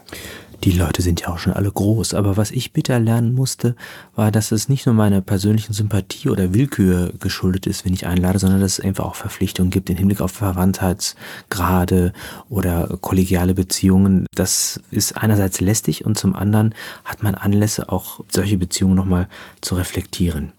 Die 0.65 0.71
Leute 0.71 1.03
sind 1.03 1.21
ja 1.21 1.29
auch 1.29 1.39
schon 1.39 1.53
alle 1.53 1.71
groß, 1.71 2.15
aber 2.15 2.39
was 2.39 2.51
ich 2.51 2.73
bitter 2.73 2.99
lernen 2.99 3.35
musste, 3.35 3.77
war, 4.15 4.31
dass 4.31 4.51
es 4.51 4.71
nicht 4.71 4.87
nur 4.87 4.95
meiner 4.95 5.21
persönlichen 5.21 5.75
Sympathie 5.75 6.31
oder 6.31 6.55
Willkür 6.55 7.13
geschuldet 7.21 7.67
ist, 7.67 7.85
wenn 7.85 7.93
ich 7.93 8.07
einlade, 8.07 8.39
sondern 8.39 8.63
dass 8.63 8.79
es 8.79 8.85
einfach 8.85 9.05
auch 9.05 9.15
Verpflichtungen 9.15 9.71
gibt 9.71 9.91
im 9.91 9.99
Hinblick 9.99 10.23
auf 10.23 10.33
Verwandtheitsgrade 10.33 12.15
oder 12.49 12.97
kollegiale 13.03 13.53
Beziehungen. 13.53 14.25
Das 14.35 14.81
ist 14.91 15.19
einerseits 15.19 15.61
lästig 15.61 16.07
und 16.07 16.17
zum 16.17 16.35
anderen 16.35 16.75
hat 17.05 17.23
man 17.23 17.35
Anlässe, 17.35 17.91
auch 17.93 18.21
solche 18.31 18.57
Beziehungen 18.57 18.95
nochmal 18.95 19.29
zu 19.61 19.75
reflektieren. 19.75 20.53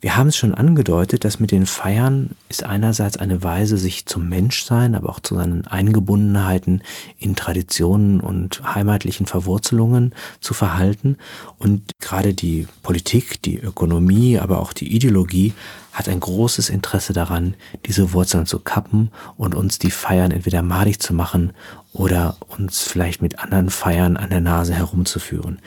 Wir 0.00 0.16
haben 0.16 0.28
es 0.28 0.36
schon 0.36 0.54
angedeutet, 0.54 1.24
dass 1.24 1.40
mit 1.40 1.50
den 1.50 1.66
Feiern 1.66 2.30
ist 2.48 2.62
einerseits 2.62 3.16
eine 3.16 3.42
Weise, 3.42 3.76
sich 3.76 4.06
zum 4.06 4.28
Menschsein, 4.28 4.94
aber 4.94 5.08
auch 5.08 5.18
zu 5.18 5.34
seinen 5.34 5.66
Eingebundenheiten 5.66 6.84
in 7.18 7.34
Traditionen 7.34 8.20
und 8.20 8.62
heimatlichen 8.62 9.26
Verwurzelungen 9.26 10.14
zu 10.40 10.54
verhalten. 10.54 11.16
Und 11.58 11.90
gerade 12.00 12.32
die 12.32 12.68
Politik, 12.84 13.42
die 13.42 13.58
Ökonomie, 13.58 14.38
aber 14.38 14.60
auch 14.60 14.72
die 14.72 14.94
Ideologie 14.94 15.52
hat 15.92 16.08
ein 16.08 16.20
großes 16.20 16.70
Interesse 16.70 17.12
daran, 17.12 17.54
diese 17.86 18.12
Wurzeln 18.12 18.46
zu 18.46 18.60
kappen 18.60 19.10
und 19.36 19.56
uns 19.56 19.80
die 19.80 19.90
Feiern 19.90 20.30
entweder 20.30 20.62
madig 20.62 21.00
zu 21.00 21.12
machen 21.12 21.54
oder 21.92 22.36
uns 22.56 22.82
vielleicht 22.82 23.20
mit 23.20 23.40
anderen 23.40 23.68
Feiern 23.68 24.16
an 24.16 24.30
der 24.30 24.40
Nase 24.40 24.74
herumzuführen. 24.74 25.58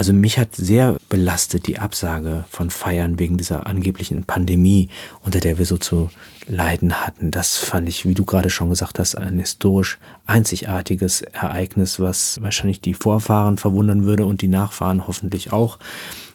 Also 0.00 0.14
mich 0.14 0.38
hat 0.38 0.56
sehr 0.56 0.96
belastet 1.10 1.66
die 1.66 1.78
Absage 1.78 2.46
von 2.48 2.70
Feiern 2.70 3.18
wegen 3.18 3.36
dieser 3.36 3.66
angeblichen 3.66 4.24
Pandemie, 4.24 4.88
unter 5.26 5.40
der 5.40 5.58
wir 5.58 5.66
so 5.66 5.76
zu 5.76 6.08
leiden 6.46 7.02
hatten. 7.04 7.30
Das 7.30 7.58
fand 7.58 7.86
ich, 7.86 8.06
wie 8.06 8.14
du 8.14 8.24
gerade 8.24 8.48
schon 8.48 8.70
gesagt 8.70 8.98
hast, 8.98 9.14
ein 9.16 9.38
historisch 9.38 9.98
einzigartiges 10.24 11.20
Ereignis, 11.20 12.00
was 12.00 12.40
wahrscheinlich 12.40 12.80
die 12.80 12.94
Vorfahren 12.94 13.58
verwundern 13.58 14.06
würde 14.06 14.24
und 14.24 14.40
die 14.40 14.48
Nachfahren 14.48 15.06
hoffentlich 15.06 15.52
auch 15.52 15.78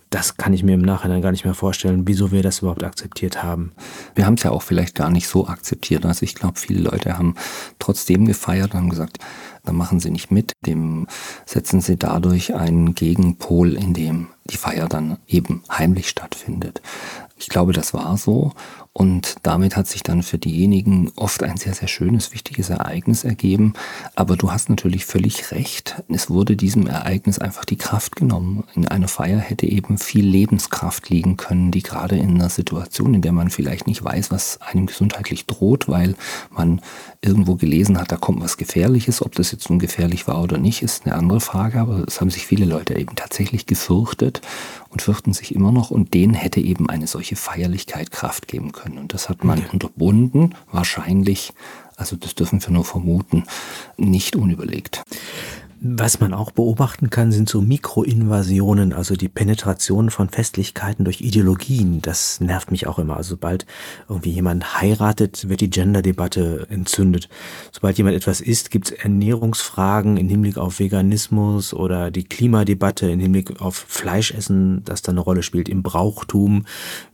das 0.09 0.37
kann 0.37 0.53
ich 0.53 0.63
mir 0.63 0.75
im 0.75 0.81
Nachhinein 0.81 1.21
gar 1.21 1.31
nicht 1.31 1.45
mehr 1.45 1.53
vorstellen, 1.53 2.07
wieso 2.07 2.31
wir 2.31 2.43
das 2.43 2.59
überhaupt 2.59 2.83
akzeptiert 2.83 3.43
haben. 3.43 3.73
Wir 4.13 4.25
haben 4.25 4.35
es 4.35 4.43
ja 4.43 4.51
auch 4.51 4.61
vielleicht 4.61 4.95
gar 4.95 5.09
nicht 5.09 5.27
so 5.27 5.47
akzeptiert. 5.47 6.05
Also 6.05 6.23
ich 6.23 6.35
glaube, 6.35 6.59
viele 6.59 6.81
Leute 6.81 7.17
haben 7.17 7.35
trotzdem 7.79 8.25
gefeiert 8.25 8.73
und 8.73 8.79
haben 8.79 8.89
gesagt, 8.89 9.17
dann 9.63 9.75
machen 9.75 9.99
sie 9.99 10.11
nicht 10.11 10.31
mit, 10.31 10.53
dem 10.65 11.07
setzen 11.45 11.81
sie 11.81 11.97
dadurch 11.97 12.53
einen 12.55 12.93
Gegenpol, 12.95 13.73
in 13.73 13.93
dem 13.93 14.27
die 14.45 14.57
Feier 14.57 14.87
dann 14.87 15.17
eben 15.27 15.63
heimlich 15.69 16.09
stattfindet. 16.09 16.81
Ich 17.37 17.49
glaube, 17.49 17.73
das 17.73 17.93
war 17.93 18.17
so 18.17 18.53
und 18.97 19.35
damit 19.43 19.75
hat 19.75 19.87
sich 19.87 20.03
dann 20.03 20.23
für 20.23 20.37
diejenigen 20.37 21.11
oft 21.17 21.43
ein 21.43 21.57
sehr, 21.57 21.73
sehr 21.73 21.89
schönes, 21.89 22.31
wichtiges 22.31 22.69
Ereignis 22.69 23.25
ergeben. 23.25 23.73
Aber 24.15 24.37
du 24.37 24.53
hast 24.53 24.69
natürlich 24.69 25.05
völlig 25.05 25.51
recht. 25.51 26.01
Es 26.07 26.29
wurde 26.29 26.55
diesem 26.55 26.87
Ereignis 26.87 27.37
einfach 27.37 27.65
die 27.65 27.75
Kraft 27.75 28.15
genommen. 28.15 28.63
In 28.73 28.87
einer 28.87 29.09
Feier 29.09 29.39
hätte 29.39 29.65
eben 29.65 29.97
viel 29.97 30.25
Lebenskraft 30.25 31.09
liegen 31.09 31.35
können, 31.35 31.71
die 31.71 31.83
gerade 31.83 32.15
in 32.15 32.35
einer 32.35 32.47
Situation, 32.47 33.15
in 33.15 33.21
der 33.21 33.33
man 33.33 33.49
vielleicht 33.49 33.85
nicht 33.85 34.01
weiß, 34.01 34.31
was 34.31 34.61
einem 34.61 34.85
gesundheitlich 34.85 35.45
droht, 35.45 35.89
weil 35.89 36.15
man 36.49 36.79
irgendwo 37.25 37.55
gelesen 37.55 37.99
hat, 37.99 38.11
da 38.11 38.15
kommt 38.15 38.41
was 38.41 38.55
Gefährliches. 38.55 39.21
Ob 39.21 39.35
das 39.35 39.51
jetzt 39.51 39.69
nun 39.69 39.79
gefährlich 39.79 40.27
war 40.27 40.41
oder 40.41 40.57
nicht, 40.57 40.81
ist 40.81 41.05
eine 41.05 41.15
andere 41.15 41.41
Frage. 41.41 41.79
Aber 41.79 42.05
es 42.07 42.21
haben 42.21 42.29
sich 42.29 42.45
viele 42.45 42.65
Leute 42.65 42.97
eben 42.97 43.15
tatsächlich 43.15 43.65
gefürchtet 43.65 44.41
und 44.89 45.01
fürchten 45.01 45.33
sich 45.33 45.53
immer 45.53 45.73
noch. 45.73 45.91
Und 45.91 46.13
denen 46.13 46.33
hätte 46.33 46.61
eben 46.61 46.89
eine 46.89 47.07
solche 47.07 47.35
Feierlichkeit 47.35 48.11
Kraft 48.11 48.47
geben 48.47 48.71
können 48.71 48.85
können. 48.85 48.97
Und 48.97 49.13
das 49.13 49.29
hat 49.29 49.43
man 49.43 49.65
unterbunden, 49.71 50.55
wahrscheinlich, 50.71 51.53
also 51.95 52.15
das 52.15 52.35
dürfen 52.35 52.61
wir 52.61 52.71
nur 52.71 52.85
vermuten, 52.85 53.43
nicht 53.97 54.35
unüberlegt. 54.35 55.03
Was 55.87 56.19
man 56.19 56.33
auch 56.33 56.49
beobachten 56.49 57.11
kann, 57.11 57.31
sind 57.31 57.47
so 57.47 57.61
Mikroinvasionen, 57.61 58.91
also 58.91 59.15
die 59.15 59.29
Penetration 59.29 60.09
von 60.09 60.29
Festlichkeiten 60.29 61.05
durch 61.05 61.21
Ideologien. 61.21 62.01
Das 62.01 62.41
nervt 62.41 62.71
mich 62.71 62.87
auch 62.87 62.97
immer. 62.97 63.17
Also 63.17 63.35
sobald 63.35 63.67
irgendwie 64.09 64.31
jemand 64.31 64.81
heiratet, 64.81 65.47
wird 65.47 65.61
die 65.61 65.69
Gender-Debatte 65.69 66.65
entzündet. 66.71 67.29
Sobald 67.71 67.99
jemand 67.99 68.15
etwas 68.15 68.41
isst, 68.41 68.71
gibt 68.71 68.87
es 68.87 68.97
Ernährungsfragen 68.97 70.17
im 70.17 70.27
Hinblick 70.27 70.57
auf 70.57 70.79
Veganismus 70.79 71.71
oder 71.71 72.09
die 72.09 72.23
Klimadebatte 72.23 73.07
im 73.11 73.19
Hinblick 73.19 73.61
auf 73.61 73.75
Fleischessen, 73.75 74.81
das 74.85 75.03
da 75.03 75.11
eine 75.11 75.21
Rolle 75.21 75.43
spielt. 75.43 75.69
Im 75.69 75.83
Brauchtum 75.83 76.65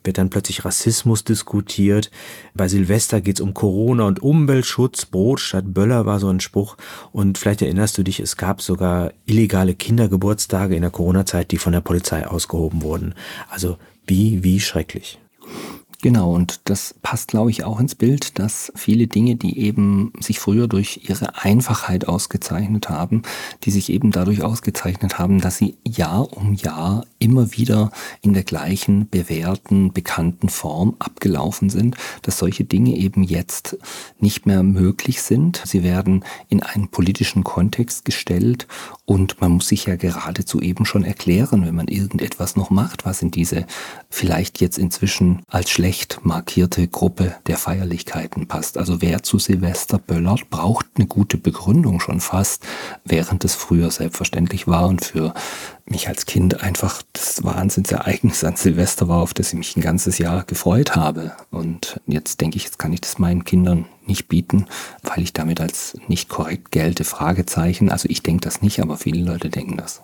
wird 0.05 0.17
dann 0.17 0.29
plötzlich 0.29 0.63
Rassismus 0.63 1.25
diskutiert. 1.25 2.09
Bei 2.53 2.69
Silvester 2.69 3.19
geht 3.19 3.35
es 3.35 3.41
um 3.41 3.53
Corona 3.53 4.05
und 4.05 4.21
Umweltschutz. 4.21 5.07
Brot 5.07 5.41
statt 5.41 5.73
Böller 5.73 6.05
war 6.05 6.19
so 6.19 6.29
ein 6.29 6.39
Spruch. 6.39 6.77
Und 7.11 7.37
vielleicht 7.37 7.61
erinnerst 7.61 7.97
du 7.97 8.03
dich, 8.03 8.21
es 8.21 8.37
gab 8.37 8.60
sogar 8.61 9.13
illegale 9.25 9.75
Kindergeburtstage 9.75 10.75
in 10.75 10.81
der 10.81 10.91
Corona-Zeit, 10.91 11.51
die 11.51 11.57
von 11.57 11.73
der 11.73 11.81
Polizei 11.81 12.25
ausgehoben 12.27 12.81
wurden. 12.81 13.15
Also 13.49 13.77
wie, 14.07 14.43
wie 14.43 14.59
schrecklich. 14.59 15.19
Genau, 16.01 16.33
und 16.33 16.61
das 16.63 16.95
passt, 17.03 17.27
glaube 17.27 17.51
ich, 17.51 17.63
auch 17.63 17.79
ins 17.79 17.93
Bild, 17.93 18.39
dass 18.39 18.71
viele 18.75 19.05
Dinge, 19.05 19.35
die 19.35 19.59
eben 19.59 20.11
sich 20.19 20.39
früher 20.39 20.67
durch 20.67 21.01
ihre 21.07 21.35
Einfachheit 21.43 22.07
ausgezeichnet 22.07 22.89
haben, 22.89 23.21
die 23.63 23.71
sich 23.71 23.91
eben 23.91 24.09
dadurch 24.09 24.41
ausgezeichnet 24.41 25.19
haben, 25.19 25.39
dass 25.41 25.57
sie 25.57 25.77
Jahr 25.87 26.35
um 26.35 26.55
Jahr 26.55 27.05
immer 27.19 27.51
wieder 27.51 27.91
in 28.21 28.33
der 28.33 28.43
gleichen 28.43 29.09
bewährten, 29.09 29.93
bekannten 29.93 30.49
Form 30.49 30.95
abgelaufen 30.97 31.69
sind, 31.69 31.97
dass 32.23 32.39
solche 32.39 32.63
Dinge 32.63 32.95
eben 32.97 33.21
jetzt 33.21 33.77
nicht 34.19 34.47
mehr 34.47 34.63
möglich 34.63 35.21
sind. 35.21 35.61
Sie 35.65 35.83
werden 35.83 36.25
in 36.49 36.63
einen 36.63 36.87
politischen 36.87 37.43
Kontext 37.43 38.05
gestellt 38.05 38.67
und 39.05 39.39
man 39.39 39.51
muss 39.51 39.67
sich 39.67 39.85
ja 39.85 39.97
geradezu 39.97 40.61
eben 40.61 40.85
schon 40.85 41.03
erklären, 41.03 41.63
wenn 41.63 41.75
man 41.75 41.89
irgendetwas 41.89 42.55
noch 42.55 42.71
macht, 42.71 43.05
was 43.05 43.21
in 43.21 43.29
diese 43.29 43.67
vielleicht 44.09 44.61
jetzt 44.61 44.79
inzwischen 44.79 45.43
als 45.47 45.69
schlecht 45.69 45.90
markierte 46.23 46.87
Gruppe 46.87 47.35
der 47.47 47.57
Feierlichkeiten 47.57 48.47
passt. 48.47 48.77
Also 48.77 49.01
wer 49.01 49.23
zu 49.23 49.39
Silvester 49.39 49.97
böllert, 49.97 50.49
braucht 50.49 50.85
eine 50.95 51.07
gute 51.07 51.37
Begründung 51.37 51.99
schon 51.99 52.19
fast, 52.19 52.63
während 53.05 53.43
es 53.45 53.55
früher 53.55 53.91
selbstverständlich 53.91 54.67
war 54.67 54.87
und 54.87 55.03
für 55.03 55.33
mich 55.85 56.07
als 56.07 56.25
Kind 56.25 56.61
einfach 56.61 57.01
das 57.13 57.43
Wahnsinnsereignis 57.43 58.43
an 58.43 58.55
Silvester 58.55 59.07
war, 59.07 59.21
auf 59.21 59.33
das 59.33 59.53
ich 59.53 59.57
mich 59.57 59.75
ein 59.75 59.81
ganzes 59.81 60.17
Jahr 60.17 60.43
gefreut 60.43 60.95
habe. 60.95 61.33
Und 61.49 61.99
jetzt 62.07 62.41
denke 62.41 62.57
ich, 62.57 62.63
jetzt 62.63 62.79
kann 62.79 62.93
ich 62.93 63.01
das 63.01 63.19
meinen 63.19 63.43
Kindern 63.43 63.85
nicht 64.05 64.27
bieten, 64.27 64.67
weil 65.03 65.23
ich 65.23 65.33
damit 65.33 65.61
als 65.61 65.97
nicht 66.07 66.29
korrekt 66.29 66.71
gelte, 66.71 67.03
Fragezeichen. 67.03 67.89
Also 67.89 68.07
ich 68.09 68.23
denke 68.23 68.41
das 68.41 68.61
nicht, 68.61 68.79
aber 68.81 68.97
viele 68.97 69.23
Leute 69.23 69.49
denken 69.49 69.77
das. 69.77 70.01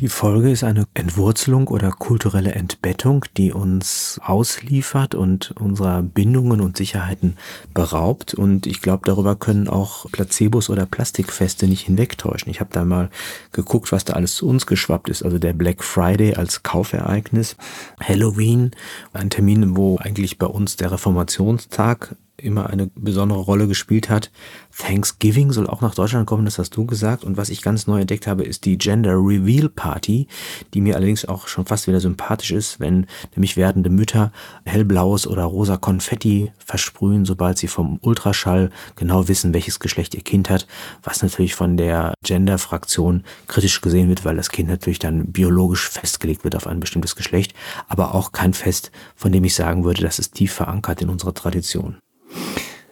Die 0.00 0.08
Folge 0.08 0.52
ist 0.52 0.62
eine 0.62 0.86
Entwurzelung 0.94 1.66
oder 1.66 1.90
kulturelle 1.90 2.52
Entbettung, 2.52 3.24
die 3.36 3.52
uns 3.52 4.20
ausliefert 4.22 5.16
und 5.16 5.50
unserer 5.58 6.02
Bindungen 6.04 6.60
und 6.60 6.76
Sicherheiten 6.76 7.36
beraubt. 7.74 8.32
Und 8.32 8.68
ich 8.68 8.80
glaube, 8.80 9.02
darüber 9.06 9.34
können 9.34 9.66
auch 9.66 10.08
Placebos 10.12 10.70
oder 10.70 10.86
Plastikfeste 10.86 11.66
nicht 11.66 11.86
hinwegtäuschen. 11.86 12.48
Ich 12.48 12.60
habe 12.60 12.70
da 12.72 12.84
mal 12.84 13.10
geguckt, 13.50 13.90
was 13.90 14.04
da 14.04 14.12
alles 14.12 14.36
zu 14.36 14.48
uns 14.48 14.66
geschwappt 14.66 15.08
ist. 15.08 15.24
Also 15.24 15.40
der 15.40 15.52
Black 15.52 15.82
Friday 15.82 16.34
als 16.34 16.62
Kaufereignis, 16.62 17.56
Halloween, 18.00 18.70
ein 19.12 19.30
Termin, 19.30 19.76
wo 19.76 19.98
eigentlich 19.98 20.38
bei 20.38 20.46
uns 20.46 20.76
der 20.76 20.92
Reformationstag 20.92 22.14
immer 22.40 22.70
eine 22.70 22.90
besondere 22.94 23.40
Rolle 23.40 23.68
gespielt 23.68 24.08
hat. 24.08 24.30
Thanksgiving 24.76 25.52
soll 25.52 25.66
auch 25.66 25.80
nach 25.80 25.94
Deutschland 25.94 26.26
kommen, 26.26 26.44
das 26.44 26.58
hast 26.58 26.76
du 26.76 26.86
gesagt. 26.86 27.24
Und 27.24 27.36
was 27.36 27.50
ich 27.50 27.62
ganz 27.62 27.86
neu 27.86 28.00
entdeckt 28.00 28.26
habe, 28.26 28.44
ist 28.44 28.64
die 28.64 28.78
Gender 28.78 29.14
Reveal 29.14 29.68
Party, 29.68 30.28
die 30.72 30.80
mir 30.80 30.96
allerdings 30.96 31.24
auch 31.24 31.48
schon 31.48 31.66
fast 31.66 31.88
wieder 31.88 32.00
sympathisch 32.00 32.52
ist, 32.52 32.80
wenn 32.80 33.06
nämlich 33.34 33.56
werdende 33.56 33.90
Mütter 33.90 34.32
hellblaues 34.64 35.26
oder 35.26 35.44
rosa 35.44 35.76
Konfetti 35.76 36.52
versprühen, 36.64 37.24
sobald 37.24 37.58
sie 37.58 37.68
vom 37.68 37.98
Ultraschall 38.02 38.70
genau 38.94 39.28
wissen, 39.28 39.52
welches 39.52 39.80
Geschlecht 39.80 40.14
ihr 40.14 40.22
Kind 40.22 40.48
hat, 40.48 40.66
was 41.02 41.22
natürlich 41.22 41.54
von 41.54 41.76
der 41.76 42.14
Gender-Fraktion 42.24 43.24
kritisch 43.46 43.80
gesehen 43.80 44.08
wird, 44.08 44.24
weil 44.24 44.36
das 44.36 44.50
Kind 44.50 44.68
natürlich 44.68 44.98
dann 44.98 45.32
biologisch 45.32 45.88
festgelegt 45.88 46.44
wird 46.44 46.54
auf 46.54 46.66
ein 46.66 46.80
bestimmtes 46.80 47.16
Geschlecht, 47.16 47.54
aber 47.88 48.14
auch 48.14 48.32
kein 48.32 48.54
Fest, 48.54 48.92
von 49.16 49.32
dem 49.32 49.44
ich 49.44 49.54
sagen 49.54 49.84
würde, 49.84 50.02
das 50.02 50.18
ist 50.18 50.34
tief 50.34 50.52
verankert 50.52 51.02
in 51.02 51.08
unserer 51.08 51.34
Tradition. 51.34 51.98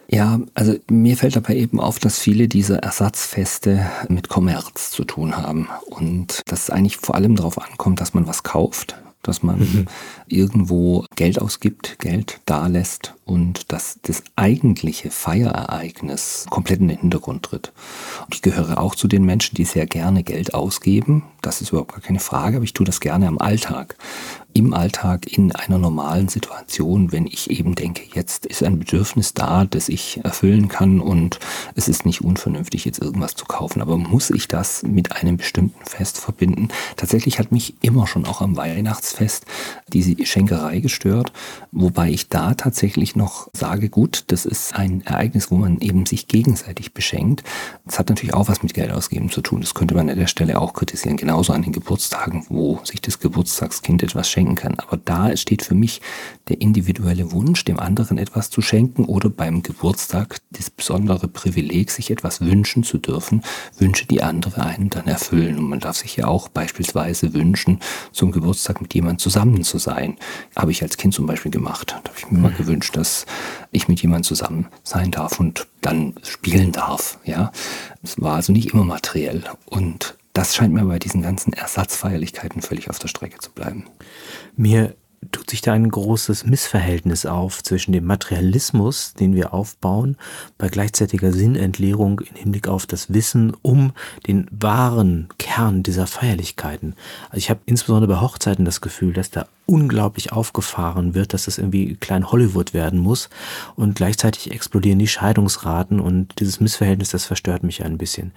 Ja, 0.09 0.41
also 0.55 0.77
mir 0.89 1.17
fällt 1.17 1.35
dabei 1.35 1.57
eben 1.57 1.81
auf, 1.81 1.99
dass 1.99 2.19
viele 2.19 2.47
dieser 2.47 2.79
Ersatzfeste 2.79 3.87
mit 4.09 4.29
Kommerz 4.29 4.91
zu 4.91 5.05
tun 5.05 5.37
haben 5.37 5.69
und 5.87 6.43
dass 6.47 6.65
es 6.65 6.71
eigentlich 6.71 6.99
vor 6.99 7.17
allem 7.17 7.35
darauf 7.35 7.61
ankommt, 7.61 8.01
dass 8.01 8.15
man 8.15 8.29
was 8.29 8.45
kauft, 8.45 8.97
dass 9.23 9.43
man 9.43 9.59
mhm. 9.59 9.87
irgendwo 10.29 11.05
Geld 11.17 11.41
ausgibt, 11.41 11.99
Geld 11.99 12.41
dalässt 12.47 13.15
und 13.25 13.73
dass 13.73 13.99
das 14.03 14.23
eigentliche 14.37 15.11
Feierereignis 15.11 16.47
komplett 16.51 16.81
in 16.81 16.89
den 16.89 17.01
Hintergrund 17.01 17.43
tritt. 17.43 17.73
Und 18.25 18.35
ich 18.35 18.43
gehöre 18.43 18.79
auch 18.79 18.95
zu 18.95 19.09
den 19.09 19.25
Menschen, 19.25 19.57
die 19.57 19.65
sehr 19.65 19.87
gerne 19.87 20.23
Geld 20.23 20.55
ausgeben. 20.55 21.25
Das 21.43 21.61
ist 21.61 21.71
überhaupt 21.71 21.93
gar 21.93 22.01
keine 22.01 22.21
Frage, 22.21 22.57
aber 22.57 22.65
ich 22.65 22.75
tue 22.75 22.87
das 22.87 23.01
gerne 23.01 23.27
am 23.27 23.39
Alltag 23.39 23.97
im 24.57 24.73
Alltag 24.73 25.31
in 25.31 25.53
einer 25.53 25.77
normalen 25.77 26.29
Situation, 26.29 27.13
wenn 27.13 27.27
ich 27.27 27.51
eben 27.51 27.75
denke, 27.75 28.05
jetzt 28.15 28.47
ist 28.47 28.63
ein 28.63 28.79
Bedürfnis 28.79 29.35
da, 29.35 29.67
das 29.67 29.91
ich 29.91 30.25
erfüllen 30.25 30.69
kann 30.69 30.99
und 30.99 31.39
es 31.75 31.89
ist 31.89 32.07
nicht 32.07 32.23
unvernünftig, 32.23 32.87
jetzt 32.87 33.03
irgendwas 33.03 33.35
zu 33.35 33.45
kaufen. 33.45 33.83
Aber 33.83 33.99
muss 33.99 34.31
ich 34.31 34.49
das 34.49 34.83
mit 34.83 35.13
einem 35.13 35.37
bestimmten 35.37 35.85
Fest 35.85 36.17
verbinden? 36.17 36.69
Tatsächlich 36.97 37.39
hat 37.39 37.53
mich 37.53 37.75
immer 37.83 38.07
schon 38.07 38.25
auch 38.25 38.41
am 38.41 38.57
Weihnachtsfest 38.57 39.45
diese 39.89 40.25
Schenkerei 40.25 40.81
gestört, 40.81 41.33
wobei 41.71 42.09
ich 42.09 42.31
da 42.31 42.55
tatsächlich 42.55 43.15
noch 43.15 43.51
sage, 43.53 43.91
gut, 43.91 44.25
das 44.29 44.47
ist 44.47 44.75
ein 44.75 45.03
Ereignis, 45.05 45.51
wo 45.51 45.57
man 45.57 45.81
eben 45.81 46.07
sich 46.07 46.29
gegenseitig 46.29 46.95
beschenkt. 46.95 47.45
Das 47.85 47.99
hat 47.99 48.09
natürlich 48.09 48.33
auch 48.33 48.49
was 48.49 48.63
mit 48.63 48.73
Geld 48.73 48.91
ausgeben 48.91 49.29
zu 49.31 49.43
tun. 49.43 49.61
Das 49.61 49.75
könnte 49.75 49.95
man 49.95 50.09
an 50.09 50.19
der 50.19 50.29
Stelle 50.29 50.59
auch 50.59 50.73
kritisieren. 50.73 51.19
Genauso 51.19 51.53
an 51.53 51.61
den 51.61 51.73
Geburtstagen, 51.73 52.47
wo 52.49 52.81
sich 52.85 53.03
das 53.03 53.19
Geburtstagskind 53.19 54.03
etwas 54.03 54.31
schenkt 54.31 54.46
schenken 54.47 54.55
kann. 54.55 54.79
Aber 54.79 54.97
da 54.97 55.37
steht 55.37 55.63
für 55.63 55.75
mich 55.75 56.01
der 56.49 56.61
individuelle 56.61 57.33
Wunsch, 57.33 57.65
dem 57.65 57.79
anderen 57.79 58.19
etwas 58.19 58.51
zu 58.51 58.63
schenken 58.63 59.05
oder 59.05 59.29
beim 59.29 59.63
Geburtstag 59.63 60.39
das 60.53 60.71
besondere 60.71 61.29
Privileg, 61.29 61.91
sich 61.91 62.11
etwas 62.11 62.41
wünschen 62.41 62.85
zu 62.85 62.99
dürfen, 62.99 63.43
Wünsche, 63.79 64.07
die 64.07 64.23
andere 64.23 64.65
einen 64.65 64.91
dann 64.91 65.07
erfüllen. 65.07 65.59
Und 65.59 65.69
man 65.69 65.81
darf 65.81 65.97
sich 65.97 66.17
ja 66.17 66.27
auch 66.27 66.49
beispielsweise 66.49 67.35
wünschen, 67.35 67.81
zum 68.13 68.31
Geburtstag 68.31 68.81
mit 68.81 68.95
jemandem 68.95 69.19
zusammen 69.19 69.65
zu 69.65 69.79
sein. 69.79 70.17
Habe 70.55 70.71
ich 70.71 70.83
als 70.83 70.97
Kind 70.97 71.15
zum 71.15 71.27
Beispiel 71.27 71.51
gemacht. 71.51 71.93
Da 71.93 71.97
habe 71.97 72.19
ich 72.19 72.31
mir 72.31 72.39
mal 72.39 72.53
mhm. 72.53 72.57
gewünscht, 72.57 72.97
dass 72.97 73.27
ich 73.73 73.89
mit 73.89 74.01
jemandem 74.03 74.25
zusammen 74.25 74.67
sein 74.83 75.11
darf 75.11 75.41
und 75.41 75.67
dann 75.81 76.15
spielen 76.23 76.73
darf. 76.73 77.19
Ja, 77.25 77.53
es 78.03 78.21
war 78.21 78.37
also 78.37 78.53
nicht 78.53 78.73
immer 78.73 78.85
materiell. 78.85 79.45
Und 79.67 80.16
das 80.37 80.55
scheint 80.55 80.75
mir 80.75 80.85
bei 80.85 80.99
diesen 80.99 81.23
ganzen 81.23 81.55
Ersatzfeierlichkeiten 81.55 82.61
völlig 82.61 82.91
auf 82.91 82.99
der 82.99 83.09
Strecke 83.09 83.39
zu 83.39 83.51
bleiben. 83.51 83.85
Mir 84.55 84.95
tut 85.33 85.49
sich 85.49 85.63
da 85.63 85.73
ein 85.73 85.89
großes 85.89 86.45
Missverhältnis 86.45 87.25
auf 87.25 87.63
zwischen 87.63 87.93
dem 87.93 88.05
Materialismus, 88.05 89.15
den 89.15 89.35
wir 89.35 89.55
aufbauen, 89.55 90.17
bei 90.59 90.69
gleichzeitiger 90.69 91.33
Sinnentleerung 91.33 92.21
im 92.21 92.37
Hinblick 92.37 92.69
auf 92.69 92.85
das 92.87 93.13
Wissen 93.15 93.57
um 93.63 93.93
den 94.27 94.47
wahren 94.51 95.29
Kern 95.39 95.83
dieser 95.83 96.07
Feierlichkeiten. 96.07 96.95
Also 97.31 97.39
ich 97.39 97.49
habe 97.49 97.61
insbesondere 97.65 98.13
bei 98.13 98.21
Hochzeiten 98.21 98.67
das 98.67 98.83
Gefühl, 98.83 99.15
dass 99.15 99.31
da 99.31 99.47
unglaublich 99.65 100.33
aufgefahren 100.33 101.15
wird, 101.15 101.35
dass 101.35 101.47
das 101.47 101.59
irgendwie 101.59 101.97
klein 101.97 102.31
Hollywood 102.31 102.75
werden 102.75 103.01
muss 103.01 103.31
und 103.75 103.97
gleichzeitig 103.97 104.53
explodieren 104.53 104.99
die 104.99 105.09
Scheidungsraten 105.09 105.99
und 105.99 106.39
dieses 106.39 106.61
Missverhältnis, 106.61 107.11
das 107.11 107.25
verstört 107.25 107.63
mich 107.65 107.85
ein 107.85 107.99
bisschen. 107.99 108.33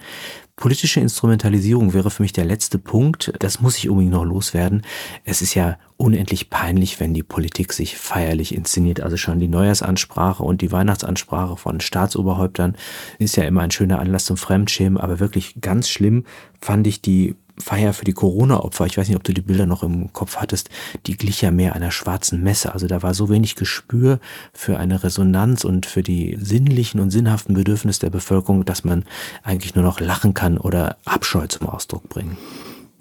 Politische 0.60 1.00
Instrumentalisierung 1.00 1.94
wäre 1.94 2.10
für 2.10 2.22
mich 2.22 2.34
der 2.34 2.44
letzte 2.44 2.78
Punkt. 2.78 3.32
Das 3.38 3.62
muss 3.62 3.78
ich 3.78 3.88
unbedingt 3.88 4.12
noch 4.12 4.26
loswerden. 4.26 4.82
Es 5.24 5.40
ist 5.40 5.54
ja 5.54 5.78
unendlich 5.96 6.50
peinlich, 6.50 7.00
wenn 7.00 7.14
die 7.14 7.22
Politik 7.22 7.72
sich 7.72 7.96
feierlich 7.96 8.54
inszeniert. 8.54 9.00
Also 9.00 9.16
schon 9.16 9.40
die 9.40 9.48
Neujahrsansprache 9.48 10.42
und 10.42 10.60
die 10.60 10.70
Weihnachtsansprache 10.70 11.56
von 11.56 11.80
Staatsoberhäuptern 11.80 12.76
ist 13.18 13.36
ja 13.36 13.44
immer 13.44 13.62
ein 13.62 13.70
schöner 13.70 14.00
Anlass 14.00 14.26
zum 14.26 14.36
Fremdschämen, 14.36 14.98
aber 15.00 15.18
wirklich 15.18 15.62
ganz 15.62 15.88
schlimm 15.88 16.24
fand 16.60 16.86
ich 16.86 17.00
die 17.00 17.36
Feier 17.60 17.92
für 17.92 18.04
die 18.04 18.12
Corona-Opfer, 18.12 18.86
ich 18.86 18.96
weiß 18.96 19.08
nicht, 19.08 19.16
ob 19.16 19.24
du 19.24 19.32
die 19.32 19.40
Bilder 19.40 19.66
noch 19.66 19.82
im 19.82 20.12
Kopf 20.12 20.36
hattest, 20.36 20.70
die 21.06 21.16
glich 21.16 21.42
ja 21.42 21.50
mehr 21.50 21.74
einer 21.74 21.90
schwarzen 21.90 22.42
Messe. 22.42 22.72
Also 22.72 22.86
da 22.86 23.02
war 23.02 23.14
so 23.14 23.28
wenig 23.28 23.56
Gespür 23.56 24.20
für 24.52 24.78
eine 24.78 25.02
Resonanz 25.02 25.64
und 25.64 25.86
für 25.86 26.02
die 26.02 26.36
sinnlichen 26.40 27.00
und 27.00 27.10
sinnhaften 27.10 27.54
Bedürfnisse 27.54 28.00
der 28.00 28.10
Bevölkerung, 28.10 28.64
dass 28.64 28.84
man 28.84 29.04
eigentlich 29.42 29.74
nur 29.74 29.84
noch 29.84 30.00
lachen 30.00 30.34
kann 30.34 30.58
oder 30.58 30.96
Abscheu 31.04 31.46
zum 31.46 31.68
Ausdruck 31.68 32.08
bringen. 32.08 32.36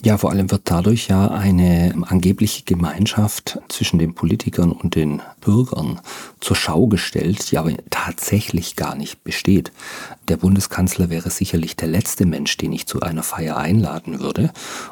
Ja, 0.01 0.17
vor 0.17 0.31
allem 0.31 0.49
wird 0.49 0.61
dadurch 0.63 1.09
ja 1.09 1.27
eine 1.27 1.93
angebliche 2.07 2.63
Gemeinschaft 2.63 3.59
zwischen 3.67 3.99
den 3.99 4.15
Politikern 4.15 4.71
und 4.71 4.95
den 4.95 5.21
Bürgern 5.41 5.99
zur 6.39 6.55
Schau 6.55 6.87
gestellt, 6.87 7.51
die 7.51 7.57
aber 7.57 7.73
tatsächlich 7.89 8.77
gar 8.77 8.95
nicht 8.95 9.25
besteht. 9.25 9.73
Der 10.29 10.37
Bundeskanzler 10.37 11.09
wäre 11.09 11.29
sicherlich 11.29 11.75
der 11.75 11.89
letzte 11.89 12.25
Mensch, 12.25 12.55
den 12.55 12.71
ich 12.71 12.85
zu 12.85 13.01
einer 13.01 13.23
Feier 13.23 13.57
einladen 13.57 14.19
würde. 14.19 14.51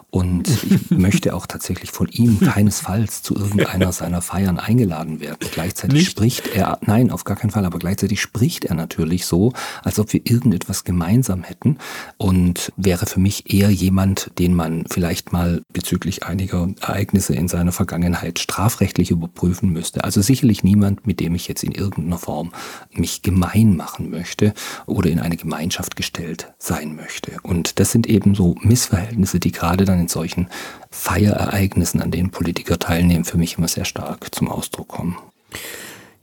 Und 0.09 0.49
ich 0.49 0.89
möchte 0.89 1.35
auch 1.35 1.45
tatsächlich 1.45 1.91
von 1.91 2.07
ihm 2.07 2.39
keinesfalls 2.39 3.21
zu 3.21 3.35
irgendeiner 3.35 3.91
seiner 3.91 4.21
Feiern 4.21 4.59
eingeladen 4.59 5.19
werden. 5.19 5.37
Gleichzeitig 5.51 5.99
nicht? 5.99 6.11
spricht 6.11 6.47
er, 6.47 6.79
nein, 6.81 7.11
auf 7.11 7.23
gar 7.23 7.37
keinen 7.37 7.51
Fall, 7.51 7.65
aber 7.65 7.79
gleichzeitig 7.79 8.19
spricht 8.19 8.65
er 8.65 8.75
natürlich 8.75 9.25
so, 9.25 9.53
als 9.83 9.99
ob 9.99 10.11
wir 10.11 10.21
irgendetwas 10.23 10.83
gemeinsam 10.83 11.43
hätten 11.43 11.77
und 12.17 12.73
wäre 12.75 13.05
für 13.05 13.19
mich 13.19 13.53
eher 13.53 13.69
jemand, 13.69 14.31
den 14.39 14.53
man 14.53 14.85
vielleicht 14.97 15.31
mal 15.31 15.61
bezüglich 15.71 16.23
einiger 16.23 16.67
Ereignisse 16.81 17.35
in 17.35 17.47
seiner 17.47 17.71
Vergangenheit 17.71 18.39
strafrechtlich 18.39 19.11
überprüfen 19.11 19.71
müsste. 19.71 20.03
Also 20.03 20.23
sicherlich 20.23 20.63
niemand, 20.63 21.05
mit 21.05 21.19
dem 21.19 21.35
ich 21.35 21.47
jetzt 21.47 21.63
in 21.63 21.71
irgendeiner 21.71 22.17
Form 22.17 22.51
mich 22.89 23.21
gemein 23.21 23.75
machen 23.75 24.09
möchte 24.09 24.55
oder 24.87 25.11
in 25.11 25.19
eine 25.19 25.37
Gemeinschaft 25.37 25.95
gestellt 25.95 26.51
sein 26.57 26.95
möchte. 26.95 27.33
Und 27.43 27.79
das 27.79 27.91
sind 27.91 28.07
eben 28.07 28.33
so 28.33 28.55
Missverhältnisse, 28.61 29.39
die 29.39 29.51
gerade 29.51 29.85
dann 29.85 29.99
in 29.99 30.07
solchen 30.07 30.47
Feierereignissen, 30.89 32.01
an 32.01 32.09
denen 32.09 32.31
Politiker 32.31 32.79
teilnehmen, 32.79 33.23
für 33.23 33.37
mich 33.37 33.59
immer 33.59 33.67
sehr 33.67 33.85
stark 33.85 34.33
zum 34.33 34.47
Ausdruck 34.47 34.87
kommen. 34.87 35.15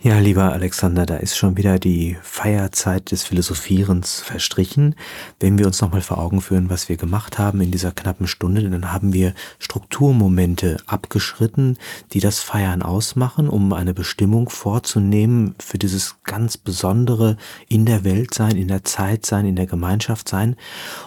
Ja, 0.06 0.18
lieber 0.18 0.52
Alexander, 0.52 1.06
da 1.06 1.16
ist 1.16 1.34
schon 1.34 1.56
wieder 1.56 1.78
die 1.78 2.18
Feierzeit 2.20 3.10
des 3.10 3.22
Philosophierens 3.22 4.20
verstrichen. 4.20 4.96
Wenn 5.40 5.56
wir 5.56 5.64
uns 5.64 5.80
nochmal 5.80 6.02
vor 6.02 6.18
Augen 6.18 6.42
führen, 6.42 6.68
was 6.68 6.90
wir 6.90 6.98
gemacht 6.98 7.38
haben 7.38 7.62
in 7.62 7.70
dieser 7.70 7.90
knappen 7.90 8.26
Stunde, 8.26 8.68
dann 8.68 8.92
haben 8.92 9.14
wir 9.14 9.32
Strukturmomente 9.58 10.76
abgeschritten, 10.84 11.78
die 12.12 12.20
das 12.20 12.40
Feiern 12.40 12.82
ausmachen, 12.82 13.48
um 13.48 13.72
eine 13.72 13.94
Bestimmung 13.94 14.50
vorzunehmen 14.50 15.54
für 15.58 15.78
dieses 15.78 16.16
ganz 16.24 16.58
Besondere 16.58 17.38
in 17.70 17.86
der 17.86 18.04
Welt 18.04 18.34
sein, 18.34 18.58
in 18.58 18.68
der 18.68 18.84
Zeit 18.84 19.24
sein, 19.24 19.46
in 19.46 19.56
der 19.56 19.66
Gemeinschaft 19.66 20.28
sein. 20.28 20.56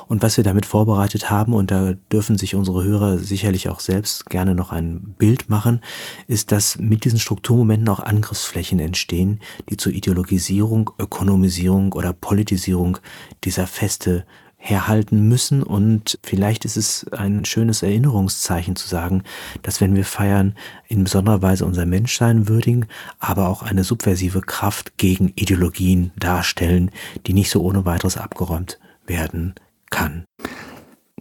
Und 0.07 0.23
was 0.23 0.37
wir 0.37 0.43
damit 0.43 0.65
vorbereitet 0.65 1.29
haben, 1.29 1.53
und 1.53 1.69
da 1.69 1.93
dürfen 2.11 2.39
sich 2.39 2.55
unsere 2.55 2.83
Hörer 2.83 3.19
sicherlich 3.19 3.69
auch 3.69 3.79
selbst 3.79 4.25
gerne 4.25 4.55
noch 4.55 4.71
ein 4.71 5.13
Bild 5.19 5.51
machen, 5.51 5.81
ist, 6.25 6.51
dass 6.51 6.79
mit 6.79 7.05
diesen 7.05 7.19
Strukturmomenten 7.19 7.89
auch 7.89 7.99
Angriffsflächen 7.99 8.86
entstehen, 8.88 9.39
die 9.69 9.77
zur 9.77 9.93
Ideologisierung, 9.93 10.89
Ökonomisierung 10.97 11.93
oder 11.93 12.13
Politisierung 12.13 12.97
dieser 13.43 13.67
Feste 13.67 14.25
herhalten 14.57 15.27
müssen. 15.27 15.63
Und 15.63 16.19
vielleicht 16.23 16.65
ist 16.65 16.77
es 16.77 17.07
ein 17.11 17.45
schönes 17.45 17.83
Erinnerungszeichen 17.83 18.75
zu 18.75 18.88
sagen, 18.88 19.23
dass 19.61 19.79
wenn 19.79 19.95
wir 19.95 20.03
feiern, 20.03 20.55
in 20.88 21.03
besonderer 21.03 21.41
Weise 21.41 21.65
unser 21.65 21.85
Menschsein 21.85 22.47
würdigen, 22.47 22.88
aber 23.19 23.47
auch 23.47 23.61
eine 23.61 23.83
subversive 23.83 24.41
Kraft 24.41 24.97
gegen 24.97 25.31
Ideologien 25.35 26.11
darstellen, 26.17 26.91
die 27.27 27.33
nicht 27.33 27.51
so 27.51 27.61
ohne 27.61 27.85
weiteres 27.85 28.17
abgeräumt 28.17 28.79
werden 29.05 29.55
kann. 29.89 30.25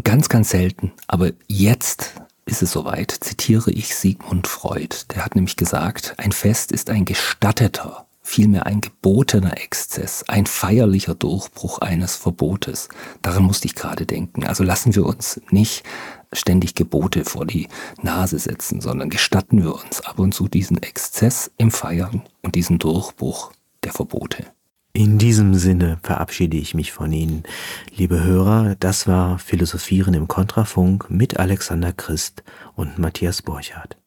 Ganz, 0.02 0.28
ganz 0.28 0.50
selten. 0.50 0.92
Aber 1.06 1.30
jetzt 1.46 2.14
ist 2.46 2.62
es 2.62 2.70
soweit, 2.70 3.10
zitiere 3.10 3.70
ich 3.72 3.94
Sigmund 3.94 4.46
Freud. 4.46 4.96
Der 5.14 5.24
hat 5.24 5.34
nämlich 5.34 5.56
gesagt, 5.56 6.14
ein 6.16 6.32
Fest 6.32 6.70
ist 6.70 6.90
ein 6.90 7.04
gestatteter, 7.04 8.06
vielmehr 8.22 8.66
ein 8.66 8.80
gebotener 8.80 9.60
Exzess, 9.60 10.24
ein 10.28 10.46
feierlicher 10.46 11.16
Durchbruch 11.16 11.80
eines 11.80 12.16
Verbotes. 12.16 12.88
Daran 13.20 13.42
musste 13.42 13.66
ich 13.66 13.74
gerade 13.74 14.06
denken. 14.06 14.44
Also 14.44 14.62
lassen 14.62 14.94
wir 14.94 15.04
uns 15.04 15.40
nicht 15.50 15.82
ständig 16.32 16.74
Gebote 16.76 17.24
vor 17.24 17.46
die 17.46 17.68
Nase 18.00 18.38
setzen, 18.38 18.80
sondern 18.80 19.10
gestatten 19.10 19.62
wir 19.64 19.74
uns 19.74 20.00
ab 20.00 20.20
und 20.20 20.32
zu 20.32 20.46
diesen 20.46 20.80
Exzess 20.82 21.50
im 21.58 21.72
Feiern 21.72 22.22
und 22.42 22.54
diesen 22.54 22.78
Durchbruch 22.78 23.52
der 23.82 23.92
Verbote. 23.92 24.46
In 24.96 25.18
diesem 25.18 25.54
Sinne 25.54 25.98
verabschiede 26.02 26.56
ich 26.56 26.72
mich 26.72 26.90
von 26.90 27.12
Ihnen, 27.12 27.42
liebe 27.94 28.24
Hörer. 28.24 28.76
Das 28.80 29.06
war 29.06 29.38
Philosophieren 29.38 30.14
im 30.14 30.26
Kontrafunk 30.26 31.10
mit 31.10 31.38
Alexander 31.38 31.92
Christ 31.92 32.42
und 32.76 32.98
Matthias 32.98 33.42
Borchardt. 33.42 33.98